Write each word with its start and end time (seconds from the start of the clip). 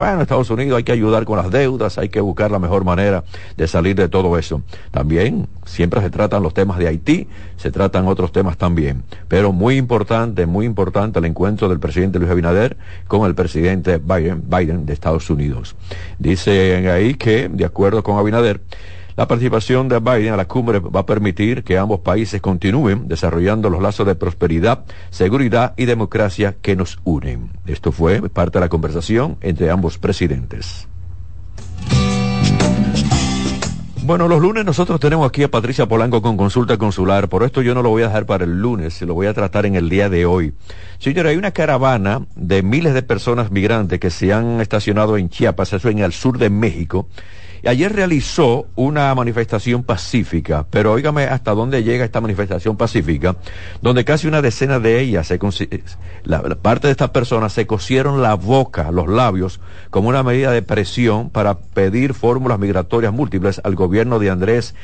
bueno, 0.00 0.22
Estados 0.22 0.48
Unidos 0.50 0.76
hay 0.76 0.84
que 0.84 0.92
ayudar 0.92 1.24
con 1.24 1.38
las 1.38 1.50
deudas, 1.50 1.98
hay 1.98 2.08
que 2.08 2.20
buscar 2.20 2.52
la 2.52 2.60
mejor 2.60 2.84
manera 2.84 3.24
de 3.56 3.66
salir 3.66 3.96
de 3.96 4.08
todo 4.08 4.38
eso. 4.38 4.62
También 4.92 5.48
siempre 5.66 6.00
se 6.00 6.08
tratan 6.08 6.40
los 6.40 6.54
temas 6.54 6.78
de 6.78 6.86
Haití, 6.86 7.26
se 7.56 7.72
tratan 7.72 8.06
otros 8.06 8.30
temas 8.30 8.56
también. 8.56 9.02
Pero 9.26 9.50
muy 9.50 9.76
importante, 9.76 10.46
muy 10.46 10.66
importante 10.66 11.18
el 11.18 11.24
encuentro 11.24 11.68
del 11.68 11.80
presidente 11.80 12.20
Luis 12.20 12.30
Abinader 12.30 12.76
con 13.08 13.26
el 13.26 13.34
presidente 13.34 13.98
Biden, 13.98 14.86
de 14.86 14.92
Estados 14.92 15.30
Unidos. 15.30 15.74
Dicen 16.20 16.86
ahí 16.86 17.14
que, 17.14 17.48
de 17.48 17.64
acuerdo 17.64 18.04
con 18.04 18.18
Abinader, 18.18 18.60
la 19.18 19.26
participación 19.26 19.88
de 19.88 19.98
Biden 19.98 20.32
a 20.32 20.36
la 20.36 20.44
cumbre 20.44 20.78
va 20.78 21.00
a 21.00 21.06
permitir 21.06 21.64
que 21.64 21.76
ambos 21.76 21.98
países 21.98 22.40
continúen 22.40 23.08
desarrollando 23.08 23.68
los 23.68 23.82
lazos 23.82 24.06
de 24.06 24.14
prosperidad, 24.14 24.84
seguridad 25.10 25.74
y 25.76 25.86
democracia 25.86 26.54
que 26.62 26.76
nos 26.76 27.00
unen. 27.02 27.50
Esto 27.66 27.90
fue 27.90 28.22
parte 28.30 28.60
de 28.60 28.64
la 28.64 28.68
conversación 28.68 29.36
entre 29.40 29.70
ambos 29.70 29.98
presidentes. 29.98 30.86
Bueno, 34.04 34.28
los 34.28 34.40
lunes 34.40 34.64
nosotros 34.64 35.00
tenemos 35.00 35.28
aquí 35.28 35.42
a 35.42 35.50
Patricia 35.50 35.86
Polanco 35.86 36.22
con 36.22 36.36
consulta 36.36 36.78
consular. 36.78 37.28
Por 37.28 37.42
esto 37.42 37.60
yo 37.60 37.74
no 37.74 37.82
lo 37.82 37.90
voy 37.90 38.04
a 38.04 38.06
dejar 38.06 38.24
para 38.24 38.44
el 38.44 38.60
lunes, 38.60 39.02
lo 39.02 39.14
voy 39.14 39.26
a 39.26 39.34
tratar 39.34 39.66
en 39.66 39.74
el 39.74 39.88
día 39.88 40.08
de 40.08 40.26
hoy. 40.26 40.54
Señora, 41.00 41.30
hay 41.30 41.36
una 41.36 41.50
caravana 41.50 42.24
de 42.36 42.62
miles 42.62 42.94
de 42.94 43.02
personas 43.02 43.50
migrantes 43.50 43.98
que 43.98 44.10
se 44.10 44.32
han 44.32 44.60
estacionado 44.60 45.16
en 45.16 45.28
Chiapas, 45.28 45.72
eso 45.72 45.88
en 45.88 45.98
el 45.98 46.12
sur 46.12 46.38
de 46.38 46.50
México 46.50 47.08
Ayer 47.66 47.92
realizó 47.92 48.66
una 48.76 49.14
manifestación 49.14 49.82
pacífica, 49.82 50.66
pero 50.70 50.92
óigame 50.92 51.24
hasta 51.24 51.52
dónde 51.52 51.82
llega 51.82 52.04
esta 52.04 52.20
manifestación 52.20 52.76
pacífica, 52.76 53.36
donde 53.82 54.04
casi 54.04 54.26
una 54.26 54.42
decena 54.42 54.78
de 54.78 55.00
ellas, 55.00 55.32
la, 56.24 56.42
parte 56.42 56.88
de 56.88 56.92
estas 56.92 57.10
personas 57.10 57.52
se 57.52 57.66
cosieron 57.66 58.22
la 58.22 58.34
boca, 58.34 58.90
los 58.90 59.08
labios, 59.08 59.60
como 59.90 60.08
una 60.08 60.22
medida 60.22 60.52
de 60.52 60.62
presión 60.62 61.30
para 61.30 61.58
pedir 61.58 62.14
fórmulas 62.14 62.58
migratorias 62.58 63.12
múltiples 63.12 63.60
al 63.64 63.74
gobierno 63.74 64.18
de 64.18 64.30
Andrés 64.30 64.74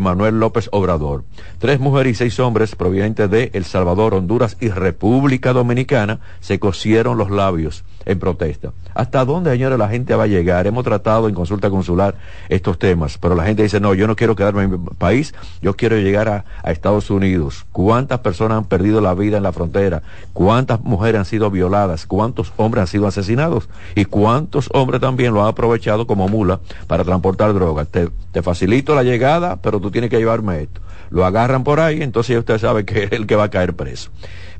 Manuel 0.00 0.40
López 0.40 0.68
Obrador. 0.72 1.24
Tres 1.58 1.80
mujeres 1.80 2.12
y 2.12 2.14
seis 2.14 2.40
hombres 2.40 2.74
provenientes 2.74 3.30
de 3.30 3.50
El 3.54 3.64
Salvador, 3.64 4.14
Honduras 4.14 4.56
y 4.60 4.68
República 4.68 5.52
Dominicana 5.52 6.20
se 6.40 6.58
cosieron 6.58 7.18
los 7.18 7.30
labios 7.30 7.84
en 8.04 8.18
protesta. 8.18 8.72
¿Hasta 8.94 9.24
dónde, 9.24 9.50
señores, 9.52 9.78
la 9.78 9.88
gente 9.88 10.14
va 10.14 10.24
a 10.24 10.28
llegar? 10.28 10.66
Hemos 10.66 10.84
tratado 10.84 11.28
en 11.28 11.34
consulta 11.34 11.70
consular 11.70 12.14
estos 12.48 12.78
temas, 12.78 13.18
pero 13.18 13.34
la 13.34 13.44
gente 13.44 13.62
dice, 13.62 13.80
no, 13.80 13.94
yo 13.94 14.06
no 14.06 14.16
quiero 14.16 14.36
quedarme 14.36 14.64
en 14.64 14.70
mi 14.70 14.78
país, 14.98 15.34
yo 15.60 15.74
quiero 15.74 15.96
llegar 15.96 16.28
a, 16.28 16.44
Estados 16.64 17.10
Unidos. 17.10 17.66
¿Cuántas 17.70 18.20
personas 18.20 18.58
han 18.58 18.64
perdido 18.64 19.00
la 19.00 19.14
vida 19.14 19.36
en 19.36 19.42
la 19.42 19.52
frontera? 19.52 20.02
¿Cuántas 20.32 20.80
mujeres 20.80 21.18
han 21.18 21.24
sido 21.24 21.50
violadas? 21.50 22.06
¿Cuántos 22.06 22.52
hombres 22.56 22.82
han 22.82 22.86
sido 22.88 23.06
asesinados? 23.06 23.68
¿Y 23.94 24.06
cuántos 24.06 24.68
hombres 24.72 25.00
también 25.00 25.34
lo 25.34 25.42
han 25.42 25.48
aprovechado 25.48 26.06
como 26.06 26.28
mula 26.28 26.60
para 26.86 27.04
transportar 27.04 27.52
drogas? 27.52 27.88
Te, 27.88 28.08
te 28.32 28.42
facilito 28.42 28.94
la 28.94 29.02
llegada, 29.02 29.56
pero 29.56 29.80
tú 29.80 29.90
tienes 29.90 30.08
que 30.08 30.18
llevarme 30.18 30.62
esto. 30.62 30.80
Lo 31.10 31.26
agarran 31.26 31.62
por 31.62 31.78
ahí, 31.78 32.02
entonces 32.02 32.38
usted 32.38 32.58
sabe 32.58 32.84
que 32.86 33.04
es 33.04 33.12
el 33.12 33.26
que 33.26 33.36
va 33.36 33.44
a 33.44 33.50
caer 33.50 33.74
preso. 33.74 34.10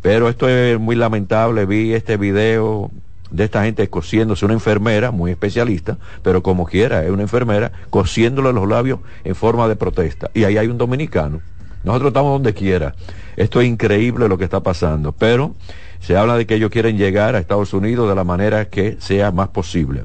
Pero 0.02 0.28
esto 0.28 0.48
es 0.48 0.78
muy 0.78 0.96
lamentable, 0.96 1.64
vi 1.64 1.94
este 1.94 2.16
video 2.16 2.90
de 3.32 3.44
esta 3.44 3.64
gente 3.64 3.88
cosiéndose 3.88 4.44
una 4.44 4.54
enfermera, 4.54 5.10
muy 5.10 5.30
especialista, 5.30 5.98
pero 6.22 6.42
como 6.42 6.66
quiera, 6.66 7.04
es 7.04 7.10
una 7.10 7.22
enfermera, 7.22 7.72
cosiéndole 7.90 8.52
los 8.52 8.68
labios 8.68 9.00
en 9.24 9.34
forma 9.34 9.66
de 9.68 9.76
protesta. 9.76 10.30
Y 10.34 10.44
ahí 10.44 10.58
hay 10.58 10.68
un 10.68 10.78
dominicano. 10.78 11.40
Nosotros 11.82 12.10
estamos 12.10 12.32
donde 12.32 12.54
quiera. 12.54 12.94
Esto 13.36 13.60
es 13.60 13.66
increíble 13.66 14.28
lo 14.28 14.38
que 14.38 14.44
está 14.44 14.60
pasando, 14.60 15.12
pero 15.12 15.54
se 16.00 16.16
habla 16.16 16.36
de 16.36 16.46
que 16.46 16.54
ellos 16.54 16.70
quieren 16.70 16.96
llegar 16.96 17.34
a 17.34 17.38
Estados 17.38 17.72
Unidos 17.72 18.08
de 18.08 18.14
la 18.14 18.24
manera 18.24 18.66
que 18.66 18.96
sea 19.00 19.32
más 19.32 19.48
posible. 19.48 20.04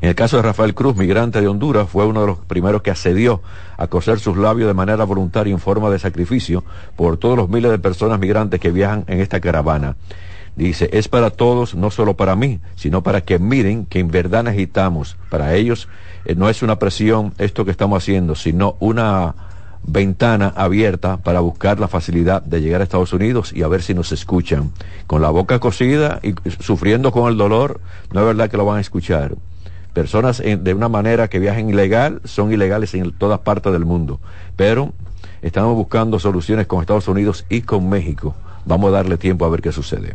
En 0.00 0.08
el 0.08 0.14
caso 0.16 0.36
de 0.36 0.42
Rafael 0.42 0.74
Cruz, 0.74 0.96
migrante 0.96 1.40
de 1.40 1.46
Honduras, 1.46 1.88
fue 1.88 2.04
uno 2.04 2.22
de 2.22 2.26
los 2.26 2.38
primeros 2.38 2.82
que 2.82 2.90
accedió 2.90 3.40
a 3.76 3.86
coser 3.86 4.18
sus 4.18 4.36
labios 4.36 4.66
de 4.66 4.74
manera 4.74 5.04
voluntaria 5.04 5.52
en 5.52 5.60
forma 5.60 5.90
de 5.90 6.00
sacrificio 6.00 6.64
por 6.96 7.18
todos 7.18 7.36
los 7.36 7.48
miles 7.48 7.70
de 7.70 7.78
personas 7.78 8.18
migrantes 8.18 8.58
que 8.58 8.72
viajan 8.72 9.04
en 9.06 9.20
esta 9.20 9.38
caravana. 9.38 9.94
Dice, 10.54 10.90
es 10.92 11.08
para 11.08 11.30
todos, 11.30 11.74
no 11.74 11.90
solo 11.90 12.14
para 12.14 12.36
mí, 12.36 12.60
sino 12.76 13.02
para 13.02 13.22
que 13.22 13.38
miren 13.38 13.86
que 13.86 14.00
en 14.00 14.08
verdad 14.08 14.44
necesitamos. 14.44 15.16
Para 15.30 15.54
ellos 15.54 15.88
eh, 16.26 16.34
no 16.34 16.50
es 16.50 16.62
una 16.62 16.78
presión 16.78 17.32
esto 17.38 17.64
que 17.64 17.70
estamos 17.70 18.02
haciendo, 18.02 18.34
sino 18.34 18.76
una 18.78 19.34
ventana 19.84 20.52
abierta 20.54 21.16
para 21.16 21.40
buscar 21.40 21.80
la 21.80 21.88
facilidad 21.88 22.42
de 22.42 22.60
llegar 22.60 22.82
a 22.82 22.84
Estados 22.84 23.12
Unidos 23.14 23.52
y 23.52 23.62
a 23.62 23.68
ver 23.68 23.82
si 23.82 23.94
nos 23.94 24.12
escuchan. 24.12 24.72
Con 25.06 25.22
la 25.22 25.30
boca 25.30 25.58
cosida 25.58 26.20
y 26.22 26.34
sufriendo 26.60 27.12
con 27.12 27.30
el 27.30 27.38
dolor, 27.38 27.80
no 28.12 28.20
es 28.20 28.26
verdad 28.26 28.50
que 28.50 28.58
lo 28.58 28.66
van 28.66 28.76
a 28.76 28.82
escuchar. 28.82 29.34
Personas 29.94 30.42
de 30.42 30.74
una 30.74 30.88
manera 30.88 31.28
que 31.28 31.38
viajen 31.38 31.70
ilegal 31.70 32.20
son 32.24 32.52
ilegales 32.52 32.94
en 32.94 33.10
todas 33.12 33.40
partes 33.40 33.72
del 33.72 33.84
mundo, 33.84 34.20
pero 34.56 34.92
estamos 35.40 35.74
buscando 35.74 36.18
soluciones 36.18 36.66
con 36.66 36.80
Estados 36.80 37.08
Unidos 37.08 37.44
y 37.48 37.62
con 37.62 37.88
México 37.88 38.34
Vamos 38.64 38.88
a 38.88 38.96
darle 38.96 39.18
tiempo 39.18 39.44
a 39.44 39.48
ver 39.48 39.62
qué 39.62 39.72
sucede. 39.72 40.14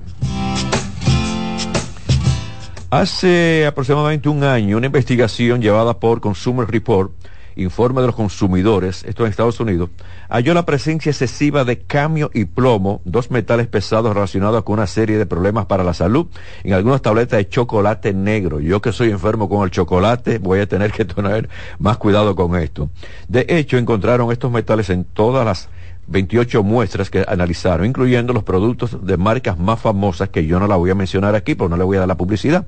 Hace 2.90 3.66
aproximadamente 3.66 4.30
un 4.30 4.44
año, 4.46 4.78
una 4.78 4.86
investigación 4.86 5.62
llevada 5.62 6.00
por 6.00 6.22
Consumer 6.22 6.66
Report, 6.66 7.12
informe 7.58 8.02
de 8.02 8.08
los 8.08 8.16
consumidores, 8.16 9.04
esto 9.04 9.26
en 9.26 9.32
Estados 9.32 9.60
Unidos, 9.60 9.90
halló 10.30 10.54
la 10.54 10.66
presencia 10.66 11.10
excesiva 11.10 11.66
de 11.66 11.80
camio 11.80 12.32
y 12.34 12.46
plomo, 12.46 13.02
dos 13.04 13.30
metales 13.32 13.68
pesados 13.68 14.14
relacionados 14.14 14.64
con 14.64 14.74
una 14.74 14.88
serie 14.88 15.18
de 15.18 15.26
problemas 15.26 15.66
para 15.66 15.84
la 15.84 15.94
salud, 15.94 16.28
en 16.64 16.74
algunas 16.74 17.02
tabletas 17.02 17.38
de 17.38 17.50
chocolate 17.50 18.14
negro. 18.14 18.60
Yo 18.60 18.82
que 18.82 18.92
soy 18.92 19.12
enfermo 19.12 19.50
con 19.50 19.64
el 19.64 19.72
chocolate, 19.72 20.38
voy 20.38 20.60
a 20.60 20.68
tener 20.68 20.92
que 20.92 21.06
tener 21.06 21.50
más 21.80 21.98
cuidado 21.98 22.36
con 22.36 22.56
esto. 22.56 22.90
De 23.28 23.46
hecho, 23.50 23.78
encontraron 23.78 24.32
estos 24.32 24.52
metales 24.52 24.90
en 24.90 25.04
todas 25.04 25.46
las 25.46 25.70
28 26.08 26.64
muestras 26.64 27.10
que 27.10 27.26
analizaron, 27.28 27.86
incluyendo 27.86 28.34
los 28.34 28.44
productos 28.44 29.06
de 29.06 29.18
marcas 29.18 29.60
más 29.60 29.80
famosas 29.80 30.30
que 30.30 30.46
yo 30.46 30.60
no 30.60 30.68
la 30.68 30.78
voy 30.78 30.90
a 30.90 30.96
mencionar 30.96 31.36
aquí, 31.36 31.56
porque 31.56 31.72
no 31.72 31.78
le 31.78 31.84
voy 31.84 31.98
a 31.98 32.02
dar 32.02 32.08
la 32.08 32.18
publicidad. 32.18 32.66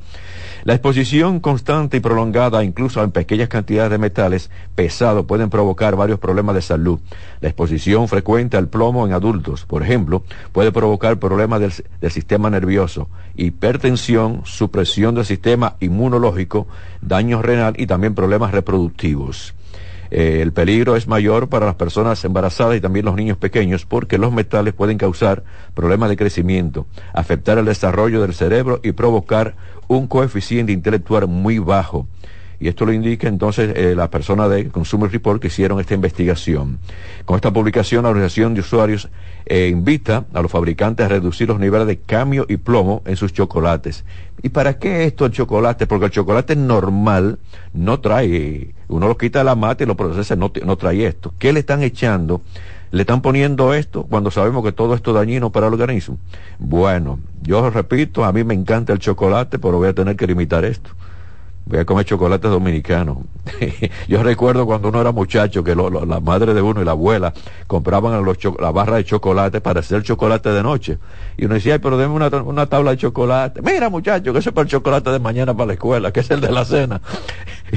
La 0.66 0.74
exposición 0.74 1.40
constante 1.40 1.98
y 1.98 2.00
prolongada, 2.02 2.64
incluso 2.66 3.02
en 3.02 3.12
pequeñas 3.12 3.48
cantidades 3.48 3.92
de 3.92 3.98
metales 3.98 4.52
pesados, 4.76 5.26
pueden 5.26 5.50
provocar 5.50 5.96
varios 5.96 6.20
problemas 6.20 6.56
de 6.56 6.62
salud. 6.62 7.00
La 7.40 7.48
exposición 7.48 8.10
frecuente 8.10 8.58
al 8.58 8.68
plomo 8.68 9.08
en 9.08 9.14
adultos, 9.14 9.66
por 9.66 9.84
ejemplo, 9.84 10.24
puede 10.52 10.74
provocar 10.74 11.18
problemas 11.18 11.62
del, 11.62 11.72
del 12.02 12.12
sistema 12.12 12.50
nervioso, 12.50 13.08
hipertensión, 13.38 14.42
supresión 14.44 15.16
del 15.16 15.26
sistema 15.26 15.76
inmunológico, 15.80 16.68
daño 17.02 17.42
renal 17.42 17.76
y 17.78 17.88
también 17.88 18.14
problemas 18.14 18.52
reproductivos. 18.52 19.54
Eh, 20.12 20.40
el 20.42 20.54
peligro 20.54 20.96
es 20.96 21.08
mayor 21.08 21.50
para 21.50 21.66
las 21.66 21.76
personas 21.76 22.24
embarazadas 22.26 22.78
y 22.78 22.82
también 22.82 23.06
los 23.06 23.16
niños 23.16 23.38
pequeños 23.38 23.86
porque 23.86 24.18
los 24.18 24.32
metales 24.32 24.74
pueden 24.74 24.98
causar 24.98 25.44
problemas 25.74 26.10
de 26.10 26.18
crecimiento, 26.18 26.88
afectar 27.14 27.58
el 27.58 27.66
desarrollo 27.66 28.22
del 28.22 28.34
cerebro 28.34 28.80
y 28.84 28.94
provocar 28.94 29.56
un 29.88 30.08
coeficiente 30.08 30.72
intelectual 30.72 31.28
muy 31.28 31.60
bajo. 31.60 32.08
Y 32.60 32.68
esto 32.68 32.86
lo 32.86 32.92
indica 32.92 33.28
entonces 33.28 33.72
eh, 33.76 33.96
la 33.96 34.10
persona 34.10 34.50
de 34.50 34.68
Consumer 34.68 35.10
Report 35.10 35.42
que 35.42 35.48
hicieron 35.48 35.80
esta 35.80 35.94
investigación. 35.94 36.80
Con 37.24 37.38
esta 37.38 37.54
publicación, 37.54 38.04
la 38.04 38.10
Organización 38.10 38.54
de 38.54 38.60
Usuarios 38.60 39.10
eh, 39.46 39.70
invita 39.70 40.26
a 40.34 40.42
los 40.42 40.52
fabricantes 40.52 41.06
a 41.06 41.10
reducir 41.10 41.48
los 41.48 41.60
niveles 41.60 41.88
de 41.88 42.00
cambio 42.00 42.46
y 42.50 42.58
plomo 42.58 43.02
en 43.06 43.16
sus 43.16 43.32
chocolates. 43.32 44.04
¿Y 44.44 44.50
para 44.50 44.78
qué 44.78 45.06
esto 45.06 45.26
el 45.26 45.32
chocolate? 45.32 45.88
Porque 45.88 46.06
el 46.08 46.12
chocolate 46.12 46.56
normal 46.58 47.40
no 47.74 48.02
trae, 48.02 48.74
uno 48.90 49.08
lo 49.08 49.18
quita 49.18 49.40
de 49.40 49.46
la 49.46 49.56
mata 49.56 49.84
y 49.84 49.88
lo 49.88 49.96
procesa, 49.96 50.36
no, 50.36 50.52
no 50.66 50.78
trae 50.78 51.06
esto. 51.06 51.34
¿Qué 51.40 51.54
le 51.54 51.62
están 51.62 51.84
echando? 51.84 52.42
le 52.92 53.02
están 53.02 53.22
poniendo 53.22 53.76
esto 53.76 54.08
cuando 54.10 54.32
sabemos 54.32 54.64
que 54.64 54.72
todo 54.72 54.96
esto 54.96 55.12
es 55.12 55.16
dañino 55.16 55.52
para 55.52 55.68
el 55.68 55.74
organismo. 55.74 56.18
Bueno, 56.58 57.20
yo 57.44 57.70
repito, 57.70 58.26
a 58.26 58.34
mí 58.34 58.44
me 58.44 58.56
encanta 58.56 58.94
el 58.94 58.98
chocolate, 58.98 59.60
pero 59.60 59.78
voy 59.78 59.90
a 59.90 59.94
tener 59.94 60.16
que 60.16 60.26
limitar 60.26 60.66
esto 60.66 60.90
voy 61.70 61.80
a 61.80 61.86
comer 61.86 62.04
chocolate 62.04 62.48
dominicano. 62.48 63.24
Yo 64.08 64.24
recuerdo 64.24 64.66
cuando 64.66 64.90
uno 64.90 65.00
era 65.00 65.12
muchacho 65.12 65.64
que 65.64 65.76
la 65.76 66.20
madre 66.20 66.56
de 66.56 66.62
uno 66.62 66.82
y 66.82 66.86
la 66.86 66.92
abuela 66.92 67.32
compraban 67.68 68.24
los 68.26 68.38
la 68.60 68.72
barra 68.72 68.98
de 68.98 69.06
chocolate 69.06 69.62
para 69.62 69.82
hacer 69.82 70.02
chocolate 70.02 70.50
de 70.50 70.64
noche. 70.64 70.98
Y 71.38 71.46
uno 71.46 71.54
decía, 71.54 71.74
Ay, 71.74 71.80
pero 71.80 71.98
déme 71.98 72.16
una, 72.16 72.28
una, 72.28 72.66
tabla 72.66 72.92
de 72.92 72.98
chocolate. 72.98 73.62
Mira 73.62 73.90
muchacho, 73.90 74.34
que 74.34 74.40
eso 74.40 74.50
es 74.50 74.54
para 74.54 74.64
el 74.64 74.70
chocolate 74.70 75.12
de 75.12 75.20
mañana 75.20 75.54
para 75.54 75.68
la 75.68 75.74
escuela, 75.74 76.12
que 76.12 76.22
es 76.22 76.32
el 76.32 76.42
de 76.42 76.52
la 76.52 76.66
cena. 76.66 77.02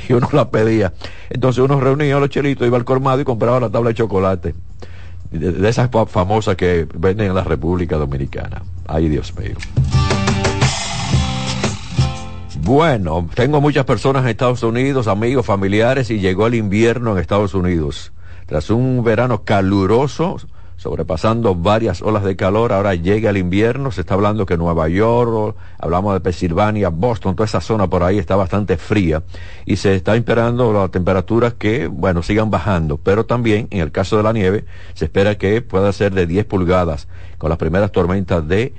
Y 0.08 0.14
uno 0.14 0.26
la 0.32 0.50
pedía. 0.50 0.94
Entonces 1.28 1.62
uno 1.62 1.78
reunía 1.78 2.16
a 2.16 2.20
los 2.20 2.30
chelitos, 2.30 2.66
iba 2.66 2.78
al 2.78 2.84
colmado 2.84 3.20
y 3.20 3.24
compraba 3.24 3.60
la 3.60 3.68
tabla 3.68 3.90
de 3.90 3.94
chocolate. 3.94 4.54
De 5.30 5.68
esas 5.68 5.90
famosas 6.08 6.56
que 6.56 6.86
venden 6.94 7.26
en 7.28 7.34
la 7.34 7.44
República 7.44 7.98
Dominicana. 7.98 8.62
Ay, 8.86 9.10
Dios 9.10 9.34
mío. 9.38 9.56
Bueno, 12.64 13.28
tengo 13.34 13.60
muchas 13.60 13.84
personas 13.84 14.22
en 14.22 14.28
Estados 14.28 14.62
Unidos, 14.62 15.08
amigos, 15.08 15.44
familiares, 15.44 16.12
y 16.12 16.20
llegó 16.20 16.46
el 16.46 16.54
invierno 16.54 17.10
en 17.10 17.18
Estados 17.18 17.54
Unidos. 17.54 18.12
Tras 18.46 18.70
un 18.70 19.02
verano 19.02 19.42
caluroso, 19.42 20.36
sobrepasando 20.76 21.56
varias 21.56 22.02
olas 22.02 22.22
de 22.22 22.36
calor. 22.36 22.72
Ahora 22.72 22.94
llega 22.94 23.30
el 23.30 23.36
invierno, 23.36 23.90
se 23.90 24.02
está 24.02 24.14
hablando 24.14 24.46
que 24.46 24.56
Nueva 24.56 24.88
York, 24.88 25.56
hablamos 25.76 26.14
de 26.14 26.20
Pensilvania, 26.20 26.90
Boston, 26.90 27.34
toda 27.34 27.46
esa 27.46 27.60
zona 27.60 27.88
por 27.88 28.04
ahí 28.04 28.18
está 28.18 28.36
bastante 28.36 28.76
fría 28.76 29.24
y 29.66 29.74
se 29.74 29.96
está 29.96 30.14
esperando 30.14 30.72
las 30.72 30.92
temperaturas 30.92 31.54
que, 31.54 31.88
bueno, 31.88 32.22
sigan 32.22 32.48
bajando. 32.48 32.96
Pero 32.96 33.26
también, 33.26 33.66
en 33.72 33.80
el 33.80 33.90
caso 33.90 34.16
de 34.18 34.22
la 34.22 34.32
nieve, 34.32 34.66
se 34.94 35.06
espera 35.06 35.36
que 35.36 35.62
pueda 35.62 35.92
ser 35.92 36.14
de 36.14 36.28
10 36.28 36.44
pulgadas 36.44 37.08
con 37.38 37.50
las 37.50 37.58
primeras 37.58 37.90
tormentas 37.90 38.46
de 38.46 38.72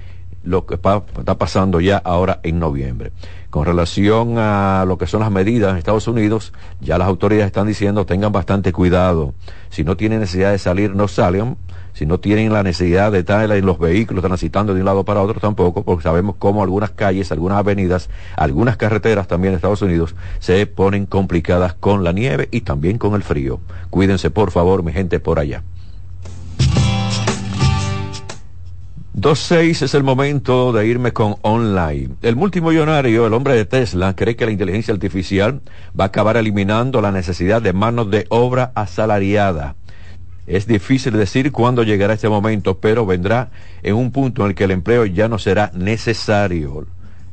lo 0.45 0.65
que 0.65 0.75
está 0.75 1.37
pasando 1.37 1.81
ya 1.81 1.97
ahora 1.97 2.39
en 2.43 2.59
noviembre. 2.59 3.11
Con 3.53 3.65
relación 3.65 4.39
a 4.39 4.83
lo 4.87 4.97
que 4.97 5.05
son 5.05 5.19
las 5.19 5.29
medidas 5.29 5.69
en 5.69 5.77
Estados 5.77 6.07
Unidos, 6.07 6.53
ya 6.81 6.97
las 6.97 7.07
autoridades 7.07 7.45
están 7.45 7.67
diciendo 7.67 8.03
tengan 8.03 8.31
bastante 8.31 8.73
cuidado. 8.73 9.35
Si 9.69 9.83
no 9.83 9.95
tienen 9.95 10.21
necesidad 10.21 10.49
de 10.51 10.57
salir, 10.57 10.95
no 10.95 11.07
salgan 11.07 11.57
si 11.93 12.07
no 12.07 12.19
tienen 12.19 12.51
la 12.51 12.63
necesidad 12.63 13.11
de 13.11 13.19
estar 13.19 13.51
en 13.51 13.65
los 13.67 13.77
vehículos 13.77 14.23
transitando 14.23 14.73
de 14.73 14.79
un 14.79 14.87
lado 14.87 15.05
para 15.05 15.21
otro 15.21 15.39
tampoco, 15.39 15.83
porque 15.83 16.01
sabemos 16.01 16.37
cómo 16.39 16.63
algunas 16.63 16.89
calles, 16.89 17.31
algunas 17.31 17.59
avenidas, 17.59 18.09
algunas 18.35 18.75
carreteras 18.75 19.27
también 19.27 19.53
en 19.53 19.57
Estados 19.57 19.83
Unidos 19.83 20.15
se 20.39 20.65
ponen 20.65 21.05
complicadas 21.05 21.75
con 21.75 22.03
la 22.03 22.11
nieve 22.11 22.49
y 22.49 22.61
también 22.61 22.97
con 22.97 23.13
el 23.13 23.21
frío. 23.21 23.59
Cuídense 23.91 24.31
por 24.31 24.49
favor, 24.49 24.81
mi 24.81 24.93
gente 24.93 25.19
por 25.19 25.37
allá. 25.37 25.61
2.6 29.23 29.83
es 29.83 29.93
el 29.93 30.03
momento 30.03 30.73
de 30.73 30.85
irme 30.85 31.13
con 31.13 31.37
online. 31.43 32.09
El 32.21 32.35
multimillonario, 32.35 33.25
el 33.25 33.33
hombre 33.33 33.55
de 33.55 33.63
Tesla, 33.63 34.17
cree 34.17 34.35
que 34.35 34.45
la 34.45 34.51
inteligencia 34.51 34.93
artificial 34.93 35.61
va 35.97 36.03
a 36.03 36.07
acabar 36.07 36.35
eliminando 36.35 36.99
la 36.99 37.13
necesidad 37.13 37.61
de 37.61 37.71
manos 37.71 38.11
de 38.11 38.25
obra 38.27 38.73
asalariada. 38.75 39.77
Es 40.45 40.67
difícil 40.67 41.13
decir 41.13 41.53
cuándo 41.53 41.83
llegará 41.83 42.15
este 42.15 42.27
momento, 42.27 42.79
pero 42.79 43.05
vendrá 43.05 43.49
en 43.81 43.95
un 43.95 44.11
punto 44.11 44.41
en 44.41 44.49
el 44.49 44.55
que 44.55 44.65
el 44.65 44.71
empleo 44.71 45.05
ya 45.05 45.29
no 45.29 45.39
será 45.39 45.71
necesario. 45.73 46.85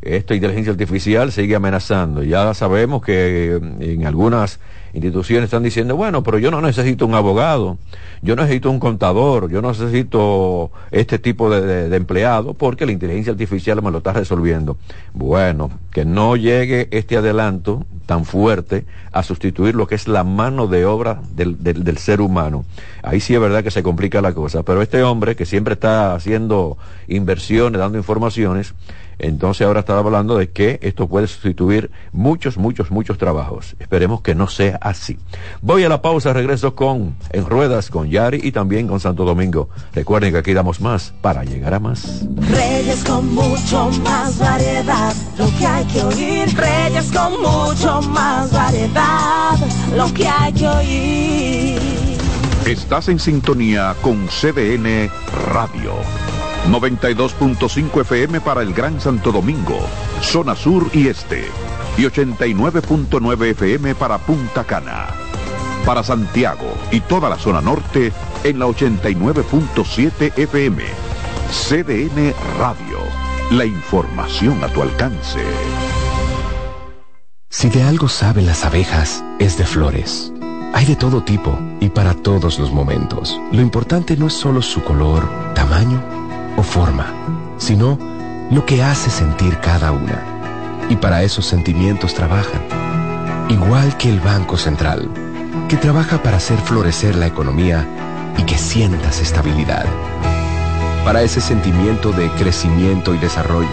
Esta 0.03 0.35
inteligencia 0.35 0.73
artificial 0.73 1.31
sigue 1.31 1.55
amenazando. 1.55 2.23
Ya 2.23 2.55
sabemos 2.55 3.03
que 3.03 3.61
en 3.81 4.07
algunas 4.07 4.59
instituciones 4.93 5.45
están 5.45 5.63
diciendo, 5.63 5.97
bueno, 5.97 6.23
pero 6.23 6.39
yo 6.39 6.51
no 6.51 6.61
necesito 6.61 7.07
un 7.07 7.15
abogado, 7.15 7.79
yo 8.23 8.35
necesito 8.35 8.71
un 8.71 8.81
contador, 8.81 9.51
yo 9.51 9.63
no 9.63 9.69
necesito 9.69 10.71
este 10.91 11.19
tipo 11.19 11.51
de, 11.51 11.95
empleado 11.95 12.55
porque 12.55 12.87
la 12.87 12.93
inteligencia 12.93 13.33
artificial 13.33 13.83
me 13.83 13.91
lo 13.91 13.99
está 13.99 14.13
resolviendo. 14.13 14.79
Bueno, 15.13 15.71
que 15.93 16.05
no 16.05 16.37
llegue 16.37 16.89
este 16.91 17.17
adelanto 17.17 17.85
tan 18.07 18.25
fuerte 18.25 18.85
a 19.13 19.23
sustituir 19.23 19.75
lo 19.75 19.87
que 19.87 19.95
es 19.95 20.09
la 20.09 20.25
mano 20.25 20.67
de 20.67 20.85
obra 20.85 21.21
del, 21.35 21.63
del 21.63 21.99
ser 21.99 22.21
humano. 22.21 22.65
Ahí 23.03 23.21
sí 23.21 23.35
es 23.35 23.41
verdad 23.41 23.63
que 23.63 23.71
se 23.71 23.83
complica 23.83 24.21
la 24.21 24.33
cosa, 24.33 24.63
pero 24.63 24.83
este 24.83 25.03
hombre 25.03 25.37
que 25.37 25.47
siempre 25.47 25.75
está 25.75 26.15
haciendo 26.15 26.77
inversiones, 27.07 27.79
dando 27.79 27.99
informaciones, 27.99 28.75
entonces 29.21 29.67
ahora 29.67 29.81
estaba 29.81 30.01
hablando 30.01 30.37
de 30.37 30.51
que 30.51 30.79
esto 30.83 31.07
puede 31.09 31.27
sustituir 31.27 31.91
muchos, 32.13 32.57
muchos, 32.57 32.91
muchos 32.91 33.19
trabajos. 33.19 33.77
Esperemos 33.79 34.23
que 34.23 34.35
no 34.35 34.49
sea 34.49 34.79
así. 34.81 35.19
Voy 35.63 35.85
a 35.85 35.89
la 35.89 36.03
pausa, 36.03 36.33
regreso 36.33 36.75
con 36.75 37.15
En 37.31 37.47
Ruedas, 37.47 37.91
con 37.91 38.09
Yari 38.09 38.41
y 38.43 38.53
también 38.53 38.89
con 38.89 39.01
Santo 39.01 39.25
Domingo. 39.25 39.69
Recuerden 39.93 40.33
que 40.33 40.39
aquí 40.39 40.53
damos 40.53 40.81
más 40.81 41.13
para 41.21 41.45
llegar 41.45 41.75
a 41.75 41.81
más. 41.81 42.25
Reyes 42.37 43.05
con 43.05 43.35
mucho 43.35 43.91
más 44.03 44.39
variedad, 44.39 45.15
lo 45.39 45.47
que 45.59 45.67
hay 45.67 45.85
que 45.87 46.03
oír. 46.03 46.57
Reyes 46.57 47.13
con 47.13 47.33
mucho 47.41 48.03
más 48.03 48.53
variedad, 48.53 49.57
lo 49.97 50.13
que 50.15 50.27
hay 50.27 50.53
que 50.53 50.69
oír. 50.69 52.11
Estás 52.67 53.09
en 53.09 53.19
sintonía 53.19 53.95
con 54.03 54.29
CDN 54.29 55.11
Radio. 55.53 55.95
92.5 56.69 58.01
FM 58.03 58.41
para 58.41 58.63
el 58.63 58.73
Gran 58.75 59.01
Santo 59.01 59.33
Domingo, 59.33 59.79
zona 60.21 60.55
sur 60.55 60.89
y 60.93 61.09
este, 61.09 61.49
y 61.97 62.03
89.9 62.03 63.51
FM 63.51 63.95
para 63.95 64.19
Punta 64.19 64.65
Cana. 64.65 65.09
Para 65.87 66.03
Santiago 66.03 66.75
y 66.91 67.01
toda 67.01 67.29
la 67.29 67.37
zona 67.37 67.61
norte 67.61 68.13
en 68.45 68.59
la 68.59 68.67
89.7 68.67 70.39
FM. 70.39 70.85
CDN 71.51 72.35
Radio, 72.59 72.99
la 73.51 73.65
información 73.65 74.63
a 74.63 74.69
tu 74.69 74.83
alcance. 74.83 75.41
Si 77.49 77.69
de 77.69 77.83
algo 77.83 78.09
saben 78.09 78.47
las 78.47 78.65
abejas, 78.65 79.25
es 79.41 79.59
de 79.59 79.65
flores. 79.65 80.33
Hay 80.73 80.87
de 80.87 80.95
todo 80.95 81.25
tipo 81.25 81.59
y 81.81 81.89
para 81.89 82.15
todos 82.15 82.61
los 82.61 82.71
momentos. 82.71 83.41
Lo 83.51 83.61
importante 83.61 84.17
no 84.17 84.29
es 84.29 84.35
solo 84.35 84.63
su 84.63 84.85
color, 84.85 85.29
tamaño, 85.55 86.01
forma, 86.63 87.07
sino 87.59 87.99
lo 88.51 88.67
que 88.67 88.83
hace 88.83 89.11
sentir 89.11 89.59
cada 89.59 89.93
una. 89.93 90.23
Y 90.89 90.97
para 90.97 91.23
esos 91.23 91.47
sentimientos 91.47 92.15
trabajan. 92.15 92.61
Igual 93.49 93.97
que 93.97 94.11
el 94.11 94.21
Banco 94.21 94.57
Central, 94.57 95.09
que 95.69 95.77
trabaja 95.77 96.23
para 96.23 96.39
hacer 96.39 96.59
florecer 96.59 97.17
la 97.17 97.27
economía 97.27 97.87
y 98.37 98.43
que 98.45 98.59
sientas 98.59 99.21
estabilidad. 99.21 99.87
Para 101.05 101.23
ese 101.23 101.41
sentimiento 101.41 102.13
de 102.13 102.29
crecimiento 102.33 103.15
y 103.15 103.19
desarrollo. 103.19 103.69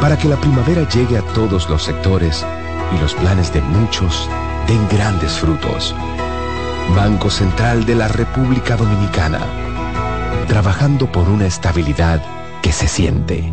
Para 0.00 0.16
que 0.16 0.28
la 0.28 0.36
primavera 0.36 0.88
llegue 0.88 1.18
a 1.18 1.22
todos 1.34 1.68
los 1.68 1.82
sectores 1.82 2.44
y 2.96 3.00
los 3.00 3.14
planes 3.14 3.52
de 3.52 3.60
muchos 3.60 4.28
den 4.66 4.86
grandes 4.88 5.32
frutos. 5.32 5.94
Banco 6.94 7.30
Central 7.30 7.84
de 7.84 7.94
la 7.94 8.08
República 8.08 8.76
Dominicana 8.76 9.40
trabajando 10.46 11.10
por 11.10 11.28
una 11.28 11.46
estabilidad 11.46 12.22
que 12.62 12.72
se 12.72 12.88
siente. 12.88 13.52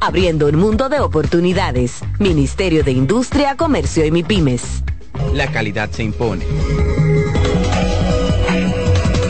abriendo 0.00 0.46
un 0.46 0.56
mundo 0.56 0.88
de 0.88 1.00
oportunidades. 1.00 2.00
Ministerio 2.18 2.84
de 2.84 2.92
Industria, 2.92 3.56
Comercio 3.56 4.04
y 4.04 4.10
MIPIMES. 4.10 4.82
La 5.34 5.50
calidad 5.50 5.90
se 5.90 6.02
impone. 6.02 6.44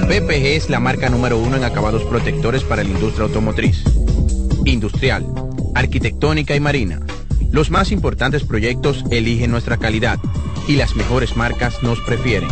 PPG 0.08 0.56
es 0.56 0.70
la 0.70 0.80
marca 0.80 1.08
número 1.08 1.38
uno 1.38 1.56
en 1.56 1.64
acabados 1.64 2.02
protectores 2.04 2.64
para 2.64 2.82
la 2.82 2.90
industria 2.90 3.26
automotriz, 3.26 3.84
industrial, 4.64 5.26
arquitectónica 5.74 6.56
y 6.56 6.60
marina. 6.60 7.00
Los 7.50 7.70
más 7.70 7.92
importantes 7.92 8.44
proyectos 8.44 9.04
eligen 9.10 9.50
nuestra 9.50 9.76
calidad 9.76 10.18
y 10.66 10.76
las 10.76 10.96
mejores 10.96 11.36
marcas 11.36 11.82
nos 11.82 12.00
prefieren. 12.00 12.48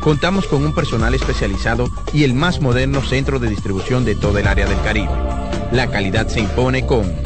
Contamos 0.00 0.46
con 0.46 0.64
un 0.64 0.74
personal 0.74 1.14
especializado 1.14 1.88
y 2.12 2.22
el 2.22 2.34
más 2.34 2.60
moderno 2.60 3.02
centro 3.02 3.40
de 3.40 3.50
distribución 3.50 4.04
de 4.04 4.14
todo 4.14 4.38
el 4.38 4.46
área 4.46 4.66
del 4.66 4.80
Caribe. 4.82 5.10
La 5.72 5.90
calidad 5.90 6.28
se 6.28 6.40
impone 6.40 6.86
con 6.86 7.25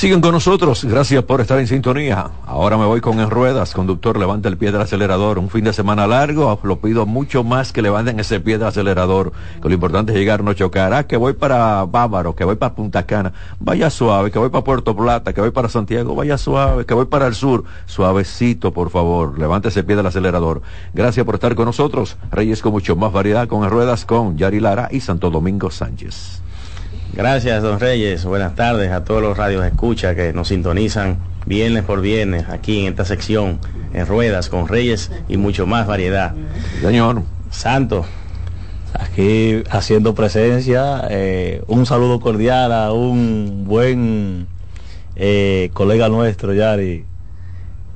Siguen 0.00 0.22
con 0.22 0.32
nosotros, 0.32 0.82
gracias 0.86 1.22
por 1.24 1.42
estar 1.42 1.58
en 1.58 1.66
sintonía. 1.66 2.30
Ahora 2.46 2.78
me 2.78 2.86
voy 2.86 3.02
con 3.02 3.20
En 3.20 3.28
Ruedas, 3.28 3.74
conductor, 3.74 4.18
levanta 4.18 4.48
el 4.48 4.56
pie 4.56 4.72
del 4.72 4.80
acelerador. 4.80 5.38
Un 5.38 5.50
fin 5.50 5.62
de 5.62 5.74
semana 5.74 6.06
largo, 6.06 6.58
lo 6.62 6.80
pido 6.80 7.04
mucho 7.04 7.44
más 7.44 7.70
que 7.70 7.82
levanten 7.82 8.18
ese 8.18 8.40
pie 8.40 8.56
del 8.56 8.68
acelerador, 8.68 9.30
que 9.60 9.68
lo 9.68 9.74
importante 9.74 10.12
es 10.12 10.18
llegar, 10.18 10.42
no 10.42 10.54
chocar. 10.54 10.94
Ah, 10.94 11.06
que 11.06 11.18
voy 11.18 11.34
para 11.34 11.84
Bávaro, 11.84 12.34
que 12.34 12.44
voy 12.44 12.56
para 12.56 12.74
Punta 12.74 13.04
Cana, 13.04 13.34
vaya 13.58 13.90
suave, 13.90 14.30
que 14.30 14.38
voy 14.38 14.48
para 14.48 14.64
Puerto 14.64 14.96
Plata, 14.96 15.34
que 15.34 15.42
voy 15.42 15.50
para 15.50 15.68
Santiago, 15.68 16.14
vaya 16.14 16.38
suave, 16.38 16.86
que 16.86 16.94
voy 16.94 17.04
para 17.04 17.26
el 17.26 17.34
sur, 17.34 17.64
suavecito, 17.84 18.72
por 18.72 18.88
favor, 18.88 19.38
levante 19.38 19.68
ese 19.68 19.84
pie 19.84 19.96
del 19.96 20.06
acelerador. 20.06 20.62
Gracias 20.94 21.26
por 21.26 21.34
estar 21.34 21.54
con 21.54 21.66
nosotros, 21.66 22.16
Reyes 22.30 22.62
con 22.62 22.72
mucho 22.72 22.96
más 22.96 23.12
variedad, 23.12 23.48
con 23.48 23.64
En 23.64 23.70
Ruedas, 23.70 24.06
con 24.06 24.38
Yari 24.38 24.60
Lara 24.60 24.88
y 24.90 25.00
Santo 25.00 25.28
Domingo 25.28 25.70
Sánchez. 25.70 26.40
Gracias, 27.12 27.62
don 27.62 27.80
Reyes. 27.80 28.24
Buenas 28.24 28.54
tardes 28.54 28.92
a 28.92 29.04
todos 29.04 29.20
los 29.20 29.36
radios 29.36 29.64
escucha 29.66 30.14
que 30.14 30.32
nos 30.32 30.48
sintonizan 30.48 31.18
viernes 31.44 31.82
por 31.82 32.00
viernes 32.00 32.48
aquí 32.48 32.80
en 32.80 32.86
esta 32.86 33.04
sección 33.04 33.58
en 33.92 34.06
ruedas 34.06 34.48
con 34.48 34.68
Reyes 34.68 35.10
y 35.28 35.36
mucho 35.36 35.66
más 35.66 35.86
variedad. 35.86 36.34
Señor. 36.80 37.22
Santo. 37.50 38.04
Aquí 38.94 39.62
haciendo 39.70 40.14
presencia, 40.14 41.02
eh, 41.10 41.62
un 41.66 41.84
saludo 41.84 42.20
cordial 42.20 42.72
a 42.72 42.92
un 42.92 43.64
buen 43.66 44.46
eh, 45.16 45.70
colega 45.72 46.08
nuestro, 46.08 46.54
Yari, 46.54 47.04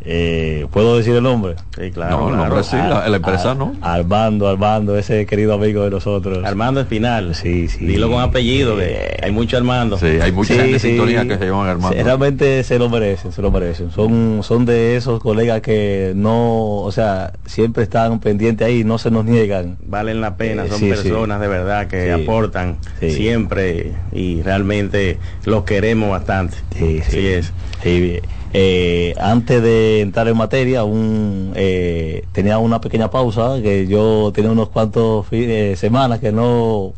eh, 0.07 0.67
¿Puedo 0.71 0.99
decir 0.99 1.15
el 1.17 1.23
nombre? 1.23 1.55
Sí, 1.79 1.91
claro. 1.91 2.19
No, 2.19 2.29
el 2.31 2.37
nombre 2.37 2.63
sí, 2.63 2.77
la, 2.77 3.07
empresa 3.07 3.55
no. 3.55 3.75
Armando, 3.81 4.49
Armando, 4.49 4.99
ese 4.99 5.25
querido 5.25 5.55
amigo 5.55 5.83
de 5.85 5.91
nosotros. 5.91 6.45
Armando 6.45 6.81
Espinal. 6.81 7.35
Sí, 7.35 7.69
sí. 7.69 7.87
Dilo 7.87 8.11
con 8.11 8.21
apellido, 8.21 8.77
que 8.77 9.19
hay 9.23 9.33
mucho 9.33 9.57
Armando. 9.57 9.97
Sí, 9.97 10.07
hay 10.07 10.31
mucha 10.31 10.55
gente 10.55 10.73
de 10.73 10.79
sintonía 10.79 11.27
que 11.27 11.39
se 11.39 11.47
llaman 11.47 11.69
Armando. 11.69 12.03
realmente 12.03 12.63
se 12.65 12.79
lo 12.79 12.91
merecen, 12.91 13.33
se 13.33 13.41
lo 13.41 13.51
merecen. 13.51 13.91
Son, 13.93 14.43
son 14.43 14.67
de 14.67 14.97
esos 14.97 15.21
colegas 15.21 15.63
que 15.63 16.13
no, 16.15 16.77
o 16.77 16.93
sea, 16.93 17.33
siempre 17.47 17.85
están 17.85 18.21
pendientes 18.21 18.67
ahí, 18.67 18.85
no 18.85 18.99
se 18.99 19.11
nos 19.11 19.25
niegan. 19.25 19.79
Valen 19.87 20.21
la 20.21 20.37
pena, 20.37 20.67
son 20.69 20.81
personas 20.81 21.41
de 21.41 21.49
verdad 21.49 21.87
que 21.87 22.13
aportan 22.13 22.77
siempre 23.01 23.93
y 24.13 24.43
realmente 24.43 25.19
los 25.47 25.65
queremos 25.65 26.11
bastante. 26.11 26.59
Sí, 26.77 27.01
sí. 27.09 27.27
es. 27.27 27.53
Sí, 27.83 28.21
eh, 28.57 29.15
antes 29.19 29.61
de 29.61 30.01
entrar 30.01 30.29
en 30.29 30.37
materia, 30.37 30.85
un, 30.85 31.53
eh, 31.57 32.25
tenía 32.31 32.59
una 32.59 32.81
pequeña 32.81 33.11
pausa, 33.11 33.61
que 33.61 33.89
yo 33.89 34.31
tenía 34.33 34.53
unos 34.53 34.69
cuantos 34.69 35.27
eh, 35.33 35.75
semanas 35.77 36.21
que 36.21 36.31
no 36.31 36.93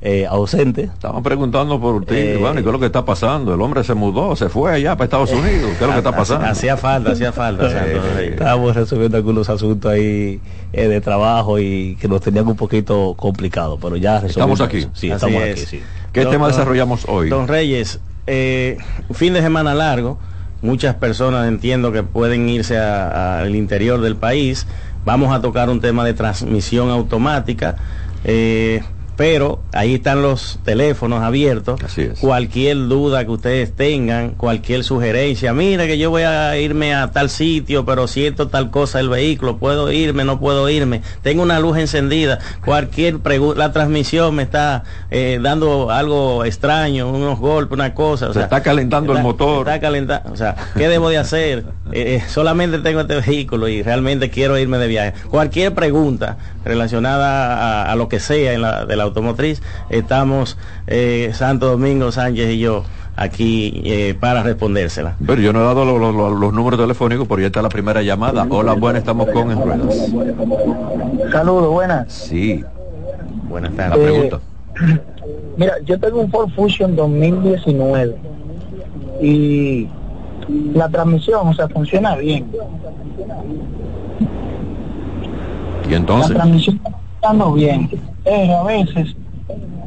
eh, 0.00 0.26
ausente. 0.26 0.84
Estaban 0.84 1.22
preguntando 1.22 1.78
por 1.78 2.06
ti, 2.06 2.14
¿qué 2.14 2.54
es 2.56 2.64
lo 2.64 2.80
que 2.80 2.86
está 2.86 3.04
pasando? 3.04 3.52
El 3.52 3.60
hombre 3.60 3.84
se 3.84 3.92
mudó, 3.92 4.34
se 4.34 4.48
fue 4.48 4.72
allá 4.72 4.96
para 4.96 5.04
Estados 5.04 5.30
Unidos, 5.30 5.72
¿qué 5.78 5.84
es 5.84 5.86
lo 5.86 5.92
que 5.92 5.98
está 5.98 6.16
pasando? 6.16 6.46
Hacía 6.46 6.78
falta, 6.78 7.12
hacía 7.12 7.32
falta. 7.32 7.66
Estábamos 8.22 8.74
resolviendo 8.74 9.18
algunos 9.18 9.50
asuntos 9.50 9.92
ahí 9.92 10.40
de 10.72 11.00
trabajo 11.02 11.58
y 11.58 11.98
que 12.00 12.08
nos 12.08 12.22
tenían 12.22 12.48
un 12.48 12.56
poquito 12.56 13.12
complicado, 13.14 13.78
pero 13.78 13.98
ya 13.98 14.20
Estamos 14.24 14.62
aquí. 14.62 14.86
Sí, 14.94 15.10
estamos 15.10 15.42
aquí, 15.42 15.82
¿Qué 16.14 16.24
tema 16.24 16.48
desarrollamos 16.48 17.04
hoy? 17.06 17.28
Don 17.28 17.46
Reyes, 17.46 18.00
fin 18.24 19.34
de 19.34 19.42
semana 19.42 19.74
largo 19.74 20.16
muchas 20.64 20.94
personas 20.96 21.46
entiendo 21.46 21.92
que 21.92 22.02
pueden 22.02 22.48
irse 22.48 22.78
al 22.78 23.54
interior 23.54 24.00
del 24.00 24.16
país. 24.16 24.66
Vamos 25.04 25.34
a 25.34 25.40
tocar 25.40 25.68
un 25.68 25.80
tema 25.80 26.04
de 26.04 26.14
transmisión 26.14 26.90
automática. 26.90 27.76
Eh, 28.24 28.82
pero 29.16 29.60
ahí 29.72 29.94
están 29.94 30.22
los 30.22 30.58
teléfonos 30.64 31.22
abiertos. 31.22 31.80
Cualquier 32.20 32.88
duda 32.88 33.24
que 33.24 33.30
ustedes 33.30 33.74
tengan, 33.74 34.30
cualquier 34.30 34.84
sugerencia, 34.84 35.52
mira 35.52 35.86
que 35.86 35.98
yo 35.98 36.10
voy 36.10 36.22
a 36.22 36.56
irme 36.58 36.94
a 36.94 37.10
tal 37.12 37.30
sitio, 37.30 37.84
pero 37.84 38.08
siento 38.08 38.48
tal 38.48 38.70
cosa 38.70 39.00
el 39.00 39.08
vehículo, 39.08 39.58
puedo 39.58 39.92
irme, 39.92 40.24
no 40.24 40.40
puedo 40.40 40.68
irme, 40.68 41.02
tengo 41.22 41.42
una 41.42 41.60
luz 41.60 41.78
encendida, 41.78 42.38
cualquier 42.64 43.18
pregunta, 43.20 43.58
la 43.58 43.72
transmisión 43.72 44.34
me 44.34 44.42
está 44.42 44.84
eh, 45.10 45.38
dando 45.40 45.90
algo 45.90 46.44
extraño, 46.44 47.08
unos 47.08 47.38
golpes, 47.38 47.74
una 47.74 47.94
cosa. 47.94 48.32
Se 48.32 48.40
está 48.40 48.62
calentando 48.62 49.16
el 49.16 49.22
motor. 49.22 49.68
Está 49.68 49.80
calentando, 49.80 50.32
o 50.32 50.36
sea, 50.36 50.56
¿qué 50.76 50.88
debo 50.88 51.08
de 51.08 51.18
hacer? 51.18 51.64
Eh, 51.92 52.16
eh, 52.16 52.22
solamente 52.28 52.78
tengo 52.78 53.00
este 53.00 53.20
vehículo 53.20 53.68
y 53.68 53.82
realmente 53.82 54.30
quiero 54.30 54.58
irme 54.58 54.78
de 54.78 54.88
viaje. 54.88 55.14
Cualquier 55.30 55.74
pregunta 55.74 56.38
relacionada 56.64 57.90
a, 57.90 57.94
lo 57.96 58.08
que 58.08 58.20
sea 58.20 58.52
en 58.52 58.62
la, 58.62 58.86
de 58.86 58.96
la 58.96 59.03
automotriz, 59.04 59.62
estamos 59.90 60.58
eh, 60.86 61.30
Santo 61.34 61.68
Domingo 61.68 62.12
Sánchez 62.12 62.50
y 62.50 62.58
yo 62.58 62.84
aquí 63.16 63.82
eh, 63.84 64.14
para 64.18 64.42
respondérsela. 64.42 65.16
Pero 65.24 65.40
yo 65.40 65.52
no 65.52 65.60
he 65.60 65.64
dado 65.64 65.84
los 65.84 66.52
números 66.52 66.80
telefónicos, 66.80 67.26
porque 67.26 67.42
ya 67.42 67.46
está 67.48 67.62
la 67.62 67.68
primera 67.68 68.02
llamada. 68.02 68.46
Hola, 68.48 68.74
buenas, 68.74 69.00
estamos 69.00 69.28
con 69.30 69.50
en 69.50 69.60
ruedas. 69.60 70.12
Saludos, 71.30 71.70
buenas. 71.70 72.12
Sí. 72.12 72.64
Buenas 73.48 73.74
tardes. 73.74 73.98
La 73.98 74.04
pregunta. 74.04 74.40
mira, 75.56 75.74
yo 75.84 75.98
tengo 75.98 76.20
un 76.20 76.30
Ford 76.30 76.50
Fusion 76.54 76.96
2019 76.96 78.16
y 79.20 79.88
la 80.74 80.88
transmisión, 80.88 81.48
o 81.48 81.54
sea, 81.54 81.68
funciona 81.68 82.16
bien. 82.16 82.46
¿Y 85.88 85.94
entonces? 85.94 86.30
La 86.30 86.36
transmisión 86.36 86.80
está 87.32 87.50
bien, 87.50 87.90
pero 88.22 88.58
a 88.58 88.64
veces, 88.64 89.16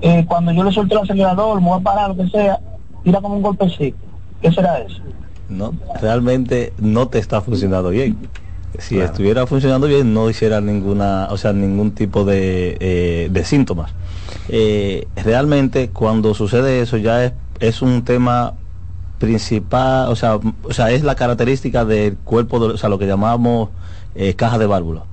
eh, 0.02 0.26
cuando 0.28 0.52
yo 0.52 0.64
le 0.64 0.72
suelto 0.72 0.96
el 0.96 1.04
acelerador, 1.04 1.62
me 1.62 1.68
voy 1.68 1.80
a 1.80 1.84
parar, 1.84 2.10
lo 2.10 2.18
que 2.18 2.30
sea, 2.30 2.60
tira 3.04 3.22
como 3.22 3.36
un 3.36 3.42
golpecito. 3.42 3.98
¿Qué 4.42 4.52
será 4.52 4.80
eso? 4.80 5.02
No, 5.50 5.74
realmente 6.02 6.74
no 6.78 7.08
te 7.08 7.20
está 7.20 7.42
funcionando 7.42 7.90
bien. 7.90 8.18
Si 8.80 9.00
estuviera 9.00 9.48
funcionando 9.48 9.88
bien, 9.88 10.14
no 10.14 10.30
hiciera 10.30 10.62
ninguna, 10.62 11.30
o 11.32 11.38
sea, 11.38 11.54
ningún 11.54 11.92
tipo 11.92 12.26
de, 12.26 12.78
eh, 12.80 13.30
de 13.32 13.44
síntomas. 13.44 13.92
Eh, 14.50 15.08
realmente, 15.16 15.90
cuando 15.90 16.34
sucede 16.34 16.82
eso, 16.82 16.98
ya 16.98 17.26
es, 17.26 17.34
es 17.60 17.82
un 17.82 18.04
tema 18.04 18.54
principal, 19.18 20.10
o 20.10 20.16
sea, 20.16 20.36
o 20.36 20.74
sea, 20.74 20.92
es 20.92 21.04
la 21.04 21.16
característica 21.16 21.86
del 21.86 22.18
cuerpo, 22.18 22.58
o 22.58 22.78
sea, 22.78 22.90
lo 22.90 23.00
que 23.00 23.08
llamamos 23.08 23.70
caja 24.36 24.58
de 24.58 24.66
válvulas. 24.66 25.04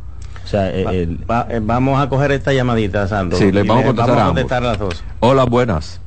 O 0.45 0.47
sea, 0.47 0.71
eh, 0.73 1.09
vamos 1.63 2.01
a 2.01 2.09
coger 2.09 2.33
esta 2.33 2.53
llamadita, 2.53 3.09
Santo. 3.09 3.37
Sí, 3.37 3.51
le 3.51 3.63
vamos, 3.63 3.85
a 3.85 4.27
contestar, 4.27 4.63
las 4.63 4.79
dos. 4.79 5.03
Hola, 5.21 5.45
buenas. 5.45 6.01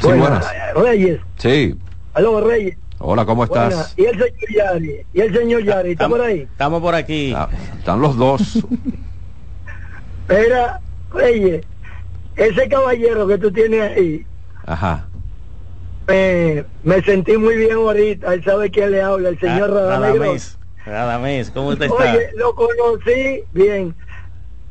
Sí, 0.00 0.08
buenas. 0.08 0.46
Reyes. 0.74 1.20
Sí. 1.36 1.78
Aló, 2.14 2.40
Reyes. 2.40 2.76
Hola, 2.98 3.24
¿cómo 3.24 3.44
estás? 3.44 3.94
Y 3.96 4.04
el 4.06 4.14
señor 4.14 4.50
Yari. 4.52 5.00
Y 5.14 5.20
el 5.20 5.34
señor 5.34 5.62
Yari, 5.62 5.92
¿está 5.92 6.08
por 6.08 6.20
ahí? 6.20 6.40
Estamos 6.40 6.82
por 6.82 6.94
aquí. 6.94 7.32
Ah, 7.36 7.48
están 7.78 8.00
los 8.00 8.16
dos. 8.16 8.56
Espera, 10.28 10.80
Reyes, 11.12 11.64
ese 12.34 12.68
caballero 12.68 13.28
que 13.28 13.38
tú 13.38 13.52
tienes 13.52 13.96
ahí. 13.96 14.26
Ajá. 14.64 15.06
me 16.08 17.02
sentí 17.04 17.36
muy 17.36 17.56
bien 17.56 17.74
ahorita. 17.74 18.34
Él 18.34 18.42
sabe 18.42 18.70
quién 18.72 18.90
le 18.90 19.02
habla, 19.02 19.28
el 19.28 19.38
señor 19.38 19.70
ah, 19.70 20.00
Radamés. 20.00 20.58
Radamés, 20.86 21.50
¿cómo 21.50 21.76
te 21.76 21.86
está? 21.86 21.96
Oye, 21.96 22.30
lo 22.36 22.54
conocí 22.54 23.42
bien. 23.52 23.94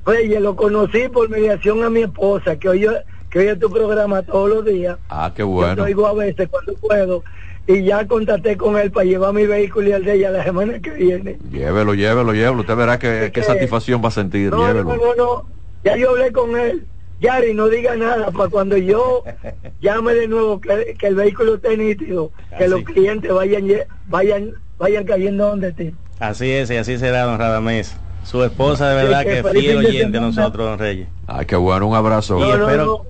Oye, 0.05 0.39
lo 0.39 0.55
conocí 0.55 1.09
por 1.09 1.29
mediación 1.29 1.83
a 1.83 1.89
mi 1.89 2.03
esposa, 2.03 2.57
que 2.57 2.69
oye, 2.69 2.89
que 3.29 3.39
oye 3.39 3.55
tu 3.57 3.69
programa 3.69 4.23
todos 4.23 4.49
los 4.49 4.65
días. 4.65 4.97
Ah, 5.09 5.33
qué 5.35 5.43
bueno. 5.43 5.75
Yo 5.75 5.83
oigo 5.83 6.07
a 6.07 6.13
veces 6.13 6.47
cuando 6.49 6.73
puedo. 6.75 7.23
Y 7.67 7.83
ya 7.83 8.07
contacté 8.07 8.55
con 8.55 8.77
él 8.77 8.91
para 8.91 9.05
llevar 9.05 9.33
mi 9.33 9.45
vehículo 9.45 9.89
y 9.89 9.91
el 9.91 10.05
de 10.05 10.13
ella 10.13 10.29
la 10.29 10.43
semana 10.43 10.79
que 10.79 10.91
viene. 10.91 11.37
Llévelo, 11.51 11.95
llévelo, 11.95 12.31
llévelo. 12.31 12.61
Usted 12.61 12.75
verá 12.75 12.99
que, 12.99 13.31
qué 13.33 13.43
satisfacción 13.43 14.01
va 14.03 14.09
a 14.09 14.11
sentir. 14.11 14.51
No, 14.51 14.65
llévelo. 14.65 14.83
no, 14.83 14.95
no, 14.95 15.15
no. 15.15 15.45
Ya 15.83 15.97
yo 15.97 16.11
hablé 16.11 16.31
con 16.31 16.55
él. 16.55 16.85
Yari, 17.19 17.53
no 17.53 17.67
diga 17.67 17.95
nada 17.95 18.29
para 18.31 18.49
cuando 18.49 18.77
yo 18.77 19.23
llame 19.81 20.13
de 20.13 20.27
nuevo 20.27 20.61
que, 20.61 20.95
el 21.01 21.15
vehículo 21.15 21.55
esté 21.55 21.75
nítido, 21.75 22.31
que 22.57 22.67
los 22.67 22.83
clientes 22.83 23.31
vayan 23.33 23.67
vayan 24.07 24.53
vayan 24.77 25.05
cayendo 25.05 25.47
donde 25.47 25.71
ti. 25.71 25.93
Así 26.19 26.51
es, 26.51 26.69
y 26.69 26.77
así 26.77 26.97
será, 26.97 27.23
don 27.23 27.39
Radamés. 27.39 27.95
Su 28.23 28.43
esposa 28.43 28.89
de 28.89 28.95
verdad 29.03 29.23
que, 29.23 29.43
fiel 29.43 29.77
oyente 29.85 30.17
a 30.17 30.21
nosotros, 30.21 30.67
don 30.67 30.79
Reyes. 30.79 31.07
Ay, 31.27 31.45
qué 31.45 31.55
bueno, 31.55 31.87
un 31.87 31.95
abrazo. 31.95 32.39
y 32.39 32.49
espero... 32.49 33.05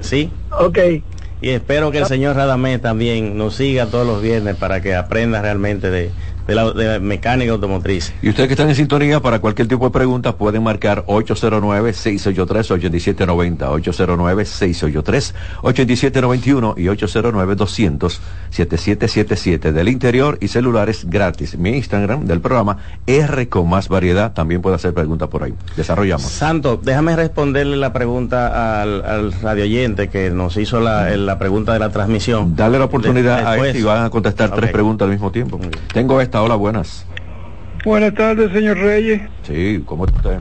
Sí. 0.00 0.30
Ok. 0.58 0.78
Y 1.42 1.50
espero 1.50 1.90
que 1.90 1.98
el 1.98 2.06
señor 2.06 2.36
Radamés 2.36 2.80
también 2.80 3.36
nos 3.36 3.56
siga 3.56 3.86
todos 3.86 4.06
los 4.06 4.22
viernes 4.22 4.56
para 4.56 4.80
que 4.80 4.94
aprenda 4.94 5.42
realmente 5.42 5.90
de, 5.90 6.10
de 6.50 6.56
la, 6.56 6.72
de 6.72 6.84
la 6.84 6.98
mecánica 6.98 7.52
automotriz. 7.52 8.12
Y 8.22 8.28
ustedes 8.30 8.48
que 8.48 8.54
están 8.54 8.68
en 8.68 8.74
sintonía 8.74 9.20
para 9.20 9.38
cualquier 9.38 9.68
tipo 9.68 9.84
de 9.84 9.92
pregunta 9.92 10.36
pueden 10.36 10.64
marcar 10.64 11.04
809-683-8790, 11.06 13.70
809-683-8791 15.62 16.74
y 16.76 16.88
809-200-7777 18.50 19.72
del 19.72 19.88
interior 19.88 20.38
y 20.40 20.48
celulares 20.48 21.06
gratis. 21.08 21.56
Mi 21.56 21.70
Instagram 21.76 22.26
del 22.26 22.40
programa 22.40 22.78
R 23.06 23.48
con 23.48 23.68
más 23.68 23.88
variedad 23.88 24.32
también 24.32 24.62
puede 24.62 24.76
hacer 24.76 24.92
preguntas 24.94 25.28
por 25.28 25.42
ahí. 25.44 25.54
Desarrollamos. 25.76 26.26
Santo, 26.30 26.80
déjame 26.82 27.16
responderle 27.16 27.76
la 27.76 27.92
pregunta 27.92 28.80
al, 28.82 29.04
al 29.04 29.32
radio 29.40 29.64
oyente 29.64 30.08
que 30.08 30.30
nos 30.30 30.56
hizo 30.56 30.80
la, 30.80 31.10
la 31.16 31.38
pregunta 31.38 31.72
de 31.72 31.78
la 31.78 31.90
transmisión. 31.90 32.56
Dale 32.56 32.78
la 32.78 32.84
oportunidad 32.86 33.38
De- 33.40 33.46
a 33.62 33.66
este 33.66 33.78
y 33.78 33.82
van 33.82 34.04
a 34.04 34.10
contestar 34.10 34.54
tres 34.54 34.70
preguntas 34.72 35.06
al 35.06 35.12
mismo 35.12 35.30
tiempo. 35.30 35.60
Tengo 35.92 36.20
esta, 36.20 36.39
hola, 36.42 36.56
buenas. 36.56 37.06
Buenas 37.84 38.14
tardes, 38.14 38.52
señor 38.52 38.78
Reyes. 38.78 39.20
Sí, 39.42 39.82
¿cómo 39.84 40.04
está 40.04 40.16
usted? 40.16 40.40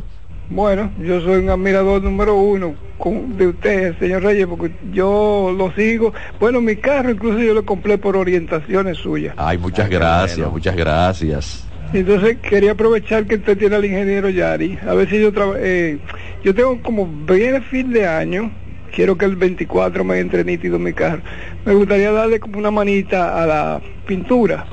Bueno, 0.50 0.92
yo 1.00 1.22
soy 1.22 1.40
un 1.44 1.50
admirador 1.50 2.02
número 2.02 2.36
uno 2.36 2.76
con- 2.98 3.38
de 3.38 3.48
usted, 3.48 3.98
señor 4.00 4.24
Reyes, 4.24 4.48
porque 4.48 4.72
yo 4.92 5.54
lo 5.56 5.72
sigo. 5.74 6.14
Bueno, 6.40 6.60
mi 6.60 6.76
carro 6.76 7.12
incluso 7.12 7.40
yo 7.40 7.54
lo 7.54 7.66
compré 7.66 7.98
por 7.98 8.18
orientaciones 8.18 8.98
suyas. 8.98 9.36
Ay, 9.38 9.58
muchas 9.58 9.86
Ay, 9.86 9.92
gracias, 9.92 10.38
bueno. 10.40 10.52
muchas 10.52 10.76
gracias. 10.76 11.66
Entonces 11.94 12.38
quería 12.38 12.72
aprovechar 12.72 13.26
que 13.26 13.36
usted 13.36 13.58
tiene 13.58 13.76
al 13.76 13.86
ingeniero 13.86 14.30
Yari. 14.30 14.78
A 14.88 14.94
ver 14.94 15.10
si 15.10 15.20
yo 15.22 15.32
eh, 15.58 16.00
yo 16.44 16.54
tengo 16.54 16.82
como 16.84 17.06
viene 17.08 17.62
fin 17.62 17.92
de 17.92 18.08
año, 18.08 18.52
quiero 18.94 19.18
que 19.18 19.26
el 19.26 19.36
24 19.36 20.04
me 20.04 20.20
entre 20.20 20.44
nítido 20.44 20.78
mi 20.78 20.94
carro. 20.94 21.22
Me 21.66 21.74
gustaría 21.74 22.12
darle 22.12 22.40
como 22.40 22.58
una 22.60 22.70
manita 22.72 23.42
a 23.42 23.46
la 23.46 23.82
pintura. 24.06 24.66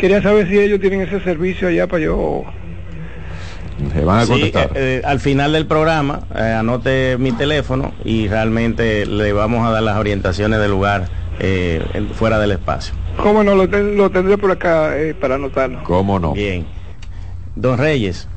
Quería 0.00 0.22
saber 0.22 0.48
si 0.48 0.58
ellos 0.58 0.80
tienen 0.80 1.00
ese 1.02 1.20
servicio 1.20 1.68
allá 1.68 1.86
para 1.86 2.04
yo 2.04 2.44
Se 3.92 4.04
van 4.04 4.18
a 4.20 4.24
Sí, 4.24 4.30
contestar. 4.32 4.70
eh, 4.74 5.00
eh, 5.00 5.02
al 5.04 5.20
final 5.20 5.52
del 5.52 5.66
programa, 5.66 6.20
eh, 6.34 6.40
anote 6.58 7.16
mi 7.18 7.32
teléfono 7.32 7.92
y 8.04 8.28
realmente 8.28 9.06
le 9.06 9.32
vamos 9.32 9.66
a 9.66 9.70
dar 9.70 9.82
las 9.82 9.96
orientaciones 9.96 10.58
del 10.60 10.70
lugar 10.70 11.08
eh, 11.40 11.80
en- 11.94 12.08
fuera 12.10 12.38
del 12.40 12.50
espacio. 12.52 12.94
¿Cómo 13.22 13.44
no? 13.44 13.54
Lo, 13.54 13.68
ten- 13.68 13.96
lo 13.96 14.10
tendré 14.10 14.36
por 14.38 14.50
acá 14.50 14.96
eh, 14.98 15.14
para 15.14 15.36
anotarlo. 15.36 15.82
¿Cómo 15.84 16.18
no? 16.18 16.32
Bien. 16.32 16.66
Don 17.54 17.78
Reyes, 17.78 18.28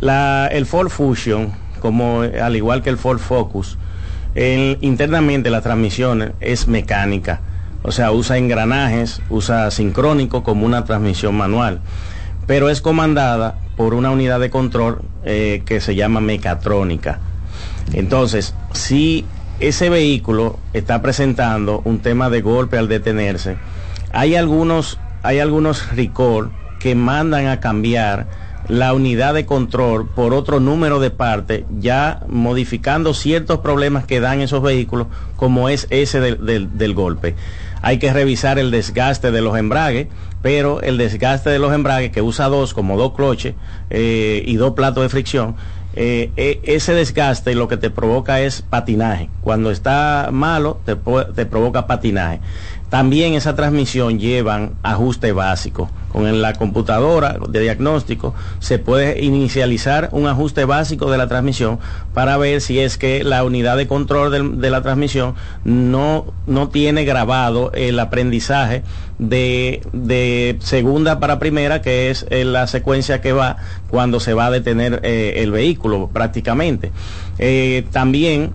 la, 0.00 0.48
el 0.50 0.66
Ford 0.66 0.88
Fusion, 0.90 1.52
como 1.80 2.20
al 2.22 2.56
igual 2.56 2.82
que 2.82 2.90
el 2.90 2.98
Ford 2.98 3.18
Focus, 3.18 3.78
el- 4.34 4.76
internamente 4.82 5.48
la 5.50 5.60
transmisión 5.62 6.34
es 6.40 6.68
mecánica. 6.68 7.40
O 7.82 7.92
sea, 7.92 8.12
usa 8.12 8.38
engranajes, 8.38 9.20
usa 9.28 9.70
sincrónico 9.70 10.42
como 10.42 10.66
una 10.66 10.84
transmisión 10.84 11.34
manual. 11.34 11.80
Pero 12.46 12.68
es 12.70 12.80
comandada 12.80 13.58
por 13.76 13.94
una 13.94 14.10
unidad 14.10 14.40
de 14.40 14.50
control 14.50 15.02
eh, 15.24 15.62
que 15.64 15.80
se 15.80 15.94
llama 15.94 16.20
mecatrónica. 16.20 17.20
Entonces, 17.92 18.54
si 18.72 19.24
ese 19.60 19.90
vehículo 19.90 20.58
está 20.72 21.02
presentando 21.02 21.82
un 21.84 22.00
tema 22.00 22.30
de 22.30 22.42
golpe 22.42 22.78
al 22.78 22.88
detenerse, 22.88 23.56
hay 24.12 24.34
algunos, 24.34 24.98
hay 25.22 25.40
algunos 25.40 25.90
RICOR 25.92 26.50
que 26.78 26.94
mandan 26.94 27.46
a 27.46 27.60
cambiar 27.60 28.26
la 28.68 28.94
unidad 28.94 29.34
de 29.34 29.46
control 29.46 30.08
por 30.08 30.34
otro 30.34 30.60
número 30.60 31.00
de 31.00 31.10
partes, 31.10 31.64
ya 31.78 32.20
modificando 32.28 33.14
ciertos 33.14 33.58
problemas 33.58 34.04
que 34.04 34.20
dan 34.20 34.40
esos 34.40 34.62
vehículos, 34.62 35.08
como 35.36 35.68
es 35.68 35.86
ese 35.90 36.20
del 36.20 36.94
golpe. 36.94 37.34
Hay 37.82 37.98
que 37.98 38.12
revisar 38.12 38.58
el 38.58 38.70
desgaste 38.70 39.30
de 39.32 39.42
los 39.42 39.58
embragues, 39.58 40.06
pero 40.40 40.80
el 40.80 40.96
desgaste 40.96 41.50
de 41.50 41.58
los 41.58 41.74
embragues, 41.74 42.12
que 42.12 42.22
usa 42.22 42.48
dos, 42.48 42.74
como 42.74 42.96
dos 42.96 43.12
cloches 43.14 43.54
eh, 43.90 44.42
y 44.46 44.54
dos 44.56 44.72
platos 44.74 45.02
de 45.02 45.08
fricción, 45.08 45.56
eh, 45.94 46.30
e- 46.36 46.60
ese 46.64 46.94
desgaste 46.94 47.54
lo 47.54 47.68
que 47.68 47.76
te 47.76 47.90
provoca 47.90 48.40
es 48.40 48.62
patinaje. 48.62 49.28
Cuando 49.40 49.70
está 49.70 50.28
malo, 50.32 50.80
te, 50.84 50.96
te 51.34 51.44
provoca 51.44 51.86
patinaje. 51.86 52.40
También 52.88 53.34
esa 53.34 53.54
transmisión 53.54 54.18
llevan 54.18 54.74
ajuste 54.82 55.32
básico. 55.32 55.90
Con 56.12 56.42
la 56.42 56.52
computadora 56.52 57.38
de 57.48 57.60
diagnóstico 57.60 58.34
se 58.58 58.78
puede 58.78 59.24
inicializar 59.24 60.10
un 60.12 60.26
ajuste 60.26 60.64
básico 60.66 61.10
de 61.10 61.18
la 61.18 61.26
transmisión 61.26 61.78
para 62.12 62.36
ver 62.36 62.60
si 62.60 62.80
es 62.80 62.98
que 62.98 63.24
la 63.24 63.44
unidad 63.44 63.76
de 63.76 63.86
control 63.86 64.60
de, 64.60 64.70
la 64.70 64.82
transmisión 64.82 65.34
no, 65.64 66.26
no 66.46 66.68
tiene 66.68 67.04
grabado 67.04 67.72
el 67.72 67.98
aprendizaje 67.98 68.82
de, 69.18 69.82
de 69.92 70.58
segunda 70.60 71.20
para 71.20 71.38
primera, 71.38 71.80
que 71.80 72.10
es 72.10 72.26
eh, 72.30 72.44
la 72.44 72.66
secuencia 72.66 73.20
que 73.20 73.32
va 73.32 73.56
cuando 73.88 74.20
se 74.20 74.34
va 74.34 74.46
a 74.46 74.50
detener 74.50 75.00
eh, 75.04 75.34
el 75.36 75.50
vehículo 75.50 76.10
prácticamente. 76.12 76.92
Eh, 77.38 77.86
también 77.90 78.52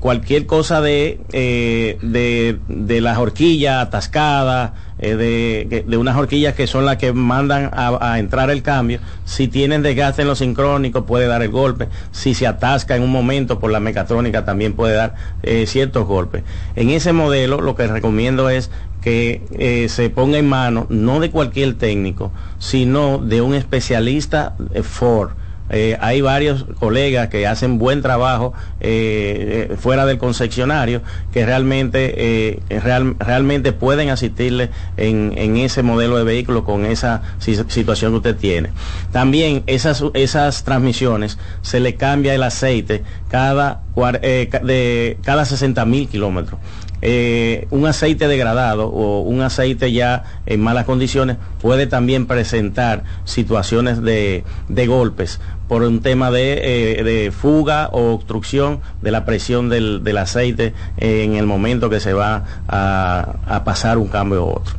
cualquier 0.00 0.44
cosa 0.44 0.82
de, 0.82 1.18
de, 1.32 2.58
de 2.68 3.00
las 3.00 3.16
horquillas 3.16 3.86
atascadas, 3.86 4.72
eh, 4.98 5.16
de, 5.16 5.84
de 5.86 5.96
unas 5.96 6.16
horquillas 6.16 6.54
que 6.54 6.66
son 6.66 6.84
las 6.86 6.96
que 6.96 7.12
mandan 7.12 7.70
a, 7.72 8.18
entrar 8.18 8.50
el 8.50 8.62
cambio, 8.62 8.98
si 9.24 9.48
tienen 9.48 9.82
desgaste 9.82 10.22
en 10.22 10.28
los 10.28 10.38
sincrónicos 10.38 11.04
puede 11.04 11.26
dar 11.26 11.42
el 11.42 11.50
golpe, 11.50 11.88
si 12.12 12.34
se 12.34 12.46
atasca 12.46 12.96
en 12.96 13.02
un 13.02 13.10
momento 13.10 13.58
por 13.58 13.70
la 13.70 13.80
mecatrónica 13.80 14.44
también 14.44 14.72
puede 14.72 14.94
dar 14.94 15.14
eh, 15.42 15.66
ciertos 15.66 16.06
golpes. 16.06 16.44
En 16.76 16.90
ese 16.90 17.12
modelo 17.12 17.60
lo 17.60 17.74
que 17.74 17.86
recomiendo 17.86 18.48
es 18.48 18.70
que 19.02 19.42
eh, 19.58 19.88
se 19.88 20.10
ponga 20.10 20.38
en 20.38 20.48
mano 20.48 20.86
no 20.88 21.20
de 21.20 21.30
cualquier 21.30 21.74
técnico, 21.74 22.32
sino 22.58 23.18
de 23.18 23.40
un 23.42 23.54
especialista 23.54 24.56
Ford. 24.82 25.30
Eh, 25.70 25.96
hay 26.00 26.20
varios 26.20 26.64
colegas 26.78 27.28
que 27.28 27.46
hacen 27.46 27.78
buen 27.78 28.02
trabajo 28.02 28.52
eh, 28.80 29.68
eh, 29.70 29.76
fuera 29.76 30.06
del 30.06 30.18
concesionario 30.18 31.02
que 31.32 31.44
realmente 31.44 32.60
real- 32.68 33.16
realmente 33.18 33.72
pueden 33.72 34.10
asistirle 34.10 34.70
en, 34.96 35.32
en 35.36 35.56
ese 35.56 35.82
modelo 35.82 36.16
de 36.16 36.24
vehículo 36.24 36.64
con 36.64 36.86
esa 36.86 37.22
si- 37.38 37.56
situación 37.68 38.12
que 38.12 38.16
usted 38.18 38.36
tiene. 38.36 38.70
También 39.12 39.62
esas, 39.66 40.04
esas 40.14 40.64
transmisiones 40.64 41.38
se 41.62 41.80
le 41.80 41.96
cambia 41.96 42.34
el 42.34 42.42
aceite 42.42 43.02
cada, 43.28 43.82
de, 43.94 45.18
cada 45.22 45.44
60 45.44 45.84
mil 45.84 46.08
kilómetros. 46.08 46.60
Eh, 47.02 47.66
un 47.70 47.86
aceite 47.86 48.26
degradado 48.26 48.88
o 48.88 49.20
un 49.20 49.42
aceite 49.42 49.92
ya 49.92 50.24
en 50.46 50.60
malas 50.60 50.86
condiciones 50.86 51.36
puede 51.60 51.86
también 51.86 52.26
presentar 52.26 53.04
situaciones 53.24 54.02
de, 54.02 54.44
de 54.68 54.86
golpes 54.86 55.40
por 55.68 55.82
un 55.82 56.00
tema 56.00 56.30
de, 56.30 56.98
eh, 56.98 57.02
de 57.04 57.30
fuga 57.32 57.88
o 57.92 58.12
obstrucción 58.14 58.80
de 59.02 59.10
la 59.10 59.24
presión 59.26 59.68
del, 59.68 60.04
del 60.04 60.16
aceite 60.16 60.72
en 60.96 61.34
el 61.34 61.44
momento 61.46 61.90
que 61.90 62.00
se 62.00 62.12
va 62.14 62.44
a, 62.68 63.34
a 63.46 63.64
pasar 63.64 63.98
un 63.98 64.08
cambio 64.08 64.44
u 64.46 64.48
otro. 64.50 64.74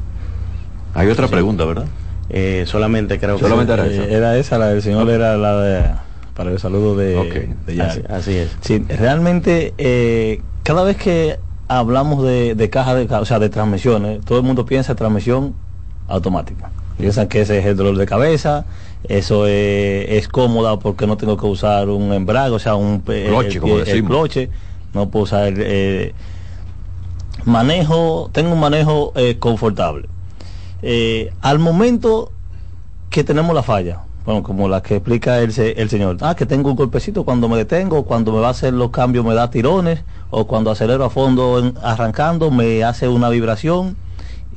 Hay 0.95 1.07
otra 1.09 1.27
pregunta, 1.27 1.65
¿verdad? 1.65 1.85
Eh, 2.29 2.63
solamente 2.67 3.19
creo 3.19 3.37
Solamente 3.37 3.73
que 3.75 3.81
era 3.81 3.85
eso. 3.91 4.03
Era 4.03 4.37
esa, 4.37 4.57
la 4.57 4.67
del 4.69 4.81
señor 4.81 5.09
era 5.09 5.37
la 5.37 5.61
de 5.61 5.83
para 6.33 6.51
el 6.51 6.59
saludo 6.59 6.95
de, 6.95 7.15
Ok. 7.15 7.33
de 7.67 7.75
Yari. 7.75 7.89
así, 7.89 8.01
así 8.09 8.35
es. 8.37 8.55
Sí, 8.61 8.83
realmente 8.89 9.73
eh, 9.77 10.41
cada 10.63 10.83
vez 10.83 10.97
que 10.97 11.37
hablamos 11.67 12.23
de, 12.23 12.55
de 12.55 12.69
caja 12.69 12.95
de 12.95 13.13
o 13.13 13.25
sea 13.25 13.39
de 13.39 13.49
transmisiones, 13.49 14.23
todo 14.25 14.37
el 14.37 14.43
mundo 14.43 14.65
piensa 14.65 14.95
transmisión 14.95 15.53
automática. 16.07 16.71
Piensan 16.97 17.27
que 17.27 17.41
ese 17.41 17.59
es 17.59 17.65
el 17.65 17.75
dolor 17.77 17.95
de 17.97 18.05
cabeza, 18.07 18.65
eso 19.03 19.45
es, 19.45 20.09
es 20.09 20.27
cómoda 20.27 20.79
porque 20.79 21.05
no 21.05 21.15
tengo 21.17 21.37
que 21.37 21.45
usar 21.45 21.89
un 21.89 22.11
embrague, 22.11 22.55
o 22.55 22.59
sea, 22.59 22.75
un 22.75 23.01
Cloche, 23.01 23.55
el, 23.55 23.59
como 23.59 23.77
el 23.77 23.85
decimos. 23.85 24.09
cloche, 24.09 24.49
no 24.93 25.09
puedo 25.09 25.23
usar 25.25 25.53
eh, 25.57 26.13
manejo, 27.45 28.29
tengo 28.31 28.53
un 28.53 28.59
manejo 28.59 29.13
eh, 29.15 29.37
confortable. 29.37 30.07
Eh, 30.81 31.31
al 31.41 31.59
momento 31.59 32.31
que 33.11 33.23
tenemos 33.23 33.53
la 33.53 33.63
falla, 33.63 34.01
bueno, 34.27 34.43
como 34.43 34.67
la 34.67 34.83
que 34.83 34.97
explica 34.97 35.39
el, 35.39 35.57
el 35.57 35.89
señor, 35.89 36.17
ah, 36.19 36.35
que 36.35 36.45
tengo 36.45 36.69
un 36.69 36.75
golpecito 36.75 37.23
cuando 37.23 37.47
me 37.47 37.55
detengo, 37.55 38.03
cuando 38.03 38.33
me 38.33 38.41
va 38.41 38.49
a 38.49 38.51
hacer 38.51 38.73
los 38.73 38.89
cambios 38.89 39.23
me 39.23 39.33
da 39.33 39.49
tirones, 39.49 40.03
o 40.31 40.45
cuando 40.45 40.69
acelero 40.69 41.05
a 41.05 41.09
fondo 41.09 41.71
arrancando 41.81 42.51
me 42.51 42.83
hace 42.83 43.07
una 43.07 43.29
vibración, 43.29 43.95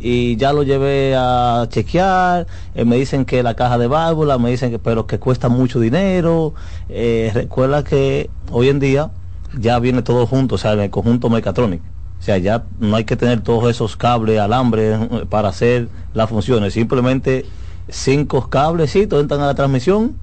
y 0.01 0.35
ya 0.39 0.53
lo 0.53 0.65
llevé 0.65 1.15
a 1.17 1.67
chequear, 1.69 2.49
eh, 2.75 2.85
me 2.85 2.97
dicen 2.97 3.25
que 3.25 3.45
la 3.45 3.55
caja 3.55 3.79
de 3.79 3.87
válvula, 3.87 4.39
me 4.39 4.51
dicen 4.51 4.73
que, 4.73 4.81
pero 4.81 5.07
que 5.07 5.21
cuesta 5.21 5.49
mucho 5.49 5.79
dinero, 5.79 6.53
eh, 6.89 7.31
recuerda 7.33 7.85
que 7.85 8.29
hoy 8.51 8.71
en 8.71 8.81
día 8.81 9.13
ya 9.57 9.79
viene 9.79 10.03
todo 10.03 10.27
junto, 10.27 10.57
o 10.57 10.59
sea, 10.59 10.73
en 10.73 10.81
el 10.81 10.91
conjunto 10.91 11.31
mecatrónico. 11.31 11.85
O 12.19 12.23
sea, 12.23 12.39
ya 12.39 12.65
no 12.81 12.97
hay 12.97 13.05
que 13.05 13.15
tener 13.15 13.41
todos 13.43 13.71
esos 13.71 13.97
cables, 13.97 14.41
alambres 14.41 14.99
eh, 15.01 15.27
para 15.31 15.51
hacer 15.51 15.87
las 16.13 16.29
funciones. 16.29 16.75
Simplemente 16.75 17.47
cinco 17.91 18.49
cablecitos 18.49 19.21
entran 19.21 19.41
a 19.41 19.47
la 19.47 19.55
transmisión 19.55 20.17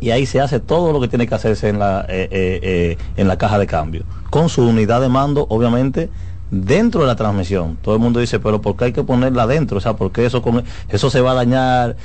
y 0.00 0.10
ahí 0.10 0.26
se 0.26 0.40
hace 0.40 0.60
todo 0.60 0.92
lo 0.92 1.00
que 1.00 1.08
tiene 1.08 1.26
que 1.26 1.34
hacerse 1.34 1.68
en 1.68 1.78
la, 1.78 2.06
eh, 2.08 2.28
eh, 2.30 2.60
eh, 2.62 2.98
en 3.16 3.28
la 3.28 3.36
caja 3.36 3.58
de 3.58 3.66
cambio. 3.66 4.04
Con 4.30 4.48
su 4.48 4.66
unidad 4.66 5.02
de 5.02 5.10
mando, 5.10 5.46
obviamente, 5.50 6.08
dentro 6.50 7.02
de 7.02 7.06
la 7.06 7.16
transmisión. 7.16 7.76
Todo 7.82 7.94
el 7.94 8.00
mundo 8.00 8.18
dice, 8.18 8.40
pero 8.40 8.62
¿por 8.62 8.76
qué 8.76 8.86
hay 8.86 8.92
que 8.92 9.04
ponerla 9.04 9.46
dentro? 9.46 9.76
O 9.76 9.80
sea, 9.80 9.94
¿por 9.94 10.10
qué 10.10 10.24
eso, 10.24 10.42
eso 10.88 11.10
se 11.10 11.20
va 11.20 11.32
a 11.32 11.34
dañar 11.34 11.96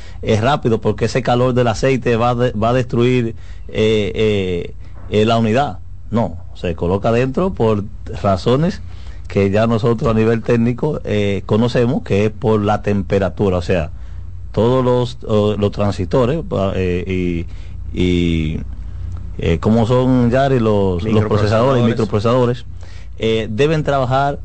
rápido? 0.42 0.82
Porque 0.82 1.06
ese 1.06 1.24
calor 1.24 1.54
del 1.54 1.68
aceite 1.68 2.18
va, 2.18 2.36
de, 2.36 2.52
va 2.52 2.70
a 2.70 2.74
destruir 2.74 3.36
eh, 3.70 4.74
la 5.10 5.38
unidad. 5.38 5.80
No, 6.12 6.38
se 6.54 6.76
coloca 6.76 7.12
dentro 7.14 7.54
por 7.54 7.86
razones 8.22 8.82
que 9.28 9.50
ya 9.50 9.68
nosotros 9.68 10.12
a 10.12 10.14
nivel 10.14 10.44
técnico 10.44 11.00
conocemos, 11.46 12.04
que 12.04 12.26
es 12.26 12.32
por 12.32 12.62
la 12.62 12.82
temperatura. 12.82 13.58
O 13.58 13.62
sea, 13.62 13.92
todos 14.56 14.86
los, 14.86 15.18
oh, 15.28 15.56
los 15.58 15.70
transistores 15.72 16.42
eh, 16.76 17.46
y, 17.94 18.02
y 18.02 18.62
eh, 19.38 19.60
como 19.60 19.86
son 19.86 20.32
ya 20.32 20.48
los, 20.48 21.04
los 21.04 21.26
procesadores 21.26 21.84
y 21.84 21.86
microprocesadores, 21.86 22.66
eh, 23.20 23.50
deben 23.52 23.84
trabajar 23.84 24.40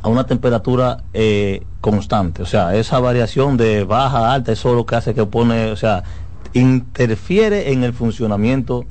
a 0.00 0.08
una 0.08 0.26
temperatura 0.28 1.02
eh, 1.12 1.64
constante. 1.80 2.40
O 2.42 2.46
sea, 2.46 2.76
esa 2.76 3.00
variación 3.00 3.56
de 3.56 3.82
baja, 3.82 4.32
alta, 4.32 4.52
eso 4.52 4.70
es 4.70 4.76
lo 4.76 4.86
que 4.86 4.94
hace 4.94 5.12
que 5.12 5.26
pone, 5.26 5.72
o 5.72 5.76
sea, 5.76 6.04
interfiere 6.52 7.72
en 7.72 7.82
el 7.82 7.94
funcionamiento 7.94 8.84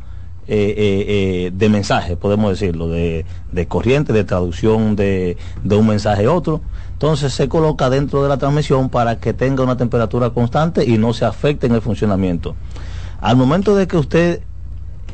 de 0.47 1.67
mensaje, 1.71 2.17
podemos 2.17 2.49
decirlo, 2.49 2.89
de, 2.89 3.23
de 3.53 3.67
corriente, 3.67 4.11
de 4.11 4.25
traducción 4.25 4.97
de, 4.97 5.37
de 5.63 5.75
un 5.77 5.87
mensaje 5.87 6.25
a 6.25 6.33
otro. 6.33 6.59
Entonces 7.01 7.33
se 7.33 7.49
coloca 7.49 7.89
dentro 7.89 8.21
de 8.21 8.29
la 8.29 8.37
transmisión 8.37 8.87
para 8.87 9.19
que 9.19 9.33
tenga 9.33 9.63
una 9.63 9.75
temperatura 9.75 10.29
constante 10.29 10.85
y 10.87 10.99
no 10.99 11.13
se 11.13 11.25
afecte 11.25 11.65
en 11.65 11.73
el 11.73 11.81
funcionamiento. 11.81 12.53
Al 13.19 13.35
momento 13.35 13.75
de 13.75 13.87
que 13.87 13.97
usted 13.97 14.41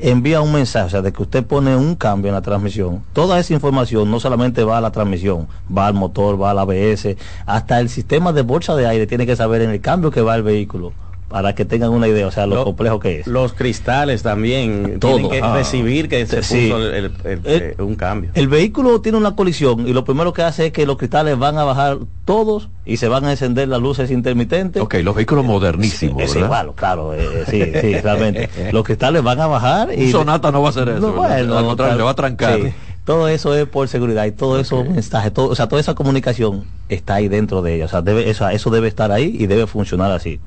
envía 0.01 0.41
un 0.41 0.51
mensaje, 0.51 0.87
o 0.87 0.89
sea, 0.89 1.01
de 1.01 1.13
que 1.13 1.21
usted 1.21 1.45
pone 1.45 1.77
un 1.77 1.95
cambio 1.95 2.27
en 2.27 2.35
la 2.35 2.41
transmisión, 2.41 3.03
toda 3.13 3.39
esa 3.39 3.53
información 3.53 4.11
no 4.11 4.19
solamente 4.19 4.65
va 4.65 4.79
a 4.79 4.81
la 4.81 4.91
transmisión, 4.91 5.47
va 5.75 5.87
al 5.87 5.93
motor, 5.93 6.39
va 6.39 6.51
al 6.51 6.59
ABS, 6.59 7.15
hasta 7.45 7.79
el 7.79 7.87
sistema 7.87 8.33
de 8.33 8.41
bolsa 8.41 8.75
de 8.75 8.85
aire 8.85 9.07
tiene 9.07 9.25
que 9.25 9.37
saber 9.37 9.61
en 9.61 9.69
el 9.69 9.79
cambio 9.79 10.11
que 10.11 10.19
va 10.19 10.35
el 10.35 10.43
vehículo 10.43 10.91
para 11.29 11.53
que 11.55 11.65
tengan 11.65 11.89
una 11.89 12.07
idea, 12.07 12.25
o 12.25 12.31
sea, 12.31 12.47
lo, 12.47 12.55
Lo- 12.55 12.63
complejo 12.63 12.99
que 12.99 13.19
es. 13.19 13.27
Los 13.27 13.51
cristales 13.53 14.23
también 14.23 14.97
Todo. 14.99 15.13
tienen 15.17 15.31
que 15.31 15.41
Ah. 15.41 15.53
recibir 15.55 16.07
que 16.07 16.25
se 16.25 16.41
Sí. 16.41 16.67
puso 16.69 16.77
el- 16.87 16.93
el- 16.93 17.11
el- 17.25 17.39
Eh, 17.43 17.75
eh, 17.77 17.81
un 17.81 17.95
cambio. 17.95 18.31
El 18.33 18.47
vehículo 18.47 19.01
tiene 19.01 19.17
una 19.17 19.35
colisión 19.35 19.85
y 19.87 19.91
lo 19.93 20.05
primero 20.05 20.31
que 20.31 20.43
hace 20.43 20.67
es 20.67 20.71
que 20.71 20.85
los 20.85 20.97
cristales 20.97 21.37
van 21.37 21.57
a 21.57 21.65
bajar 21.65 21.97
todos 22.23 22.69
y 22.85 22.95
se 22.97 23.09
van 23.09 23.25
a 23.25 23.31
encender 23.31 23.67
las 23.67 23.81
luces 23.81 24.09
intermitentes. 24.09 24.81
Ok, 24.81 24.95
los 25.03 25.15
vehículos 25.15 25.43
modernísimos, 25.43 26.21
Es 26.23 26.33
¿verdad? 26.33 26.47
igual, 26.47 26.71
claro, 26.75 27.13
eh, 27.13 27.43
sí, 27.49 27.61
sí, 27.81 27.99
realmente. 27.99 28.49
Los 28.71 28.83
cristales 28.85 29.21
van 29.21 29.39
a 29.41 29.47
bajar 29.47 29.89
y... 29.97 30.05
Un 30.05 30.11
Sonata 30.11 30.51
no 30.51 30.61
va 30.61 30.67
a 30.67 30.71
hacer 30.71 30.87
eso, 30.89 31.11
¿verdad? 31.13 31.31
Al 31.39 31.47
contrario, 31.47 31.75
claro, 31.75 31.97
le 31.97 32.03
va 32.03 32.11
a 32.11 32.15
trancar. 32.15 32.59
sí. 32.61 32.73
Todo 33.03 33.29
eso 33.29 33.55
es 33.55 33.65
por 33.69 33.87
seguridad 33.87 34.25
y 34.25 34.31
todo 34.33 34.59
eso 34.59 34.83
mensaje, 34.83 35.31
todo, 35.31 35.47
o 35.47 35.55
sea, 35.55 35.67
toda 35.69 35.79
esa 35.79 35.93
comunicación 35.95 36.65
está 36.89 37.15
ahí 37.15 37.29
dentro 37.29 37.61
de 37.61 37.75
ella, 37.75 37.85
o 37.85 37.87
sea, 37.87 38.01
debe, 38.01 38.29
eso, 38.29 38.47
eso 38.49 38.69
debe 38.69 38.89
estar 38.89 39.13
ahí 39.13 39.33
y 39.39 39.47
debe 39.47 39.65
funcionar 39.65 40.11
así. 40.11 40.41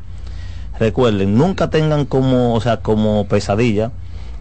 Recuerden, 0.81 1.37
nunca 1.37 1.69
tengan 1.69 2.07
como, 2.07 2.55
o 2.55 2.61
sea, 2.63 2.79
como 2.79 3.27
pesadilla 3.27 3.93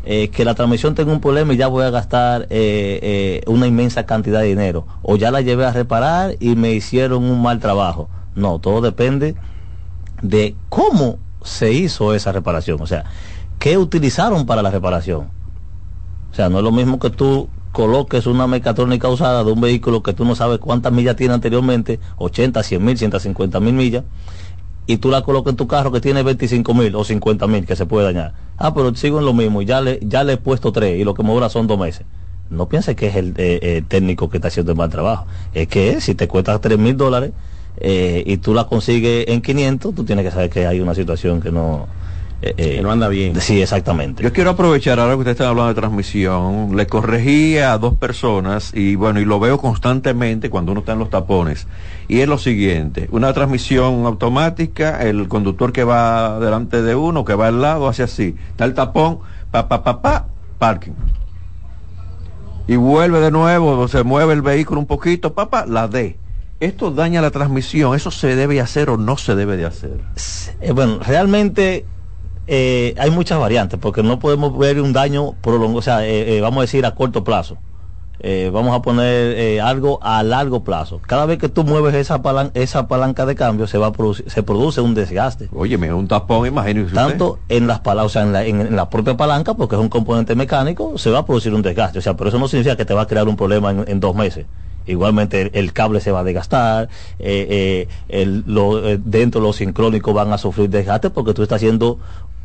eh, 0.06 0.30
que 0.30 0.46
la 0.46 0.56
transmisión 0.56 0.96
tenga 0.96 1.12
un 1.12 1.20
problema 1.20 1.54
y 1.54 1.58
ya 1.58 1.68
voy 1.68 1.84
a 1.84 1.90
gastar 1.90 2.44
eh, 2.44 3.00
eh, 3.02 3.44
una 3.46 3.68
inmensa 3.68 4.06
cantidad 4.06 4.40
de 4.40 4.48
dinero. 4.48 4.88
O 5.02 5.18
ya 5.18 5.32
la 5.32 5.42
llevé 5.42 5.66
a 5.66 5.74
reparar 5.74 6.38
y 6.40 6.56
me 6.56 6.72
hicieron 6.72 7.26
un 7.26 7.42
mal 7.42 7.60
trabajo. 7.60 8.10
No, 8.36 8.60
todo 8.60 8.80
depende 8.80 9.36
de 10.22 10.56
cómo 10.70 11.18
se 11.44 11.74
hizo 11.74 12.14
esa 12.14 12.32
reparación. 12.32 12.82
O 12.82 12.88
sea, 12.88 13.04
qué 13.60 13.78
utilizaron 13.78 14.46
para 14.46 14.62
la 14.62 14.72
reparación. 14.72 15.28
O 16.32 16.36
sea, 16.36 16.48
no 16.48 16.60
es 16.60 16.64
lo 16.64 16.72
mismo 16.72 17.00
que 17.00 17.10
tú 17.10 17.50
coloques 17.74 18.26
una 18.28 18.48
mecatrónica 18.48 19.10
usada 19.10 19.44
de 19.44 19.52
un 19.52 19.62
vehículo 19.62 20.04
que 20.04 20.14
tú 20.14 20.26
no 20.26 20.36
sabes 20.36 20.60
cuántas 20.60 20.92
millas 20.94 21.16
tiene 21.16 21.34
anteriormente, 21.34 22.00
80, 22.18 22.64
100 22.64 22.86
mil, 22.86 22.98
150 22.98 23.60
mil 23.60 23.74
millas, 23.74 24.04
y 24.90 24.98
tú 24.98 25.12
la 25.12 25.22
colocas 25.22 25.52
en 25.52 25.56
tu 25.56 25.68
carro 25.68 25.92
que 25.92 26.02
tiene 26.02 26.24
25 26.24 26.74
mil 26.74 26.96
o 26.96 27.04
50 27.04 27.46
mil 27.46 27.64
que 27.64 27.76
se 27.76 27.86
puede 27.86 28.06
dañar. 28.06 28.34
Ah, 28.58 28.74
pero 28.74 28.96
sigo 28.96 29.20
en 29.20 29.26
lo 29.26 29.36
mismo 29.36 29.62
y 29.62 29.66
ya 29.66 29.82
le, 29.82 30.00
ya 30.02 30.24
le 30.24 30.34
he 30.34 30.38
puesto 30.38 30.72
tres 30.72 31.00
y 31.00 31.04
lo 31.04 31.14
que 31.14 31.22
me 31.22 31.32
dura 31.32 31.48
son 31.48 31.68
dos 31.68 31.78
meses. 31.78 32.08
No 32.50 32.68
pienses 32.68 32.96
que 32.96 33.06
es 33.06 33.16
el 33.16 33.36
eh, 33.38 33.60
eh, 33.62 33.84
técnico 33.88 34.32
que 34.32 34.38
está 34.38 34.48
haciendo 34.48 34.72
el 34.72 34.80
mal 34.80 34.90
trabajo. 34.90 35.28
Es 35.54 35.68
que 35.68 36.02
si 36.02 36.16
te 36.16 36.28
cuesta 36.28 36.60
3 36.60 36.80
mil 36.80 36.98
dólares 36.98 37.34
eh, 37.78 38.24
y 38.26 38.38
tú 38.38 38.56
la 38.56 38.64
consigues 38.64 39.26
en 39.28 39.44
500, 39.44 39.94
tú 39.94 40.04
tienes 40.06 40.26
que 40.26 40.32
saber 40.32 40.50
que 40.50 40.66
hay 40.66 40.80
una 40.80 40.96
situación 40.96 41.40
que 41.40 41.52
no... 41.52 41.86
eh, 42.42 42.54
eh, 42.58 42.76
Que 42.76 42.82
no 42.82 42.92
anda 42.92 43.08
bien. 43.10 43.40
Sí, 43.42 43.62
exactamente. 43.62 44.24
Yo 44.24 44.32
quiero 44.32 44.52
aprovechar 44.52 45.00
ahora 45.00 45.14
que 45.14 45.20
ustedes 45.20 45.36
están 45.36 45.48
hablando 45.48 45.70
de 45.70 45.80
transmisión, 45.80 46.76
le 46.76 46.88
corregí 46.88 47.58
a 47.58 47.78
dos 47.78 47.96
personas 47.96 48.72
y 48.74 48.96
bueno, 48.96 49.20
y 49.20 49.26
lo 49.26 49.40
veo 49.40 49.58
constantemente 49.58 50.50
cuando 50.50 50.72
uno 50.72 50.80
está 50.80 50.94
en 50.94 51.00
los 51.00 51.10
tapones. 51.10 51.68
Y 52.08 52.22
es 52.22 52.28
lo 52.28 52.38
siguiente, 52.38 53.10
una 53.12 53.34
transmisión 53.34 54.06
automática, 54.06 55.02
el 55.04 55.28
conductor 55.28 55.74
que 55.74 55.84
va 55.84 56.40
delante 56.40 56.82
de 56.82 56.96
uno, 56.96 57.26
que 57.26 57.36
va 57.36 57.48
al 57.48 57.62
lado, 57.62 57.88
hace 57.88 58.04
así, 58.04 58.36
está 58.52 58.66
el 58.66 58.74
tapón, 58.74 59.20
pa, 59.52 59.68
pa, 59.68 59.84
pa, 59.84 60.02
pa, 60.02 60.28
parking. 60.58 60.94
Y 62.68 62.76
vuelve 62.76 63.20
de 63.20 63.32
nuevo, 63.32 63.88
se 63.88 64.04
mueve 64.04 64.34
el 64.34 64.42
vehículo 64.42 64.80
un 64.80 64.86
poquito, 64.86 65.34
papá, 65.34 65.66
la 65.66 65.88
D. 65.88 66.18
Esto 66.60 66.92
daña 66.92 67.22
la 67.22 67.32
transmisión, 67.32 67.96
eso 67.96 68.12
se 68.12 68.36
debe 68.36 68.62
hacer 68.62 68.90
o 68.90 68.98
no 68.98 69.18
se 69.18 69.36
debe 69.36 69.58
de 69.58 69.66
hacer. 69.66 70.02
Eh, 70.62 70.72
bueno, 70.72 71.00
realmente 71.00 71.86
eh, 72.50 72.96
hay 72.98 73.12
muchas 73.12 73.40
variantes 73.40 73.80
porque 73.80 74.02
no 74.04 74.18
podemos 74.20 74.58
ver 74.58 74.82
un 74.82 74.92
daño 74.92 75.34
prolongado, 75.42 75.78
o 75.80 75.82
sea, 75.82 76.06
eh, 76.06 76.38
eh, 76.38 76.42
vamos 76.42 76.58
a 76.58 76.62
decir 76.62 76.86
a 76.86 76.96
corto 76.96 77.24
plazo. 77.24 77.58
Eh, 78.22 78.50
vamos 78.54 78.76
a 78.76 78.82
poner 78.82 79.34
eh, 79.38 79.62
algo 79.62 79.98
a 80.04 80.22
largo 80.24 80.62
plazo. 80.66 81.00
Cada 81.08 81.26
vez 81.26 81.38
que 81.38 81.48
tú 81.48 81.64
mueves 81.64 81.96
esa, 81.96 82.22
palan- 82.22 82.52
esa 82.54 82.86
palanca 82.90 83.26
de 83.26 83.34
cambio 83.36 83.66
se 83.66 83.78
va 83.78 83.88
a 83.88 83.92
producir, 83.94 84.30
se 84.30 84.44
produce 84.44 84.82
un 84.82 84.94
desgaste. 84.94 85.48
Óyeme, 85.56 85.94
un 85.94 86.06
tapón, 86.06 86.46
imagínese 86.46 86.88
usted. 86.88 86.96
Tanto 86.98 87.40
en 87.48 87.68
las 87.68 87.80
o 87.86 88.10
sea, 88.10 88.24
en 88.24 88.34
la, 88.34 88.46
en- 88.46 88.60
en 88.60 88.76
la 88.76 88.90
propia 88.90 89.16
palanca, 89.16 89.54
porque 89.54 89.76
es 89.76 89.82
un 89.82 89.88
componente 89.88 90.36
mecánico, 90.36 90.98
se 90.98 91.10
va 91.12 91.20
a 91.20 91.26
producir 91.26 91.54
un 91.54 91.62
desgaste. 91.62 92.00
O 92.00 92.02
sea, 92.02 92.18
pero 92.18 92.28
eso 92.30 92.40
no 92.40 92.50
significa 92.50 92.76
que 92.76 92.84
te 92.84 92.94
va 92.94 93.04
a 93.04 93.08
crear 93.08 93.26
un 93.30 93.38
problema 93.38 93.72
en, 93.72 93.86
en 93.88 94.00
dos 94.02 94.14
meses. 94.16 94.48
Igualmente 94.86 95.40
el, 95.42 95.52
el 95.54 95.72
cable 95.72 96.02
se 96.02 96.12
va 96.12 96.22
a 96.22 96.24
desgastar, 96.24 96.90
eh, 97.20 97.48
eh, 97.50 97.88
el- 98.10 98.44
lo- 98.48 98.86
eh, 98.86 99.00
dentro 99.02 99.40
los 99.40 99.56
sincrónicos 99.58 100.14
van 100.14 100.34
a 100.34 100.38
sufrir 100.38 100.70
desgaste 100.70 101.10
porque 101.10 101.34
tú 101.34 101.44
estás 101.44 101.58
haciendo 101.58 102.00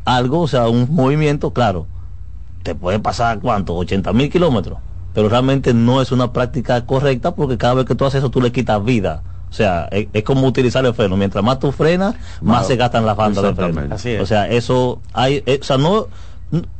algo, 0.05 0.41
o 0.41 0.49
sea, 0.49 0.69
un 0.69 0.89
movimiento, 0.91 1.53
claro, 1.53 1.87
te 2.63 2.75
puede 2.75 2.99
pasar 2.99 3.41
cuánto, 3.41 3.75
80 3.75 4.13
mil 4.13 4.31
kilómetros, 4.31 4.79
pero 5.13 5.29
realmente 5.29 5.75
no 5.75 6.03
es 6.03 6.13
una 6.13 6.33
práctica 6.33 6.85
correcta 6.87 7.35
porque 7.35 7.59
cada 7.59 7.75
vez 7.75 7.87
que 7.87 7.95
tú 7.95 8.05
haces 8.05 8.19
eso 8.19 8.31
tú 8.31 8.41
le 8.41 8.53
quitas 8.53 8.85
vida. 8.85 9.23
O 9.51 9.57
sea, 9.57 9.87
es, 9.93 10.09
es 10.13 10.25
como 10.25 10.49
utilizar 10.49 10.85
el 10.85 10.95
freno. 10.95 11.17
Mientras 11.17 11.45
más 11.45 11.61
tú 11.61 11.71
frenas, 11.71 12.17
más 12.41 12.67
se 12.67 12.75
gastan 12.75 13.07
las 13.07 13.17
bandas 13.17 13.45
de 13.45 13.55
freno. 13.55 13.95
Así 13.95 14.11
es. 14.11 14.21
O 14.21 14.27
sea, 14.27 14.49
eso 14.49 15.01
hay, 15.13 15.45
eh, 15.47 15.61
o 15.61 15.65
sea, 15.65 15.79
no 15.79 16.09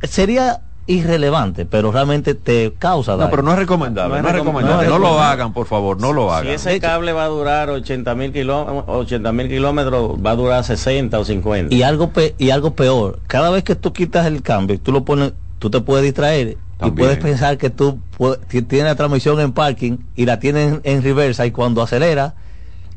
sería 0.03 0.59
irrelevante, 0.87 1.65
pero 1.65 1.91
realmente 1.91 2.35
te 2.35 2.73
causa 2.77 3.13
No, 3.13 3.17
daño. 3.17 3.31
pero 3.31 3.41
no 3.43 3.51
es 3.53 3.57
recomendable, 3.59 4.17
No 4.17 4.21
no 4.21 4.27
es 4.29 4.33
es 4.35 4.39
recom- 4.41 4.45
recomendable. 4.45 4.87
no 4.87 4.99
No 4.99 4.99
lo 4.99 5.19
hagan, 5.19 5.51
por 5.53 5.65
favor, 5.65 5.99
no 5.99 6.13
lo 6.13 6.29
Si 6.29 6.35
hagan. 6.35 6.47
ese 6.53 6.79
cable 6.79 7.11
va 7.13 7.23
a 7.25 7.27
durar 7.27 7.69
80 7.71 8.13
mil 8.15 8.31
kilómetros, 8.31 10.11
va 10.25 10.31
a 10.31 10.35
durar 10.35 10.63
60 10.63 11.19
o 11.19 11.25
50. 11.25 11.73
y 11.73 11.83
algo 11.83 12.09
pe- 12.11 12.35
y 12.37 12.49
algo 12.51 12.75
peor, 12.75 13.19
cada 13.27 13.49
vez 13.49 13.63
que 13.63 13.75
tú 13.75 13.93
quitas 13.93 14.25
el 14.27 14.41
cambio, 14.41 14.79
tú 14.79 14.91
lo 14.91 15.03
pones, 15.03 15.33
tú 15.59 15.69
te 15.69 15.81
puedes 15.81 16.03
distraer 16.03 16.57
y 16.85 16.91
puedes 16.91 17.17
pensar 17.17 17.57
que 17.57 17.69
tú 17.69 17.99
pu- 18.17 18.37
ti- 18.47 18.61
tienes 18.61 18.87
la 18.87 18.95
transmisión 18.95 19.39
en 19.39 19.53
parking 19.53 19.97
y 20.15 20.25
la 20.25 20.39
tienes 20.39 20.73
en, 20.73 20.81
en 20.83 21.01
reversa 21.03 21.45
y 21.45 21.51
cuando 21.51 21.81
acelera, 21.81 22.35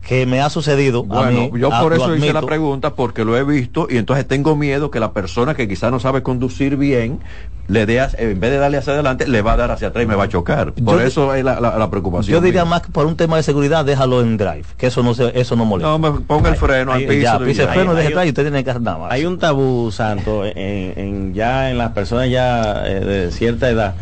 que 0.07 0.25
me 0.25 0.41
ha 0.41 0.49
sucedido 0.49 1.01
a 1.11 1.25
Bueno, 1.25 1.51
mí, 1.53 1.61
yo 1.61 1.69
ah, 1.73 1.83
por 1.83 1.93
eso 1.93 2.17
hice 2.17 2.33
la 2.33 2.41
pregunta, 2.43 2.95
porque 2.95 3.25
lo 3.25 3.37
he 3.37 3.45
visto 3.45 3.89
y 3.91 3.99
entonces 3.99 4.27
tengo 4.27 4.57
miedo 4.57 4.91
que 4.91 5.01
la 5.01 5.13
persona 5.13 5.55
que 5.55 5.69
quizá 5.69 5.91
no 5.91 6.01
sabe 6.01 6.23
conducir 6.23 6.77
bien, 6.77 7.21
le 7.67 7.85
dé, 7.85 7.99
en 8.17 8.41
vez 8.41 8.51
de 8.51 8.57
darle 8.57 8.79
hacia 8.79 8.95
adelante, 8.95 9.29
le 9.29 9.43
va 9.43 9.53
a 9.53 9.57
dar 9.59 9.71
hacia 9.71 9.89
atrás 9.89 10.03
y 10.05 10.07
me 10.07 10.15
va 10.15 10.25
a 10.25 10.29
chocar. 10.29 10.73
Por 10.73 10.99
Yo- 10.99 11.01
eso 11.03 11.35
es 11.35 11.45
la, 11.45 11.61
la- 11.61 11.77
la 11.77 11.91
preocupación. 11.91 12.33
Yo 12.33 12.41
diría 12.41 12.63
mía. 12.65 12.71
más 12.71 12.83
que 12.83 12.91
por 12.91 13.05
un 13.05 13.17
tema 13.17 13.37
de 13.37 13.43
seguridad, 13.43 13.85
déjalo 13.85 14.23
en 14.23 14.39
drive, 14.39 14.65
que 14.79 14.87
eso 14.87 15.03
no 15.03 15.13
se, 15.13 15.39
eso 15.39 15.57
no 15.57 15.67
molesta. 15.67 15.91
No, 15.91 15.99
me 15.99 16.11
ponga 16.21 16.49
el 16.49 16.57
freno 16.57 16.93
al 16.93 17.01
piso. 17.05 17.13
ya, 17.21 17.37
y 17.43 17.45
pise 17.45 17.63
el 17.65 17.69
freno, 17.69 17.95
deje 17.95 18.09
atrás 18.09 18.25
y 18.25 18.29
usted 18.31 18.43
tiene 18.45 18.65
que 18.65 18.71
hacer 18.71 18.81
nada 18.83 18.97
más. 18.99 19.13
Hay 19.13 19.27
un 19.27 19.39
tabú, 19.39 19.91
Santo, 19.93 20.47
en, 20.47 20.55
en- 20.57 21.35
ya 21.35 21.71
en 21.71 21.77
las 21.77 21.91
personas 21.93 22.31
ya 22.31 22.87
eh, 22.87 23.01
de 23.01 23.31
cierta 23.31 23.69
edad 23.69 23.95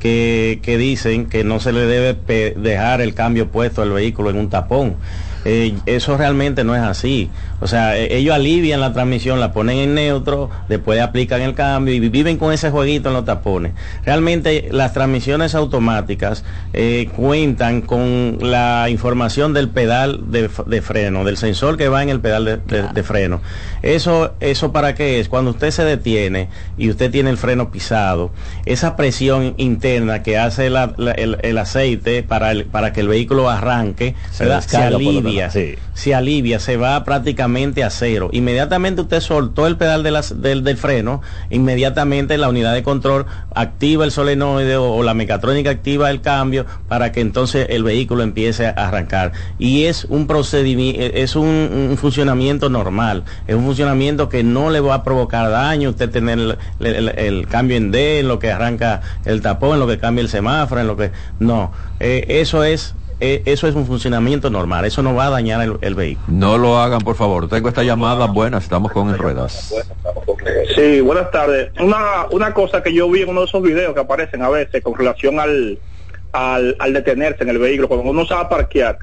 que, 0.00 0.58
que 0.64 0.76
dicen 0.76 1.26
que 1.26 1.44
no 1.44 1.60
se 1.60 1.72
le 1.72 1.82
debe 1.86 2.14
dejar 2.56 3.00
el 3.00 3.14
cambio 3.14 3.46
puesto 3.48 3.82
al 3.82 3.92
vehículo 3.92 4.30
en 4.30 4.38
un 4.38 4.50
tapón. 4.50 4.96
Eh, 5.44 5.74
eso 5.86 6.16
realmente 6.16 6.64
no 6.64 6.74
es 6.74 6.82
así. 6.82 7.30
O 7.60 7.66
sea, 7.66 7.96
eh, 7.96 8.16
ellos 8.16 8.34
alivian 8.34 8.80
la 8.80 8.92
transmisión, 8.92 9.40
la 9.40 9.52
ponen 9.52 9.78
en 9.78 9.94
neutro, 9.94 10.50
después 10.68 11.00
aplican 11.00 11.40
el 11.42 11.54
cambio 11.54 11.94
y 11.94 12.00
viven 12.00 12.36
con 12.38 12.52
ese 12.52 12.70
jueguito 12.70 13.08
en 13.08 13.14
los 13.14 13.24
tapones. 13.24 13.72
Realmente 14.04 14.68
las 14.70 14.92
transmisiones 14.92 15.54
automáticas 15.54 16.44
eh, 16.72 17.08
cuentan 17.16 17.82
con 17.82 18.38
la 18.40 18.88
información 18.88 19.52
del 19.52 19.68
pedal 19.68 20.30
de, 20.30 20.50
de, 20.66 20.82
freno, 20.82 21.24
del 21.24 21.36
sensor 21.36 21.76
que 21.76 21.88
va 21.88 22.02
en 22.02 22.08
el 22.08 22.20
pedal 22.20 22.44
de, 22.44 22.56
de, 22.56 22.82
de, 22.92 23.02
freno. 23.02 23.40
Eso, 23.82 24.34
eso 24.40 24.72
para 24.72 24.94
qué 24.94 25.18
es? 25.18 25.28
Cuando 25.28 25.50
usted 25.50 25.70
se 25.70 25.84
detiene 25.84 26.48
y 26.78 26.88
usted 26.88 27.10
tiene 27.10 27.30
el 27.30 27.36
freno 27.36 27.70
pisado, 27.70 28.30
esa 28.64 28.96
presión 28.96 29.54
interna 29.56 30.22
que 30.22 30.38
hace 30.38 30.70
la, 30.70 30.94
la, 30.96 31.12
el, 31.12 31.38
el, 31.42 31.58
aceite 31.58 32.22
para, 32.22 32.52
el, 32.52 32.64
para 32.64 32.92
que 32.92 33.00
el 33.00 33.08
vehículo 33.08 33.50
arranque, 33.50 34.14
se, 34.30 34.46
se 34.62 34.76
alivia, 34.76 35.50
sí. 35.50 35.74
se 35.94 36.14
alivia, 36.14 36.60
se 36.60 36.76
va 36.76 37.02
prácticamente 37.04 37.82
a 37.82 37.90
cero. 37.90 38.30
Inmediatamente 38.32 39.02
usted 39.02 39.20
soltó 39.20 39.66
el 39.66 39.76
pedal 39.76 40.02
de 40.02 40.12
las, 40.12 40.40
del, 40.40 40.62
del, 40.62 40.76
freno, 40.76 41.20
inmediatamente 41.50 42.38
la 42.38 42.48
unidad 42.48 42.74
de 42.74 42.82
control 42.82 43.26
activa 43.54 44.04
el 44.04 44.12
solenoide 44.12 44.76
o, 44.76 44.94
o, 44.94 45.02
la 45.02 45.14
mecatrónica 45.14 45.70
activa 45.70 46.10
el 46.10 46.20
cambio 46.20 46.66
para 46.88 47.10
que 47.10 47.20
entonces 47.20 47.66
el 47.70 47.82
vehículo 47.82 48.22
empiece 48.22 48.66
a 48.66 48.70
arrancar. 48.70 49.32
Y 49.58 49.84
es 49.84 50.04
un 50.04 50.26
procedimiento, 50.26 51.00
es 51.02 51.34
un, 51.34 51.88
un 51.90 51.96
funcionamiento 51.98 52.68
normal, 52.68 53.24
es 53.46 53.56
un 53.56 53.71
funcionamiento 53.72 54.28
que 54.28 54.42
no 54.42 54.70
le 54.70 54.80
va 54.80 54.96
a 54.96 55.02
provocar 55.02 55.50
daño, 55.50 55.90
usted 55.90 56.10
tener 56.10 56.38
el, 56.38 56.58
el, 56.80 57.08
el, 57.08 57.46
cambio 57.48 57.78
en 57.78 57.90
D, 57.90 58.20
en 58.20 58.28
lo 58.28 58.38
que 58.38 58.50
arranca 58.50 59.00
el 59.24 59.40
tapón, 59.40 59.74
en 59.74 59.80
lo 59.80 59.86
que 59.86 59.98
cambia 59.98 60.20
el 60.20 60.28
semáforo, 60.28 60.80
en 60.80 60.86
lo 60.86 60.96
que... 60.96 61.10
No, 61.40 61.72
eh, 61.98 62.26
eso 62.28 62.64
es 62.64 62.94
eh, 63.20 63.42
eso 63.46 63.68
es 63.68 63.74
un 63.74 63.86
funcionamiento 63.86 64.50
normal, 64.50 64.84
eso 64.84 65.00
no 65.00 65.14
va 65.14 65.28
a 65.28 65.30
dañar 65.30 65.62
el, 65.62 65.78
el, 65.80 65.94
vehículo. 65.94 66.26
No 66.28 66.58
lo 66.58 66.78
hagan, 66.78 67.00
por 67.00 67.14
favor. 67.14 67.48
Tengo 67.48 67.68
esta 67.68 67.84
llamada 67.84 68.26
buena, 68.26 68.58
estamos 68.58 68.90
con 68.90 69.08
en 69.08 69.16
ruedas. 69.16 69.72
Sí, 70.74 71.00
buenas 71.00 71.30
tardes. 71.30 71.70
Una, 71.80 72.26
una 72.32 72.52
cosa 72.52 72.82
que 72.82 72.92
yo 72.92 73.08
vi 73.08 73.22
en 73.22 73.28
uno 73.28 73.42
de 73.42 73.46
esos 73.46 73.62
videos 73.62 73.94
que 73.94 74.00
aparecen 74.00 74.42
a 74.42 74.48
veces 74.48 74.82
con 74.82 74.94
relación 74.96 75.38
al, 75.38 75.78
al, 76.32 76.76
al 76.78 76.92
detenerse 76.92 77.44
en 77.44 77.50
el 77.50 77.58
vehículo, 77.58 77.88
cuando 77.88 78.10
uno 78.10 78.26
se 78.26 78.34
va 78.34 78.40
a 78.40 78.48
parquear, 78.48 78.98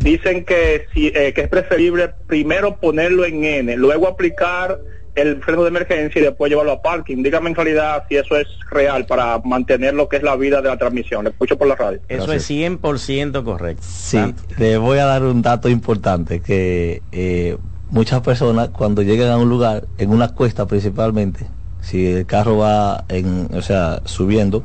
dicen 0.00 0.44
que, 0.44 0.86
si, 0.92 1.08
eh, 1.08 1.32
que 1.34 1.42
es 1.42 1.48
preferible 1.48 2.10
primero 2.26 2.76
ponerlo 2.76 3.24
en 3.24 3.44
N, 3.44 3.76
luego 3.76 4.08
aplicar 4.08 4.80
el 5.14 5.42
freno 5.42 5.62
de 5.62 5.68
emergencia 5.68 6.20
y 6.20 6.24
después 6.24 6.50
llevarlo 6.50 6.72
a 6.72 6.82
parking. 6.82 7.22
Dígame 7.22 7.50
en 7.50 7.54
realidad 7.54 8.04
si 8.08 8.16
eso 8.16 8.36
es 8.36 8.46
real 8.70 9.06
para 9.06 9.38
mantener 9.38 9.94
lo 9.94 10.08
que 10.08 10.16
es 10.16 10.22
la 10.22 10.36
vida 10.36 10.62
de 10.62 10.68
la 10.68 10.76
transmisión. 10.76 11.24
Le 11.24 11.30
escucho 11.30 11.58
por 11.58 11.66
la 11.68 11.74
radio. 11.74 12.00
Eso 12.08 12.26
Gracias. 12.26 12.50
es 12.50 12.80
100% 12.80 13.44
correcto. 13.44 13.82
Sí, 13.86 14.18
le 14.58 14.78
voy 14.78 14.98
a 14.98 15.04
dar 15.04 15.22
un 15.24 15.42
dato 15.42 15.68
importante 15.68 16.40
que 16.40 17.02
eh, 17.12 17.56
muchas 17.90 18.20
personas 18.20 18.70
cuando 18.70 19.02
llegan 19.02 19.30
a 19.30 19.36
un 19.36 19.48
lugar, 19.48 19.86
en 19.98 20.10
una 20.10 20.28
cuesta 20.28 20.66
principalmente, 20.66 21.46
si 21.82 22.06
el 22.06 22.26
carro 22.26 22.58
va 22.58 23.04
en, 23.08 23.48
o 23.52 23.62
sea, 23.62 24.00
subiendo, 24.04 24.64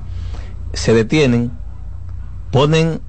se 0.73 0.93
detienen, 0.93 1.51
ponen 2.51 3.01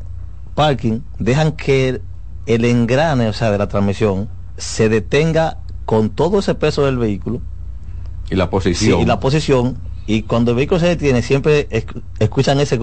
parking, 0.54 1.00
dejan 1.18 1.52
que 1.52 2.00
el 2.46 2.64
engrane, 2.64 3.28
o 3.28 3.32
sea, 3.32 3.50
de 3.50 3.58
la 3.58 3.68
transmisión, 3.68 4.28
se 4.56 4.88
detenga 4.88 5.58
con 5.84 6.10
todo 6.10 6.38
ese 6.38 6.54
peso 6.54 6.84
del 6.84 6.98
vehículo. 6.98 7.40
Y 8.30 8.36
la 8.36 8.50
posición. 8.50 8.98
Sí, 8.98 9.02
y 9.02 9.06
la 9.06 9.20
posición. 9.20 9.76
Y 10.06 10.22
cuando 10.22 10.52
el 10.52 10.56
vehículo 10.56 10.80
se 10.80 10.86
detiene, 10.86 11.22
siempre 11.22 11.68
escuchan 12.18 12.60
ese, 12.60 12.78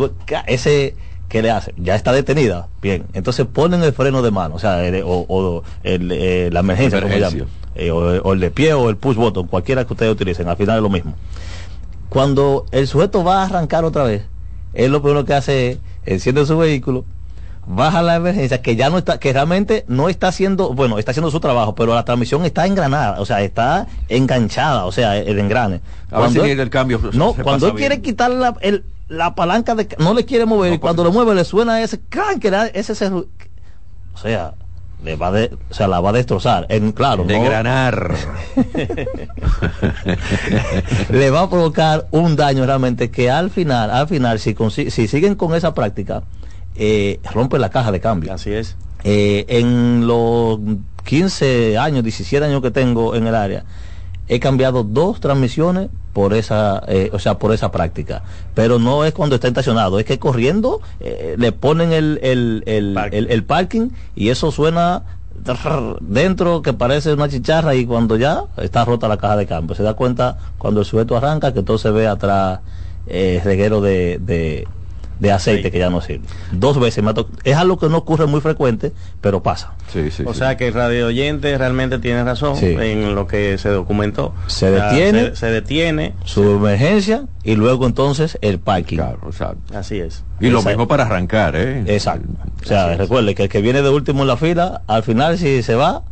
ese 0.47 0.95
que 1.29 1.41
le 1.41 1.51
hace. 1.51 1.73
Ya 1.77 1.95
está 1.95 2.11
detenida. 2.11 2.67
Bien. 2.81 3.05
Entonces 3.13 3.45
ponen 3.45 3.81
el 3.83 3.93
freno 3.93 4.21
de 4.21 4.31
mano, 4.31 4.55
o 4.55 4.59
sea, 4.59 4.85
el, 4.85 5.01
o, 5.03 5.25
o 5.27 5.63
el, 5.83 6.11
eh, 6.11 6.49
la 6.51 6.59
emergencia, 6.59 6.99
emergencia. 6.99 7.45
Eh, 7.75 7.91
o, 7.91 7.97
o, 7.97 8.33
el 8.33 8.39
de 8.39 8.51
pie 8.51 8.73
o 8.73 8.89
el 8.89 8.97
push 8.97 9.15
button, 9.15 9.47
cualquiera 9.47 9.85
que 9.85 9.93
ustedes 9.93 10.11
utilicen. 10.11 10.47
Al 10.47 10.57
final 10.57 10.77
es 10.77 10.83
lo 10.83 10.89
mismo. 10.89 11.15
Cuando 12.09 12.65
el 12.71 12.87
sujeto 12.87 13.23
va 13.23 13.41
a 13.41 13.45
arrancar 13.45 13.85
otra 13.85 14.03
vez, 14.03 14.25
él 14.73 14.91
lo 14.91 15.01
primero 15.01 15.25
que 15.25 15.33
hace 15.33 15.71
es 15.71 15.79
enciende 16.05 16.45
su 16.45 16.57
vehículo, 16.57 17.05
baja 17.65 18.01
la 18.01 18.15
emergencia 18.15 18.61
que 18.61 18.75
ya 18.75 18.89
no 18.89 18.97
está 18.97 19.19
que 19.19 19.31
realmente 19.31 19.85
no 19.87 20.09
está 20.09 20.27
haciendo 20.27 20.73
bueno 20.73 20.99
está 20.99 21.11
haciendo 21.11 21.31
su 21.31 21.39
trabajo 21.39 21.75
pero 21.75 21.95
la 21.95 22.03
transmisión 22.03 22.43
está 22.45 22.65
engranada 22.65 23.19
o 23.19 23.25
sea 23.25 23.41
está 23.41 23.87
enganchada 24.09 24.85
o 24.85 24.91
sea 24.91 25.17
el 25.17 25.39
engrane 25.39 25.81
a 26.11 26.17
cuando 26.17 26.43
él, 26.43 26.59
el 26.59 26.69
cambio 26.69 26.99
no 27.13 27.33
cuando 27.33 27.67
él 27.67 27.73
bien. 27.73 27.87
quiere 27.87 28.01
quitar 28.01 28.31
la, 28.31 28.55
el, 28.61 28.83
la 29.07 29.35
palanca 29.35 29.75
de 29.75 29.87
no 29.97 30.13
le 30.13 30.25
quiere 30.25 30.45
mover 30.45 30.71
no, 30.71 30.75
y 30.75 30.79
cuando 30.79 31.03
lo 31.03 31.11
mueve 31.11 31.35
le 31.35 31.45
suena 31.45 31.81
ese 31.81 31.99
crank 32.01 32.39
que 32.39 32.49
ese, 32.73 32.93
ese 32.93 33.07
o 33.07 33.27
sea 34.21 34.53
le 35.03 35.15
va 35.17 35.31
de, 35.31 35.51
o 35.69 35.73
sea, 35.73 35.89
la 35.89 35.99
va 35.99 36.11
a 36.11 36.13
destrozar. 36.13 36.65
En, 36.69 36.93
claro, 36.93 37.25
de 37.25 37.37
granar. 37.37 38.15
le 41.09 41.29
va 41.29 41.41
a 41.41 41.49
provocar 41.49 42.07
un 42.11 42.37
daño 42.37 42.65
realmente 42.65 43.11
que 43.11 43.29
al 43.29 43.49
final, 43.49 43.91
al 43.91 44.07
final, 44.07 44.39
si, 44.39 44.55
si 44.89 45.07
siguen 45.09 45.35
con 45.35 45.53
esa 45.55 45.73
práctica, 45.73 46.23
eh, 46.75 47.19
rompe 47.33 47.59
la 47.59 47.69
caja 47.69 47.91
de 47.91 47.99
cambio. 47.99 48.33
Así 48.33 48.51
es. 48.51 48.75
Eh, 49.03 49.45
en 49.49 50.07
los 50.07 50.59
15 51.05 51.77
años, 51.77 52.03
17 52.03 52.45
años 52.45 52.61
que 52.61 52.71
tengo 52.71 53.15
en 53.15 53.27
el 53.27 53.35
área, 53.35 53.65
he 54.27 54.39
cambiado 54.39 54.83
dos 54.83 55.19
transmisiones 55.19 55.89
por 56.13 56.33
esa, 56.33 56.83
eh, 56.87 57.09
o 57.11 57.19
sea, 57.19 57.37
por 57.39 57.53
esa 57.53 57.71
práctica. 57.71 58.23
Pero 58.53 58.79
no 58.79 59.03
es 59.03 59.13
cuando 59.13 59.35
está 59.35 59.47
estacionado, 59.47 59.99
es 59.99 60.05
que 60.05 60.19
corriendo 60.19 60.81
eh, 60.99 61.35
le 61.37 61.51
ponen 61.51 61.91
el, 61.91 62.19
el, 62.21 62.63
el, 62.65 62.93
parking. 62.93 63.17
el, 63.17 63.31
el 63.31 63.43
parking 63.43 63.89
y 64.15 64.29
eso 64.29 64.51
suena 64.51 65.03
dentro 66.01 66.61
que 66.61 66.73
parece 66.73 67.11
una 67.13 67.27
chicharra 67.27 67.75
y 67.75 67.85
cuando 67.85 68.15
ya 68.15 68.45
está 68.57 68.85
rota 68.85 69.07
la 69.07 69.17
caja 69.17 69.35
de 69.37 69.45
cambio. 69.45 69.75
Se 69.75 69.83
da 69.83 69.93
cuenta 69.93 70.37
cuando 70.57 70.81
el 70.81 70.85
sujeto 70.85 71.17
arranca 71.17 71.53
que 71.53 71.63
todo 71.63 71.77
se 71.77 71.91
ve 71.91 72.07
atrás 72.07 72.59
eh, 73.07 73.41
reguero 73.43 73.81
de, 73.81 74.19
de 74.21 74.67
de 75.19 75.31
aceite 75.31 75.63
sí. 75.63 75.71
que 75.71 75.79
ya 75.79 75.89
no 75.89 76.01
sirve. 76.01 76.25
Dos 76.51 76.79
veces 76.79 77.03
me 77.03 77.13
Es 77.43 77.55
algo 77.55 77.77
que 77.77 77.87
no 77.89 77.97
ocurre 77.97 78.25
muy 78.25 78.41
frecuente, 78.41 78.91
pero 79.21 79.43
pasa. 79.43 79.73
Sí, 79.91 80.11
sí, 80.11 80.23
o 80.25 80.33
sea 80.33 80.57
que 80.57 80.67
el 80.67 80.73
radio 80.73 81.07
oyente 81.07 81.57
realmente 81.57 81.99
tiene 81.99 82.23
razón 82.23 82.57
en 82.61 83.15
lo 83.15 83.27
que 83.27 83.57
se 83.57 83.69
documentó. 83.69 84.33
Se 84.47 84.71
detiene. 84.71 85.29
Se, 85.29 85.35
se, 85.35 85.45
detiene. 85.47 86.13
Su 86.25 86.43
emergencia 86.57 87.25
y 87.43 87.55
luego 87.55 87.85
entonces 87.85 88.37
el 88.41 88.59
parking. 88.59 88.97
Claro, 88.97 89.19
o 89.23 89.31
sea, 89.31 89.55
Así 89.73 89.99
es. 89.99 90.23
Y 90.39 90.47
Exacto. 90.47 90.51
lo 90.51 90.63
mismo 90.63 90.87
para 90.87 91.03
arrancar, 91.03 91.55
¿eh? 91.55 91.83
Exacto. 91.87 92.27
O 92.61 92.65
sea, 92.65 92.87
Así 92.87 92.97
recuerde 92.97 93.31
es. 93.31 93.35
que 93.37 93.43
el 93.43 93.49
que 93.49 93.61
viene 93.61 93.81
de 93.81 93.89
último 93.89 94.21
en 94.21 94.27
la 94.27 94.37
fila, 94.37 94.81
al 94.87 95.03
final 95.03 95.37
si 95.37 95.61
se 95.63 95.75
va, 95.75 96.03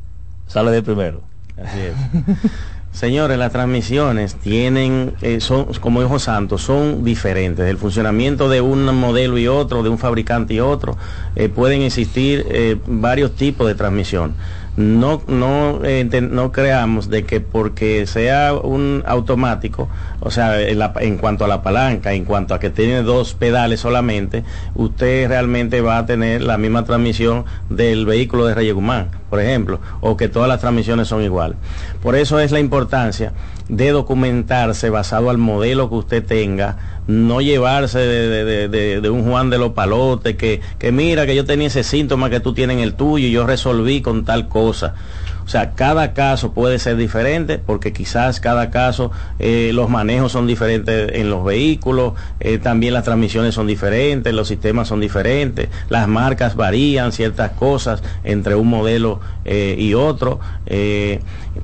sale 0.47 0.71
de 0.71 0.83
primero. 0.83 1.21
Así 1.57 1.79
es. 1.79 1.93
Señores, 2.91 3.37
las 3.37 3.53
transmisiones 3.53 4.35
tienen, 4.35 5.13
eh, 5.21 5.39
son, 5.39 5.67
como 5.79 6.01
dijo 6.01 6.19
Santos, 6.19 6.61
son 6.61 7.05
diferentes. 7.05 7.65
El 7.65 7.77
funcionamiento 7.77 8.49
de 8.49 8.59
un 8.59 8.83
modelo 8.93 9.37
y 9.37 9.47
otro, 9.47 9.81
de 9.81 9.87
un 9.87 9.97
fabricante 9.97 10.55
y 10.55 10.59
otro, 10.59 10.97
eh, 11.37 11.47
pueden 11.47 11.83
existir 11.83 12.45
eh, 12.49 12.77
varios 12.85 13.33
tipos 13.33 13.65
de 13.67 13.75
transmisión. 13.75 14.35
No, 14.77 15.21
no, 15.27 15.81
eh, 15.83 16.05
no 16.21 16.53
creamos 16.53 17.09
de 17.09 17.25
que 17.25 17.41
porque 17.41 18.07
sea 18.07 18.53
un 18.53 19.03
automático, 19.05 19.89
o 20.21 20.31
sea, 20.31 20.61
en, 20.61 20.79
en, 21.01 21.17
cuanto 21.17 21.43
a 21.43 21.49
la 21.49 21.61
palanca, 21.61 22.13
en 22.13 22.23
cuanto 22.23 22.53
a 22.53 22.59
que 22.59 22.69
tiene 22.69 23.03
dos 23.03 23.33
pedales 23.33 23.81
solamente, 23.81 24.45
usted 24.75 25.27
realmente 25.27 25.81
va 25.81 25.97
a 25.97 26.05
tener 26.05 26.41
la 26.41 26.57
misma 26.57 26.85
transmisión 26.85 27.43
del 27.69 28.05
vehículo 28.05 28.45
de 28.45 28.55
Reyes 28.55 28.73
Guzmán, 28.73 29.09
por 29.29 29.41
ejemplo, 29.41 29.81
o 29.99 30.15
que 30.15 30.29
todas 30.29 30.47
las 30.47 30.61
transmisiones 30.61 31.09
son 31.09 31.21
iguales. 31.21 31.57
Por 32.01 32.15
eso 32.15 32.39
es 32.39 32.53
la 32.53 32.61
importancia 32.61 33.33
de 33.67 33.91
documentarse 33.91 34.89
basado 34.89 35.29
al 35.29 35.37
modelo 35.37 35.89
que 35.89 35.95
usted 35.95 36.25
tenga, 36.25 37.00
no 37.11 37.41
llevarse 37.41 37.99
de, 37.99 38.67
de, 38.67 39.01
de, 39.01 39.09
un 39.09 39.23
Juan 39.23 39.49
de 39.49 39.57
los 39.57 39.73
Palotes, 39.73 40.35
que, 40.35 40.61
que 40.79 40.91
mira 40.91 41.25
que 41.25 41.35
yo 41.35 41.45
tenía 41.45 41.67
ese 41.67 41.83
síntoma 41.83 42.29
que 42.29 42.39
tú 42.39 42.53
tienes 42.53 42.77
en 42.77 42.83
el 42.83 42.93
tuyo 42.93 43.27
y 43.27 43.31
yo 43.31 43.45
resolví 43.45 44.01
con 44.01 44.25
tal 44.25 44.47
cosa. 44.47 44.95
O 45.45 45.47
sea, 45.47 45.71
cada 45.71 46.13
caso 46.13 46.53
puede 46.53 46.79
ser 46.79 46.97
diferente 46.97 47.57
porque 47.57 47.93
quizás 47.93 48.39
cada 48.39 48.69
caso 48.69 49.11
eh, 49.39 49.71
los 49.73 49.89
manejos 49.89 50.31
son 50.31 50.47
diferentes 50.47 51.11
en 51.13 51.29
los 51.29 51.43
vehículos, 51.43 52.13
eh, 52.39 52.57
también 52.57 52.93
las 52.93 53.03
transmisiones 53.03 53.55
son 53.55 53.67
diferentes, 53.67 54.33
los 54.33 54.47
sistemas 54.47 54.87
son 54.87 54.99
diferentes, 54.99 55.69
las 55.89 56.07
marcas 56.07 56.55
varían 56.55 57.11
ciertas 57.11 57.51
cosas 57.51 58.03
entre 58.23 58.55
un 58.55 58.67
modelo 58.67 59.19
eh, 59.45 59.75
y 59.77 59.93
otro. 59.93 60.39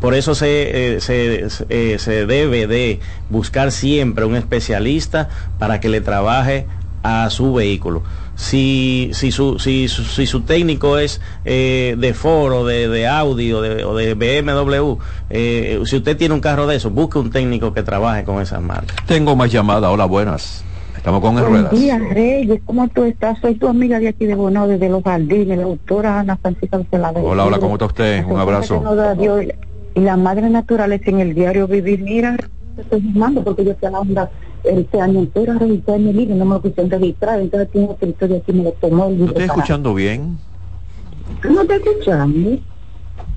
Por 0.01 0.15
eso 0.15 0.35
se, 0.35 0.99
se, 0.99 1.49
se 1.49 2.25
debe 2.25 2.67
de 2.67 2.99
buscar 3.29 3.71
siempre 3.71 4.25
un 4.25 4.35
especialista 4.35 5.29
para 5.59 5.79
que 5.79 5.87
le 5.87 6.01
trabaje 6.01 6.65
a 7.03 7.29
su 7.29 7.53
vehículo 7.53 8.03
si, 8.37 9.09
si, 9.13 9.31
su, 9.31 9.57
si, 9.57 9.87
su, 9.87 10.03
si 10.03 10.27
su 10.27 10.41
técnico 10.41 10.99
es 10.99 11.19
eh, 11.43 11.95
de 11.97 12.13
Ford 12.13 12.53
o 12.53 12.65
de, 12.65 12.87
de 12.87 13.07
Audi 13.07 13.51
o 13.51 13.61
de, 13.61 13.83
o 13.83 13.95
de 13.95 14.13
BMW, 14.13 14.97
eh, 15.31 15.81
si 15.85 15.97
usted 15.97 16.15
tiene 16.15 16.35
un 16.35 16.39
carro 16.39 16.67
de 16.67 16.75
eso, 16.77 16.91
busque 16.91 17.17
un 17.17 17.31
técnico 17.31 17.73
que 17.73 17.81
trabaje 17.81 18.23
con 18.23 18.39
esas 18.39 18.61
marcas. 18.61 18.95
Tengo 19.07 19.35
más 19.35 19.51
llamada, 19.51 19.89
hola, 19.89 20.05
buenas. 20.05 20.63
Estamos 20.95 21.19
con 21.21 21.31
en 21.37 21.41
Buen 21.41 21.51
ruedas. 21.63 21.71
día, 21.71 21.97
Reyes. 21.97 22.61
¿Cómo 22.65 22.87
tú 22.89 23.03
estás? 23.05 23.39
Soy 23.39 23.55
tu 23.55 23.67
amiga 23.67 23.99
de 23.99 24.09
aquí 24.09 24.25
de 24.25 24.35
Bonao, 24.35 24.67
desde 24.67 24.87
Los 24.89 25.03
Jardines, 25.03 25.57
la 25.57 25.63
doctora 25.63 26.19
Ana 26.19 26.37
Francisca 26.37 26.79
Celadez. 26.91 27.23
Hola, 27.25 27.45
hola, 27.45 27.59
¿cómo 27.59 27.73
está 27.73 27.85
usted? 27.85 28.23
Un 28.25 28.39
abrazo. 28.39 28.83
Y 29.95 29.99
la 29.99 30.15
madre 30.15 30.49
naturaleza 30.49 31.09
en 31.09 31.21
el 31.21 31.33
diario 31.33 31.67
Vivir. 31.67 32.01
Mira, 32.01 32.37
te 32.75 32.81
estoy 32.83 33.01
llamando 33.01 33.43
porque 33.43 33.65
yo 33.65 33.73
te 33.75 33.89
la 33.89 33.99
onda 33.99 34.29
este 34.67 35.01
año 35.01 35.19
entero 35.19 35.53
a 35.53 35.57
revisar 35.59 35.99
mi 35.99 36.13
libro, 36.13 36.35
no 36.35 36.45
me 36.45 36.55
lo 36.55 36.61
quisieron 36.61 36.89
registrar, 36.91 37.39
entonces 37.39 37.69
aquí 37.69 38.53
me 38.53 38.63
lo 38.63 38.71
tomó 38.73 39.05
el 39.07 39.11
¿No 39.13 39.25
libro. 39.25 39.31
estoy 39.31 39.45
escuchando 39.45 39.93
bien? 39.93 40.37
¿Tú 41.41 41.51
no 41.51 41.61
estás 41.61 41.77
escuchando? 41.85 42.49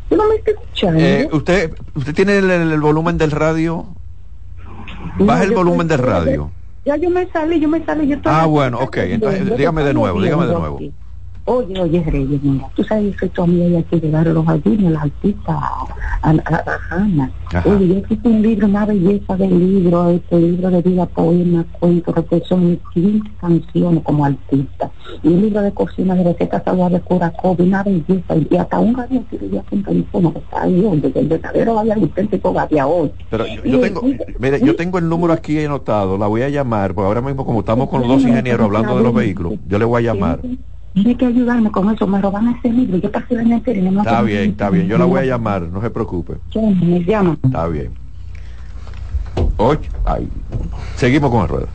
¿Tú 0.08 0.16
no 0.16 0.28
me 0.28 0.34
estás 0.36 0.54
escuchando? 0.54 1.00
Eh, 1.00 1.28
¿usted, 1.32 1.74
¿Usted 1.94 2.14
tiene 2.14 2.38
el, 2.38 2.80
volumen 2.80 3.18
del 3.18 3.30
radio? 3.30 3.86
No, 5.18 5.26
Baja 5.26 5.44
el 5.44 5.52
volumen 5.52 5.86
del 5.88 6.00
estoy- 6.00 6.10
radio. 6.12 6.50
Ya 6.84 6.96
yo 6.96 7.10
me 7.10 7.26
salí, 7.28 7.60
yo 7.60 7.68
me 7.68 7.84
salí, 7.84 8.08
yo 8.08 8.16
estoy 8.16 8.32
Ah, 8.34 8.46
bueno, 8.46 8.80
estoy 8.80 9.02
ok. 9.04 9.10
Entonces, 9.12 9.56
dígame 9.56 9.82
de 9.82 9.88
estoy 9.90 10.02
nuevo, 10.02 10.22
dígame 10.22 10.46
de 10.46 10.54
nuevo. 10.54 10.76
aquí. 10.76 10.92
Oye, 11.44 11.80
oye, 11.80 12.02
Reyes, 12.04 12.42
mira, 12.42 12.70
tú 12.74 12.84
sabes 12.84 13.12
que 13.12 13.20
soy 13.20 13.28
tu 13.30 13.42
amiga 13.42 13.66
de 13.66 13.78
aquí 13.78 13.98
de 13.98 14.10
Barrio 14.10 14.34
Los 14.34 14.46
Jardines, 14.46 14.92
la 14.92 15.00
artista 15.02 15.58
Ana. 16.22 16.42
a-. 16.46 17.30
Ajá. 17.52 17.68
Oye, 17.68 17.88
yo 17.88 17.94
hice 18.08 18.28
un 18.28 18.42
libro, 18.42 18.66
una 18.68 18.86
belleza 18.86 19.36
de 19.36 19.48
libro, 19.48 20.10
este 20.10 20.38
libro 20.38 20.70
de 20.70 20.82
vida, 20.82 21.06
poema, 21.06 21.64
cuento, 21.72 22.12
reflexión, 22.12 22.80
15 22.94 23.28
canciones 23.40 24.04
como 24.04 24.24
artista. 24.24 24.90
Y 25.22 25.28
un 25.28 25.40
libro 25.40 25.62
de 25.62 25.72
cocina, 25.72 26.14
de 26.14 26.24
recetas 26.24 26.62
saludables, 26.62 27.02
cura 27.02 27.32
COVID, 27.32 27.64
una 27.64 27.82
belleza. 27.82 28.36
Y 28.48 28.56
hasta 28.56 28.78
un 28.78 28.94
radio 28.94 29.24
cirugía 29.28 29.62
con 29.68 29.82
teléfono 29.82 30.32
que 30.32 30.38
está 30.38 30.62
ahí, 30.62 30.80
donde 30.80 31.12
el 31.12 31.26
verdadero 31.26 31.74
vaya 31.74 31.94
auténtico 31.94 32.52
vaya 32.52 32.86
hoy. 32.86 33.10
Pero 33.30 33.46
yo, 33.46 33.64
yo 33.64 33.80
tengo, 33.80 34.02
mire, 34.38 34.60
yo 34.60 34.76
tengo 34.76 34.98
el 34.98 35.08
número 35.08 35.32
aquí 35.32 35.58
anotado, 35.64 36.16
la 36.16 36.28
voy 36.28 36.42
a 36.42 36.48
llamar, 36.48 36.94
porque 36.94 37.06
ahora 37.08 37.22
mismo 37.22 37.44
como 37.44 37.60
estamos 37.60 37.88
con 37.88 38.02
los 38.02 38.08
dos 38.08 38.22
ingenieros 38.22 38.66
hablando 38.66 38.96
de 38.96 39.02
los 39.02 39.14
vehículos, 39.14 39.54
yo 39.66 39.78
le 39.78 39.84
voy 39.84 40.06
a 40.06 40.12
llamar. 40.12 40.40
Tiene 40.94 41.16
que 41.16 41.26
ayudarme 41.26 41.70
con 41.70 41.88
eso, 41.94 42.06
me 42.06 42.20
roban 42.20 42.48
ese 42.56 42.68
libro. 42.72 42.98
Yo 42.98 43.10
pasé 43.12 43.34
el 43.34 43.40
año 43.40 43.56
entero 43.56 43.78
y 43.78 43.82
no 43.82 43.90
me 43.92 44.00
Está 44.00 44.22
bien, 44.22 44.50
está 44.50 44.70
bien, 44.70 44.86
yo 44.88 44.98
la 44.98 45.04
voy 45.04 45.20
a 45.20 45.24
llamar, 45.24 45.62
no 45.62 45.80
se 45.80 45.90
preocupe. 45.90 46.34
Me 46.54 47.04
llama. 47.04 47.36
Está 47.44 47.66
bien. 47.68 47.92
Ocho, 49.56 49.90
ay. 50.04 50.28
Seguimos 50.96 51.30
con 51.30 51.42
el 51.42 51.48
ruedo. 51.48 51.68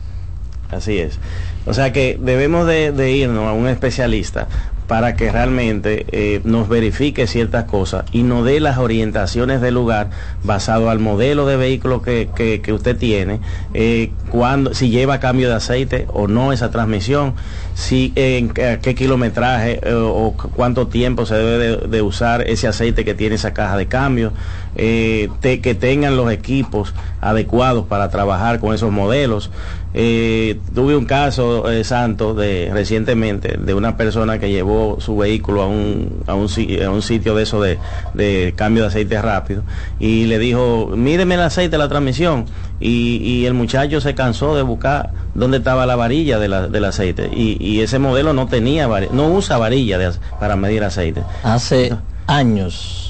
Así 0.70 0.98
es. 0.98 1.18
O 1.66 1.72
sea 1.74 1.92
que 1.92 2.18
debemos 2.20 2.66
de, 2.66 2.92
de 2.92 3.12
irnos 3.12 3.44
a 3.46 3.52
un 3.52 3.68
especialista 3.68 4.48
para 4.86 5.16
que 5.16 5.32
realmente 5.32 6.06
eh, 6.12 6.40
nos 6.44 6.68
verifique 6.68 7.26
ciertas 7.26 7.64
cosas 7.64 8.04
y 8.12 8.22
nos 8.22 8.44
dé 8.44 8.60
las 8.60 8.78
orientaciones 8.78 9.60
del 9.60 9.74
lugar 9.74 10.10
basado 10.44 10.90
al 10.90 11.00
modelo 11.00 11.44
de 11.46 11.56
vehículo 11.56 12.02
que, 12.02 12.28
que- 12.36 12.60
que 12.60 12.72
usted 12.72 12.96
tiene, 12.96 13.40
eh, 13.74 14.12
cuando, 14.30 14.74
si 14.74 14.90
lleva 14.90 15.18
cambio 15.18 15.48
de 15.48 15.54
aceite 15.56 16.06
o 16.12 16.28
no 16.28 16.52
esa 16.52 16.70
transmisión, 16.70 17.34
si 17.76 18.10
en 18.16 18.48
qué, 18.48 18.78
qué 18.80 18.94
kilometraje 18.94 19.80
eh, 19.82 19.92
o 19.92 20.32
cu- 20.32 20.48
cuánto 20.48 20.86
tiempo 20.88 21.26
se 21.26 21.34
debe 21.34 21.76
de, 21.86 22.00
usar 22.02 22.40
ese 22.48 22.66
aceite 22.66 23.04
que 23.04 23.14
tiene 23.14 23.34
esa 23.34 23.52
caja 23.52 23.76
de 23.76 23.86
cambio, 23.86 24.32
eh, 24.76 25.28
que 25.42 25.74
tengan 25.74 26.16
los 26.16 26.32
equipos 26.32 26.94
adecuados 27.20 27.84
para 27.84 28.08
trabajar 28.08 28.60
con 28.60 28.74
esos 28.74 28.90
modelos. 28.92 29.50
Eh, 29.98 30.60
tuve 30.74 30.94
un 30.94 31.06
caso, 31.06 31.70
eh, 31.70 31.82
Santo, 31.82 32.34
de 32.34 32.68
recientemente, 32.70 33.56
de 33.58 33.72
una 33.72 33.96
persona 33.96 34.38
que 34.38 34.50
llevó 34.50 34.98
su 35.00 35.16
vehículo 35.16 35.62
a 35.62 35.66
un, 35.68 36.22
a 36.26 36.34
un, 36.34 36.48
a 36.84 36.90
un 36.90 37.00
sitio 37.02 37.34
de 37.34 37.42
eso 37.44 37.62
de, 37.62 37.78
de 38.12 38.52
cambio 38.54 38.82
de 38.82 38.88
aceite 38.88 39.22
rápido 39.22 39.62
y 39.98 40.26
le 40.26 40.38
dijo, 40.38 40.92
míreme 40.94 41.36
el 41.36 41.40
aceite 41.40 41.70
de 41.72 41.78
la 41.78 41.88
transmisión. 41.88 42.44
Y, 42.78 43.16
y 43.24 43.46
el 43.46 43.54
muchacho 43.54 44.02
se 44.02 44.14
cansó 44.14 44.54
de 44.54 44.60
buscar 44.60 45.10
dónde 45.34 45.56
estaba 45.56 45.86
la 45.86 45.96
varilla 45.96 46.38
de 46.38 46.48
la- 46.48 46.68
del 46.68 46.84
aceite. 46.84 47.30
Y, 47.34 47.56
y 47.58 47.80
ese 47.80 47.98
modelo 47.98 48.34
no 48.34 48.48
tenía 48.48 48.86
no 49.12 49.28
usa 49.28 49.56
varilla 49.56 49.96
de 49.96 50.10
para 50.38 50.56
medir 50.56 50.84
aceite. 50.84 51.22
Hace 51.42 51.94
años, 52.26 53.05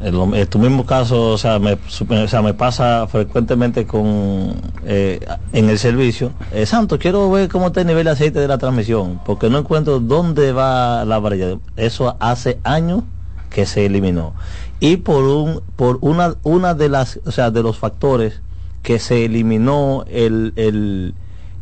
en, 0.00 0.46
tu 0.48 0.58
mismo 0.58 0.84
caso, 0.84 1.30
o 1.30 1.38
sea, 1.38 1.58
me, 1.58 1.72
o 1.74 2.28
sea, 2.28 2.42
me 2.42 2.54
pasa 2.54 3.06
frecuentemente 3.08 3.86
con 3.86 4.54
eh, 4.84 5.20
en 5.52 5.68
el 5.70 5.78
servicio. 5.78 6.32
Eh, 6.52 6.66
Santo, 6.66 6.98
quiero 6.98 7.30
ver 7.30 7.48
cómo 7.48 7.68
está 7.68 7.80
el 7.80 7.86
nivel 7.86 8.04
de 8.04 8.10
aceite 8.10 8.38
de 8.40 8.48
la 8.48 8.58
transmisión, 8.58 9.20
porque 9.24 9.48
no 9.48 9.58
encuentro 9.58 10.00
dónde 10.00 10.52
va 10.52 11.04
la 11.04 11.18
varilla. 11.18 11.58
Eso 11.76 12.16
hace 12.20 12.58
años 12.62 13.04
que 13.48 13.64
se 13.64 13.86
eliminó. 13.86 14.34
Y 14.80 14.98
por 14.98 15.24
un, 15.24 15.62
por 15.76 15.98
una, 16.02 16.34
una 16.42 16.74
de 16.74 16.88
las, 16.90 17.18
o 17.24 17.32
sea, 17.32 17.50
de 17.50 17.62
los 17.62 17.78
factores 17.78 18.42
que 18.82 18.98
se 18.98 19.24
eliminó 19.24 20.04
el, 20.08 20.52
el, 20.56 21.14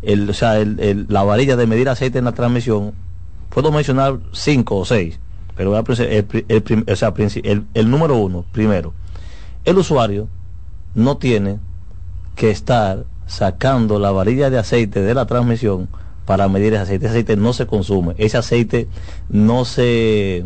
el, 0.02 0.28
o 0.28 0.34
sea, 0.34 0.58
el- 0.58 1.06
la 1.08 1.22
varilla 1.22 1.56
de 1.56 1.66
medir 1.66 1.88
aceite 1.88 2.18
en 2.18 2.24
la 2.24 2.32
transmisión, 2.32 2.92
puedo 3.48 3.70
mencionar 3.70 4.18
cinco 4.32 4.78
o 4.78 4.84
seis, 4.84 5.20
pero 5.56 5.70
voy 5.70 5.78
a 5.78 6.02
el, 6.02 6.44
el 6.48 6.84
o 6.90 6.96
sea, 6.96 7.12
el- 7.42 7.64
el 7.74 7.90
número 7.90 8.16
uno, 8.16 8.44
primero, 8.52 8.92
el 9.64 9.78
usuario 9.78 10.28
no 10.94 11.16
tiene 11.16 11.58
que 12.36 12.50
estar 12.50 13.04
sacando 13.26 13.98
la 13.98 14.10
varilla 14.10 14.50
de 14.50 14.58
aceite 14.58 15.00
de 15.00 15.14
la 15.14 15.26
transmisión 15.26 15.88
para 16.26 16.48
medir 16.48 16.74
ese 16.74 16.82
aceite. 16.82 17.06
Ese 17.06 17.12
aceite 17.12 17.36
no 17.36 17.52
se 17.52 17.66
consume, 17.66 18.14
ese 18.18 18.36
aceite 18.36 18.88
no 19.28 19.64
se 19.64 20.44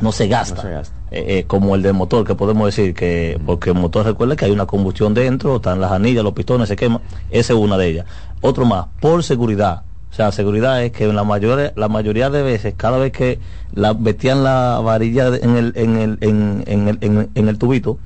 no 0.00 0.12
se 0.12 0.28
gasta, 0.28 0.62
Eh, 1.10 1.38
eh, 1.40 1.44
como 1.46 1.74
el 1.74 1.82
del 1.82 1.92
motor, 1.94 2.24
que 2.24 2.34
podemos 2.36 2.66
decir 2.66 2.94
que, 2.94 3.38
porque 3.44 3.70
el 3.70 3.76
motor 3.76 4.06
recuerda 4.06 4.36
que 4.36 4.44
hay 4.44 4.50
una 4.52 4.64
combustión 4.66 5.12
dentro, 5.12 5.56
están 5.56 5.80
las 5.80 5.90
anillas, 5.92 6.22
los 6.22 6.32
pistones, 6.32 6.68
se 6.68 6.76
quema, 6.76 7.00
esa 7.30 7.52
es 7.52 7.58
una 7.58 7.76
de 7.76 7.88
ellas. 7.88 8.06
Otro 8.40 8.64
más, 8.64 8.86
por 9.00 9.22
seguridad. 9.24 9.82
O 10.10 10.14
sea, 10.14 10.32
seguridad 10.32 10.82
es 10.82 10.92
que 10.92 11.06
la 11.12 11.24
mayoría, 11.24 11.72
la 11.76 11.88
mayoría 11.88 12.30
de 12.30 12.42
veces, 12.42 12.74
cada 12.76 12.98
vez 12.98 13.12
que 13.12 13.38
la, 13.72 13.94
metían 13.94 14.42
la 14.42 14.80
varilla 14.82 15.28
en 15.28 15.56
el, 15.56 15.72
en 15.76 15.96
el, 15.96 16.18
en, 16.20 16.64
en 16.66 16.88
el, 16.88 16.98
en, 17.00 17.30
en 17.34 17.48
el 17.48 17.58
tubito, 17.58 17.98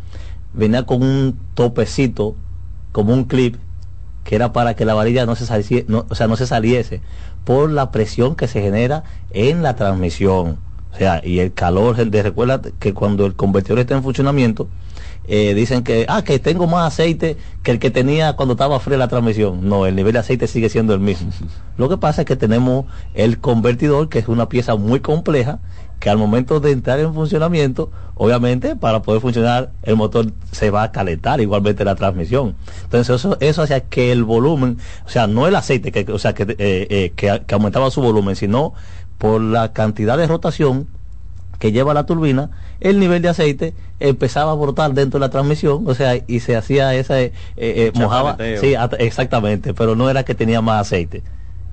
venía 0.53 0.85
con 0.85 1.03
un 1.03 1.39
topecito, 1.55 2.37
como 2.93 3.15
un 3.15 3.25
clip, 3.25 3.57
que 4.25 4.37
era 4.37 4.53
para 4.53 4.75
que 4.75 4.85
la 4.85 4.95
varilla 4.95 5.27
no 5.27 5.37
se 5.37 5.47
saliese, 5.47 5.85
no, 5.89 6.07
o 6.09 6.15
sea, 6.15 6.27
no 6.27 6.37
se 6.37 6.47
saliese 6.47 7.01
por 7.45 7.71
la 7.71 7.91
presión 7.91 8.37
que 8.37 8.49
se 8.49 8.61
genera 8.61 9.05
en 9.31 9.63
la 9.63 9.77
transmisión. 9.77 10.59
O 10.93 10.97
sea, 10.97 11.21
y 11.25 11.41
el 11.41 11.53
calor, 11.53 11.97
de, 11.97 12.23
recuerda 12.23 12.61
que 12.79 12.95
cuando 12.95 13.27
el 13.27 13.35
convertidor 13.35 13.81
está 13.81 13.95
en 13.95 14.03
funcionamiento, 14.03 14.69
eh, 15.27 15.55
dicen 15.55 15.83
que, 15.83 16.07
ah, 16.09 16.23
que 16.23 16.39
tengo 16.39 16.67
más 16.67 16.93
aceite 16.93 17.37
que 17.63 17.71
el 17.71 17.79
que 17.79 17.91
tenía 17.91 18.35
cuando 18.35 18.53
estaba 18.53 18.79
fría 18.81 18.99
la 18.99 19.09
transmisión. 19.09 19.69
No, 19.69 19.87
el 19.87 19.97
nivel 19.97 20.13
de 20.13 20.19
aceite 20.19 20.47
sigue 20.47 20.69
siendo 20.69 20.95
el 20.95 21.01
mismo. 21.01 21.31
Lo 21.79 21.89
que 21.89 21.97
pasa 21.97 22.23
es 22.23 22.27
que 22.27 22.37
tenemos 22.37 22.87
el 23.15 23.39
convertidor, 23.39 24.09
que 24.09 24.19
es 24.19 24.29
una 24.29 24.49
pieza 24.49 24.77
muy 24.77 25.01
compleja, 25.01 25.61
que 25.99 26.11
al 26.11 26.19
momento 26.19 26.61
de 26.61 26.73
entrar 26.73 27.01
en 27.01 27.15
funcionamiento, 27.15 27.91
obviamente 28.15 28.77
para 28.77 29.01
poder 29.01 29.23
funcionar 29.23 29.71
el 29.83 29.97
motor 29.97 30.33
se 30.53 30.71
va 30.71 30.83
a 30.83 30.93
calentar 30.93 31.41
igualmente 31.41 31.85
la 31.85 31.95
transmisión. 31.95 32.57
Entonces 32.83 33.17
eso, 33.17 33.39
eso 33.41 33.63
hacía 33.63 33.81
que 33.81 34.13
el 34.13 34.25
volumen, 34.25 34.79
o 35.07 35.09
sea, 35.09 35.27
no 35.27 35.47
el 35.47 35.57
aceite 35.57 35.93
que, 35.93 36.13
o 36.13 36.19
sea, 36.19 36.35
que, 36.35 36.43
eh, 36.43 36.57
eh, 36.59 37.13
que, 37.17 37.43
que 37.47 37.55
aumentaba 37.55 37.91
su 37.91 38.03
volumen, 38.03 38.37
sino 38.37 38.75
por 39.17 39.41
la 39.41 39.73
cantidad 39.73 40.19
de 40.19 40.27
rotación 40.27 40.89
que 41.65 41.73
lleva 41.73 41.95
la 41.95 42.05
turbina, 42.05 42.51
el 42.79 43.01
nivel 43.01 43.23
de 43.23 43.31
aceite 43.31 43.73
empezaba 43.99 44.53
a 44.53 44.55
brotar 44.55 44.93
dentro 44.93 45.19
de 45.19 45.25
la 45.25 45.31
transmisión, 45.31 45.83
o 45.87 45.95
sea, 45.95 46.15
y 46.27 46.41
se 46.41 46.57
hacía 46.57 46.95
esa, 46.95 47.19
eh, 47.23 47.33
eh, 47.57 47.91
mojaba, 48.03 48.33
sí, 48.61 48.75
exactamente, 48.99 49.73
pero 49.73 49.97
no 49.97 50.11
era 50.11 50.25
que 50.25 50.35
tenía 50.35 50.61
más 50.61 50.83
aceite. 50.83 51.23